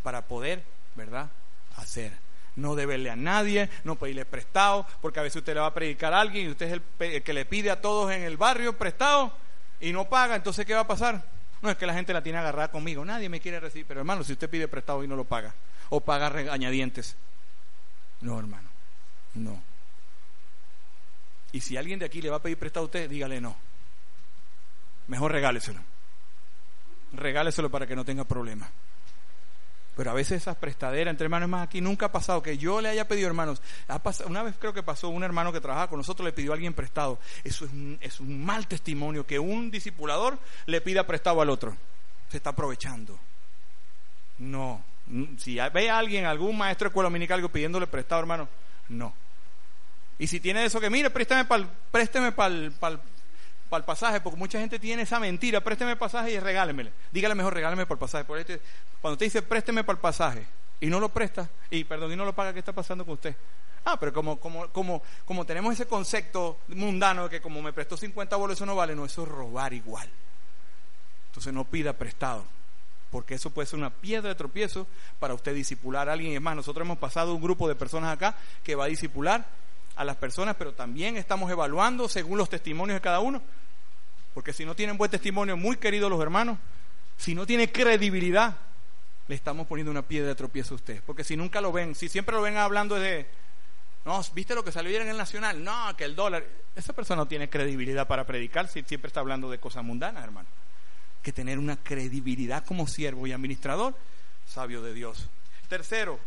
para 0.03 0.21
poder, 0.21 0.63
¿verdad?, 0.95 1.29
hacer. 1.75 2.13
No 2.55 2.75
deberle 2.75 3.09
a 3.09 3.17
nadie, 3.17 3.69
no 3.83 3.97
pedirle 3.97 4.23
prestado, 4.23 4.87
porque 5.01 5.19
a 5.19 5.23
veces 5.23 5.41
usted 5.41 5.53
le 5.53 5.59
va 5.59 5.67
a 5.67 5.73
predicar 5.73 6.13
a 6.13 6.21
alguien 6.21 6.45
y 6.45 6.51
usted 6.51 6.67
es 6.67 6.81
el, 7.11 7.23
que 7.23 7.33
le 7.33 7.43
pide 7.43 7.71
a 7.71 7.81
todos 7.81 8.09
en 8.13 8.21
el 8.21 8.37
barrio 8.37 8.77
prestado 8.77 9.33
y 9.81 9.91
no 9.91 10.07
paga, 10.07 10.37
entonces 10.37 10.65
¿qué 10.65 10.73
va 10.73 10.81
a 10.81 10.87
pasar? 10.87 11.25
No 11.61 11.69
es 11.69 11.75
que 11.75 11.85
la 11.85 11.93
gente 11.93 12.13
la 12.13 12.23
tiene 12.23 12.37
agarrada 12.37 12.71
conmigo, 12.71 13.03
nadie 13.03 13.27
me 13.27 13.41
quiere 13.41 13.59
recibir, 13.59 13.85
pero 13.85 13.99
hermano, 13.99 14.23
si 14.23 14.31
usted 14.31 14.49
pide 14.49 14.69
prestado 14.69 15.03
y 15.03 15.09
no 15.09 15.17
lo 15.17 15.25
paga, 15.25 15.53
o 15.89 15.99
paga 15.99 16.27
añadientes, 16.53 17.17
no 18.21 18.39
hermano, 18.39 18.69
no. 19.35 19.61
Y 21.51 21.61
si 21.61 21.77
alguien 21.77 21.99
de 21.99 22.05
aquí 22.05 22.21
le 22.21 22.29
va 22.29 22.37
a 22.37 22.41
pedir 22.41 22.57
prestado 22.57 22.85
a 22.85 22.85
usted, 22.85 23.09
dígale 23.09 23.41
no. 23.41 23.55
Mejor 25.07 25.31
regáleselo. 25.31 25.81
Regáleselo 27.13 27.69
para 27.69 27.85
que 27.85 27.95
no 27.95 28.05
tenga 28.05 28.23
problemas. 28.23 28.69
Pero 29.95 30.11
a 30.11 30.13
veces 30.13 30.41
esas 30.41 30.55
prestaderas 30.55 31.11
entre 31.11 31.25
hermanos 31.25 31.49
más 31.49 31.67
aquí 31.67 31.81
nunca 31.81 32.05
ha 32.05 32.11
pasado 32.11 32.41
que 32.41 32.57
yo 32.57 32.79
le 32.79 32.89
haya 32.89 33.07
pedido 33.07 33.27
hermanos. 33.27 33.61
Ha 33.89 33.99
pasado, 33.99 34.29
una 34.29 34.41
vez 34.41 34.55
creo 34.57 34.73
que 34.73 34.83
pasó 34.83 35.09
un 35.09 35.23
hermano 35.23 35.51
que 35.51 35.59
trabajaba 35.59 35.89
con 35.89 35.97
nosotros 35.97 36.25
le 36.25 36.31
pidió 36.31 36.51
a 36.51 36.55
alguien 36.55 36.73
prestado. 36.73 37.19
Eso 37.43 37.65
es 37.65 37.71
un, 37.71 37.97
es 37.99 38.19
un 38.21 38.43
mal 38.43 38.67
testimonio 38.67 39.27
que 39.27 39.37
un 39.37 39.69
discipulador 39.69 40.39
le 40.65 40.79
pida 40.79 41.05
prestado 41.05 41.41
al 41.41 41.49
otro. 41.49 41.75
Se 42.29 42.37
está 42.37 42.51
aprovechando. 42.51 43.19
No. 44.37 44.90
Si 45.37 45.57
ve 45.73 45.89
a 45.89 45.97
alguien, 45.97 46.25
algún 46.25 46.57
maestro 46.57 46.85
de 46.85 46.89
escuela 46.89 47.07
dominical 47.07 47.49
pidiéndole 47.49 47.87
prestado, 47.87 48.21
hermano, 48.21 48.47
no. 48.89 49.13
Y 50.17 50.27
si 50.27 50.39
tiene 50.39 50.63
eso 50.63 50.79
que, 50.79 50.89
mire, 50.89 51.09
préstame 51.09 51.45
para 51.45 51.67
présteme 51.91 52.31
para 52.31 52.53
el, 52.53 53.83
pasaje, 53.85 54.21
porque 54.21 54.37
mucha 54.37 54.59
gente 54.59 54.79
tiene 54.79 55.01
esa 55.01 55.19
mentira, 55.19 55.61
présteme 55.61 55.91
el 55.91 55.97
pasaje 55.97 56.31
y 56.31 56.39
regálemele. 56.39 56.91
Dígale 57.11 57.35
mejor, 57.35 57.53
regáleme 57.53 57.85
por 57.85 57.95
el 57.95 57.99
pasaje. 57.99 58.23
Por 58.23 58.37
este, 58.37 58.61
cuando 59.01 59.13
usted 59.13 59.25
dice 59.25 59.41
présteme 59.41 59.83
para 59.83 59.95
el 59.95 60.01
pasaje 60.01 60.45
y 60.79 60.87
no 60.87 60.99
lo 60.99 61.09
presta, 61.09 61.49
y 61.69 61.83
perdón, 61.83 62.11
y 62.13 62.15
no 62.15 62.23
lo 62.23 62.33
paga, 62.33 62.53
¿qué 62.53 62.59
está 62.59 62.71
pasando 62.71 63.03
con 63.03 63.15
usted? 63.15 63.35
Ah, 63.83 63.99
pero 63.99 64.13
como, 64.13 64.39
como, 64.39 64.67
como, 64.69 65.01
como 65.25 65.45
tenemos 65.45 65.73
ese 65.73 65.87
concepto 65.87 66.59
mundano 66.67 67.23
de 67.23 67.29
que 67.31 67.41
como 67.41 67.61
me 67.61 67.73
prestó 67.73 67.97
50 67.97 68.35
bolos, 68.35 68.57
eso 68.57 68.65
no 68.65 68.75
vale, 68.75 68.95
no, 68.95 69.05
eso 69.05 69.23
es 69.23 69.29
robar 69.29 69.73
igual. 69.73 70.09
Entonces 71.29 71.51
no 71.51 71.65
pida 71.65 71.93
prestado, 71.93 72.45
porque 73.11 73.35
eso 73.35 73.49
puede 73.49 73.67
ser 73.67 73.77
una 73.77 73.89
piedra 73.89 74.29
de 74.29 74.35
tropiezo 74.35 74.87
para 75.19 75.33
usted 75.33 75.53
disipular 75.53 76.09
a 76.09 76.13
alguien. 76.13 76.33
Es 76.33 76.41
más, 76.41 76.55
nosotros 76.55 76.85
hemos 76.85 76.97
pasado 76.97 77.35
un 77.35 77.41
grupo 77.41 77.67
de 77.67 77.75
personas 77.75 78.13
acá 78.13 78.35
que 78.63 78.75
va 78.75 78.85
a 78.85 78.87
disipular 78.87 79.45
a 79.95 80.05
las 80.05 80.15
personas, 80.15 80.55
pero 80.55 80.73
también 80.73 81.17
estamos 81.17 81.51
evaluando 81.51 82.07
según 82.07 82.37
los 82.37 82.49
testimonios 82.49 82.95
de 82.95 83.01
cada 83.01 83.19
uno. 83.19 83.41
Porque 84.33 84.53
si 84.53 84.65
no 84.65 84.75
tienen 84.75 84.97
buen 84.97 85.11
testimonio, 85.11 85.57
muy 85.57 85.75
queridos 85.75 86.09
los 86.09 86.21
hermanos, 86.21 86.57
si 87.17 87.35
no 87.35 87.45
tiene 87.45 87.69
credibilidad, 87.71 88.55
le 89.27 89.35
estamos 89.35 89.67
poniendo 89.67 89.91
una 89.91 90.01
piedra 90.01 90.29
de 90.29 90.35
tropiezo 90.35 90.73
a 90.73 90.77
usted. 90.77 91.03
Porque 91.05 91.25
si 91.25 91.35
nunca 91.35 91.59
lo 91.59 91.73
ven, 91.73 91.95
si 91.95 92.07
siempre 92.07 92.33
lo 92.33 92.41
ven 92.41 92.55
hablando 92.55 92.95
de, 92.95 93.27
no, 94.05 94.21
¿viste 94.33 94.55
lo 94.55 94.63
que 94.63 94.71
salió 94.71 94.89
ayer 94.89 95.01
en 95.01 95.09
el 95.09 95.17
Nacional? 95.17 95.61
No, 95.61 95.95
que 95.97 96.05
el 96.05 96.15
dólar. 96.15 96.45
Esa 96.75 96.93
persona 96.93 97.23
no 97.23 97.27
tiene 97.27 97.49
credibilidad 97.49 98.07
para 98.07 98.25
predicar 98.25 98.69
si 98.69 98.81
siempre 98.83 99.07
está 99.07 99.19
hablando 99.19 99.51
de 99.51 99.59
cosas 99.59 99.83
mundanas, 99.83 100.23
hermano. 100.23 100.47
Que 101.21 101.31
tener 101.31 101.59
una 101.59 101.77
credibilidad 101.77 102.65
como 102.65 102.87
siervo 102.87 103.27
y 103.27 103.31
administrador, 103.31 103.95
sabio 104.47 104.81
de 104.81 104.93
Dios. 104.93 105.29
Tercero, 105.69 106.19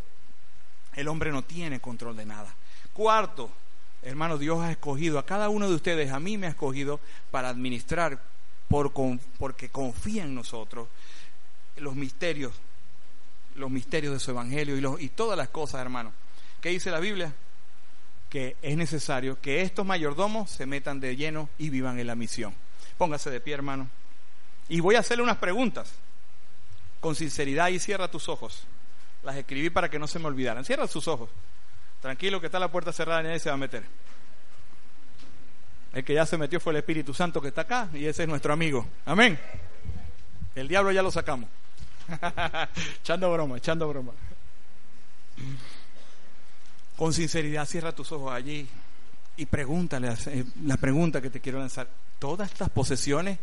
el 0.95 1.09
hombre 1.09 1.33
no 1.33 1.43
tiene 1.43 1.81
control 1.81 2.17
de 2.17 2.27
nada. 2.27 2.55
Cuarto, 2.93 3.51
hermano, 4.03 4.39
Dios 4.39 4.61
ha 4.61 4.71
escogido 4.71 5.19
a 5.19 5.27
cada 5.27 5.49
uno 5.49 5.69
de 5.69 5.75
ustedes, 5.75 6.13
a 6.13 6.21
mí 6.21 6.39
me 6.39 6.47
ha 6.47 6.51
escogido 6.51 7.01
para 7.31 7.49
administrar 7.49 8.23
por, 8.69 8.93
porque 9.39 9.69
confía 9.69 10.25
en 10.25 10.35
nosotros 10.35 10.89
los 11.77 11.95
misterios, 11.95 12.53
los 13.57 13.71
misterios 13.71 14.15
de 14.15 14.21
su 14.21 14.31
evangelio 14.31 14.99
y, 14.99 15.05
y 15.05 15.09
todas 15.09 15.37
las 15.37 15.49
cosas, 15.49 15.81
hermano. 15.81 16.13
¿Qué 16.61 16.71
dice 16.71 16.91
la 16.91 17.01
Biblia? 17.01 17.33
Que 18.31 18.57
es 18.63 18.77
necesario 18.77 19.41
que 19.41 19.63
estos 19.63 19.85
mayordomos 19.85 20.51
se 20.51 20.67
metan 20.67 21.01
de 21.01 21.17
lleno 21.17 21.49
y 21.59 21.71
vivan 21.71 21.99
en 21.99 22.07
la 22.07 22.15
misión. 22.15 22.55
Póngase 22.97 23.31
de 23.31 23.41
pie, 23.41 23.55
hermano. 23.55 23.89
Y 24.69 24.81
voy 24.81 24.95
a 24.95 25.01
hacerle 25.01 25.23
unas 25.23 25.39
preguntas 25.39 25.93
con 27.01 27.15
sinceridad 27.15 27.69
y 27.69 27.79
cierra 27.79 28.11
tus 28.11 28.29
ojos. 28.29 28.65
Las 29.23 29.37
escribí 29.37 29.71
para 29.71 29.89
que 29.89 29.99
no 29.99 30.07
se 30.07 30.19
me 30.19 30.27
olvidaran. 30.27 30.65
Cierra 30.65 30.87
sus 30.87 31.07
ojos. 31.09 31.29
Tranquilo 32.01 32.41
que 32.41 32.47
está 32.47 32.59
la 32.59 32.71
puerta 32.71 32.93
cerrada 32.93 33.21
y 33.21 33.25
nadie 33.25 33.39
se 33.39 33.49
va 33.49 33.55
a 33.55 33.59
meter. 33.59 33.85
El 35.93 36.05
que 36.05 36.15
ya 36.15 36.27
se 36.27 36.37
metió 36.37 36.61
fue 36.61 36.73
el 36.73 36.79
Espíritu 36.79 37.15
Santo 37.15 37.41
que 37.41 37.49
está 37.49 37.63
acá 37.63 37.89
y 37.95 38.07
ese 38.07 38.23
es 38.25 38.29
nuestro 38.29 38.53
amigo. 38.53 38.87
Amén. 39.07 39.39
El 40.55 40.69
diablo 40.69 40.93
ya 40.93 41.03
lo 41.03 41.11
sacamos. 41.11 41.49
echando 43.01 43.33
broma, 43.33 43.57
echando 43.57 43.89
broma. 43.89 44.13
Con 46.97 47.13
sinceridad 47.13 47.67
cierra 47.67 47.93
tus 47.93 48.13
ojos 48.13 48.33
allí 48.33 48.69
y 49.37 49.47
pregúntale 49.47 50.15
eh, 50.27 50.45
la 50.65 50.77
pregunta 50.77 51.21
que 51.21 51.31
te 51.31 51.41
quiero 51.41 51.59
lanzar. 51.59 51.89
¿Todas 52.19 52.51
estas 52.51 52.71
posesiones, 52.71 53.39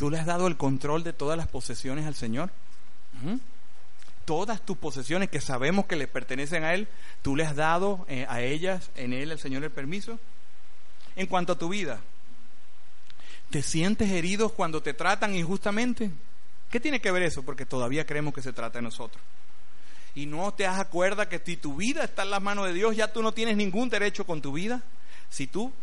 tú 0.00 0.08
le 0.08 0.18
has 0.18 0.24
dado 0.24 0.46
el 0.46 0.56
control 0.56 1.04
de 1.04 1.12
todas 1.12 1.36
las 1.36 1.46
posesiones 1.46 2.06
al 2.06 2.14
Señor? 2.14 2.50
Todas 4.24 4.62
tus 4.62 4.78
posesiones 4.78 5.28
que 5.28 5.42
sabemos 5.42 5.84
que 5.84 5.94
le 5.94 6.08
pertenecen 6.08 6.64
a 6.64 6.72
Él, 6.72 6.88
tú 7.20 7.36
le 7.36 7.44
has 7.44 7.54
dado 7.54 8.06
eh, 8.08 8.24
a 8.26 8.40
ellas, 8.40 8.90
en 8.94 9.12
Él, 9.12 9.30
el 9.30 9.38
Señor, 9.38 9.62
el 9.62 9.70
permiso. 9.70 10.18
En 11.16 11.26
cuanto 11.26 11.52
a 11.52 11.58
tu 11.58 11.68
vida, 11.68 12.00
¿te 13.50 13.62
sientes 13.62 14.10
herido 14.10 14.48
cuando 14.48 14.82
te 14.82 14.94
tratan 14.94 15.34
injustamente? 15.34 16.10
¿Qué 16.70 16.80
tiene 16.80 17.02
que 17.02 17.12
ver 17.12 17.24
eso? 17.24 17.42
Porque 17.42 17.66
todavía 17.66 18.06
creemos 18.06 18.32
que 18.32 18.40
se 18.40 18.54
trata 18.54 18.78
de 18.78 18.84
nosotros. 18.84 19.22
Y 20.14 20.24
no 20.24 20.54
te 20.54 20.62
das 20.62 20.80
acuerda 20.80 21.28
que 21.28 21.42
si 21.44 21.58
tu 21.58 21.76
vida 21.76 22.04
está 22.04 22.22
en 22.22 22.30
las 22.30 22.40
manos 22.40 22.66
de 22.68 22.72
Dios, 22.72 22.96
ya 22.96 23.12
tú 23.12 23.22
no 23.22 23.32
tienes 23.32 23.58
ningún 23.58 23.90
derecho 23.90 24.24
con 24.24 24.40
tu 24.40 24.54
vida. 24.54 24.82
Si 25.28 25.46
tú 25.46 25.74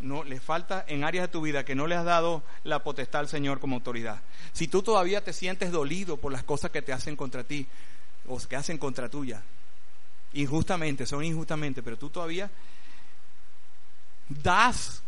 no 0.00 0.24
le 0.24 0.40
falta 0.40 0.84
en 0.86 1.04
áreas 1.04 1.24
de 1.24 1.32
tu 1.32 1.40
vida 1.40 1.64
que 1.64 1.74
no 1.74 1.86
le 1.86 1.96
has 1.96 2.04
dado 2.04 2.42
la 2.64 2.82
potestad 2.82 3.20
al 3.20 3.28
Señor 3.28 3.60
como 3.60 3.76
autoridad. 3.76 4.20
Si 4.52 4.68
tú 4.68 4.82
todavía 4.82 5.24
te 5.24 5.32
sientes 5.32 5.72
dolido 5.72 6.16
por 6.16 6.32
las 6.32 6.44
cosas 6.44 6.70
que 6.70 6.82
te 6.82 6.92
hacen 6.92 7.16
contra 7.16 7.44
ti 7.44 7.66
o 8.26 8.38
que 8.38 8.56
hacen 8.56 8.78
contra 8.78 9.08
tuya, 9.08 9.42
injustamente, 10.34 11.06
son 11.06 11.24
injustamente, 11.24 11.82
pero 11.82 11.96
tú 11.96 12.10
todavía 12.10 12.50
das 14.28 15.02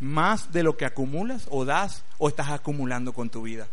más 0.00 0.52
de 0.52 0.62
lo 0.62 0.76
que 0.76 0.84
acumulas 0.84 1.46
o 1.50 1.64
das 1.64 2.04
o 2.18 2.28
estás 2.28 2.50
acumulando 2.50 3.12
con 3.12 3.30
tu 3.30 3.42
vida. 3.42 3.66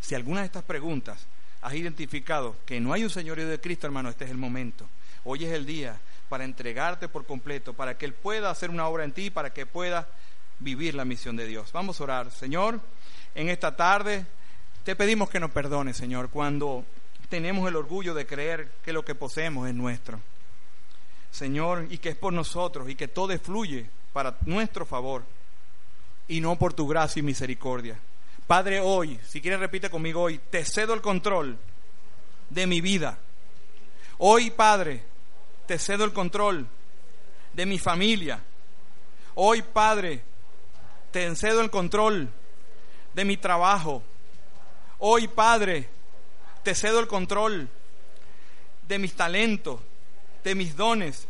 Si 0.00 0.14
alguna 0.14 0.40
de 0.40 0.46
estas 0.46 0.64
preguntas 0.64 1.26
has 1.62 1.74
identificado 1.74 2.56
que 2.66 2.80
no 2.80 2.92
hay 2.92 3.04
un 3.04 3.10
señorío 3.10 3.48
de 3.48 3.60
Cristo, 3.60 3.86
hermano, 3.86 4.10
este 4.10 4.24
es 4.24 4.30
el 4.30 4.36
momento. 4.36 4.86
Hoy 5.24 5.44
es 5.44 5.52
el 5.52 5.64
día 5.64 5.98
para 6.28 6.44
entregarte 6.44 7.08
por 7.08 7.26
completo, 7.26 7.74
para 7.74 7.96
que 7.96 8.06
Él 8.06 8.14
pueda 8.14 8.50
hacer 8.50 8.70
una 8.70 8.86
obra 8.86 9.04
en 9.04 9.12
ti, 9.12 9.30
para 9.30 9.52
que 9.52 9.66
pueda 9.66 10.08
vivir 10.58 10.94
la 10.94 11.04
misión 11.04 11.36
de 11.36 11.46
Dios. 11.46 11.72
Vamos 11.72 12.00
a 12.00 12.04
orar. 12.04 12.30
Señor, 12.30 12.80
en 13.34 13.48
esta 13.48 13.76
tarde 13.76 14.26
te 14.84 14.96
pedimos 14.96 15.28
que 15.28 15.40
nos 15.40 15.50
perdones, 15.50 15.96
Señor, 15.96 16.30
cuando 16.30 16.84
tenemos 17.28 17.68
el 17.68 17.76
orgullo 17.76 18.14
de 18.14 18.26
creer 18.26 18.70
que 18.84 18.92
lo 18.92 19.04
que 19.04 19.14
poseemos 19.14 19.68
es 19.68 19.74
nuestro. 19.74 20.20
Señor, 21.30 21.86
y 21.90 21.98
que 21.98 22.10
es 22.10 22.16
por 22.16 22.32
nosotros 22.32 22.88
y 22.88 22.94
que 22.94 23.08
todo 23.08 23.36
fluye 23.38 23.90
para 24.12 24.36
nuestro 24.46 24.86
favor 24.86 25.22
y 26.28 26.40
no 26.40 26.56
por 26.56 26.72
tu 26.72 26.86
gracia 26.86 27.20
y 27.20 27.22
misericordia. 27.22 27.98
Padre, 28.46 28.80
hoy, 28.80 29.18
si 29.26 29.40
quieres 29.40 29.60
repite 29.60 29.90
conmigo 29.90 30.22
hoy, 30.22 30.40
te 30.50 30.64
cedo 30.64 30.94
el 30.94 31.00
control 31.00 31.58
de 32.48 32.66
mi 32.66 32.80
vida. 32.80 33.18
Hoy, 34.18 34.50
Padre, 34.50 35.02
te 35.66 35.78
cedo 35.78 36.04
el 36.04 36.12
control 36.12 36.66
de 37.52 37.66
mi 37.66 37.78
familia. 37.78 38.40
Hoy, 39.34 39.62
Padre, 39.62 40.22
te 41.10 41.34
cedo 41.36 41.60
el 41.60 41.70
control 41.70 42.30
de 43.14 43.24
mi 43.24 43.36
trabajo. 43.36 44.02
Hoy, 44.98 45.28
Padre, 45.28 45.88
te 46.62 46.74
cedo 46.74 47.00
el 47.00 47.06
control 47.06 47.68
de 48.86 48.98
mis 48.98 49.14
talentos, 49.14 49.80
de 50.44 50.54
mis 50.54 50.76
dones, 50.76 51.26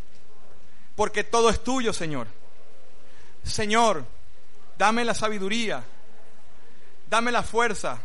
porque 0.94 1.24
todo 1.24 1.48
es 1.48 1.62
tuyo, 1.64 1.92
Señor. 1.92 2.28
Señor, 3.42 4.04
dame 4.76 5.04
la 5.04 5.14
sabiduría, 5.14 5.82
dame 7.08 7.32
la 7.32 7.42
fuerza 7.42 7.98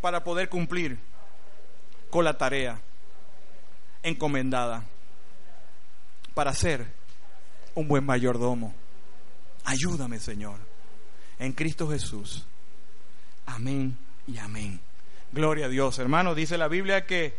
para 0.00 0.24
poder 0.24 0.48
cumplir 0.48 0.98
con 2.10 2.24
la 2.24 2.36
tarea 2.36 2.80
encomendada 4.02 4.84
para 6.36 6.52
ser 6.52 6.86
un 7.74 7.88
buen 7.88 8.04
mayordomo. 8.04 8.74
Ayúdame, 9.64 10.20
Señor, 10.20 10.58
en 11.38 11.54
Cristo 11.54 11.88
Jesús. 11.88 12.44
Amén 13.46 13.96
y 14.26 14.36
amén. 14.36 14.78
Gloria 15.32 15.64
a 15.64 15.68
Dios, 15.70 15.98
hermano. 15.98 16.34
Dice 16.34 16.58
la 16.58 16.68
Biblia 16.68 17.06
que 17.06 17.34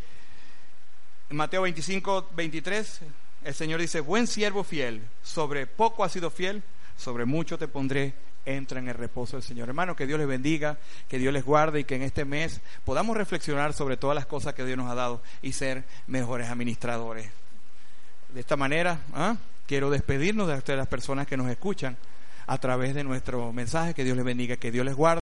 en 1.29 1.37
Mateo 1.37 1.61
25, 1.61 2.29
23, 2.35 3.01
el 3.43 3.53
Señor 3.53 3.81
dice, 3.81 3.99
buen 3.99 4.25
siervo 4.25 4.63
fiel, 4.63 5.03
sobre 5.21 5.67
poco 5.67 6.03
has 6.03 6.11
sido 6.11 6.31
fiel, 6.31 6.63
sobre 6.97 7.25
mucho 7.25 7.59
te 7.59 7.67
pondré 7.67 8.15
entra 8.45 8.79
en 8.79 8.87
el 8.87 8.95
reposo 8.95 9.37
del 9.37 9.43
Señor. 9.43 9.69
Hermano, 9.69 9.95
que 9.95 10.07
Dios 10.07 10.17
les 10.17 10.27
bendiga, 10.27 10.79
que 11.07 11.19
Dios 11.19 11.31
les 11.31 11.45
guarde 11.45 11.81
y 11.81 11.83
que 11.83 11.97
en 11.97 12.01
este 12.01 12.25
mes 12.25 12.61
podamos 12.83 13.15
reflexionar 13.15 13.73
sobre 13.73 13.95
todas 13.95 14.15
las 14.15 14.25
cosas 14.25 14.55
que 14.55 14.65
Dios 14.65 14.75
nos 14.75 14.89
ha 14.89 14.95
dado 14.95 15.21
y 15.43 15.51
ser 15.51 15.83
mejores 16.07 16.49
administradores. 16.49 17.29
De 18.33 18.39
esta 18.39 18.55
manera, 18.55 18.99
¿ah? 19.13 19.37
quiero 19.65 19.89
despedirnos 19.89 20.47
de 20.65 20.75
las 20.75 20.87
personas 20.87 21.27
que 21.27 21.37
nos 21.37 21.49
escuchan 21.49 21.97
a 22.45 22.57
través 22.57 22.95
de 22.95 23.03
nuestro 23.03 23.51
mensaje. 23.53 23.93
Que 23.93 24.03
Dios 24.03 24.15
les 24.15 24.25
bendiga, 24.25 24.57
que 24.57 24.71
Dios 24.71 24.85
les 24.85 24.95
guarde. 24.95 25.15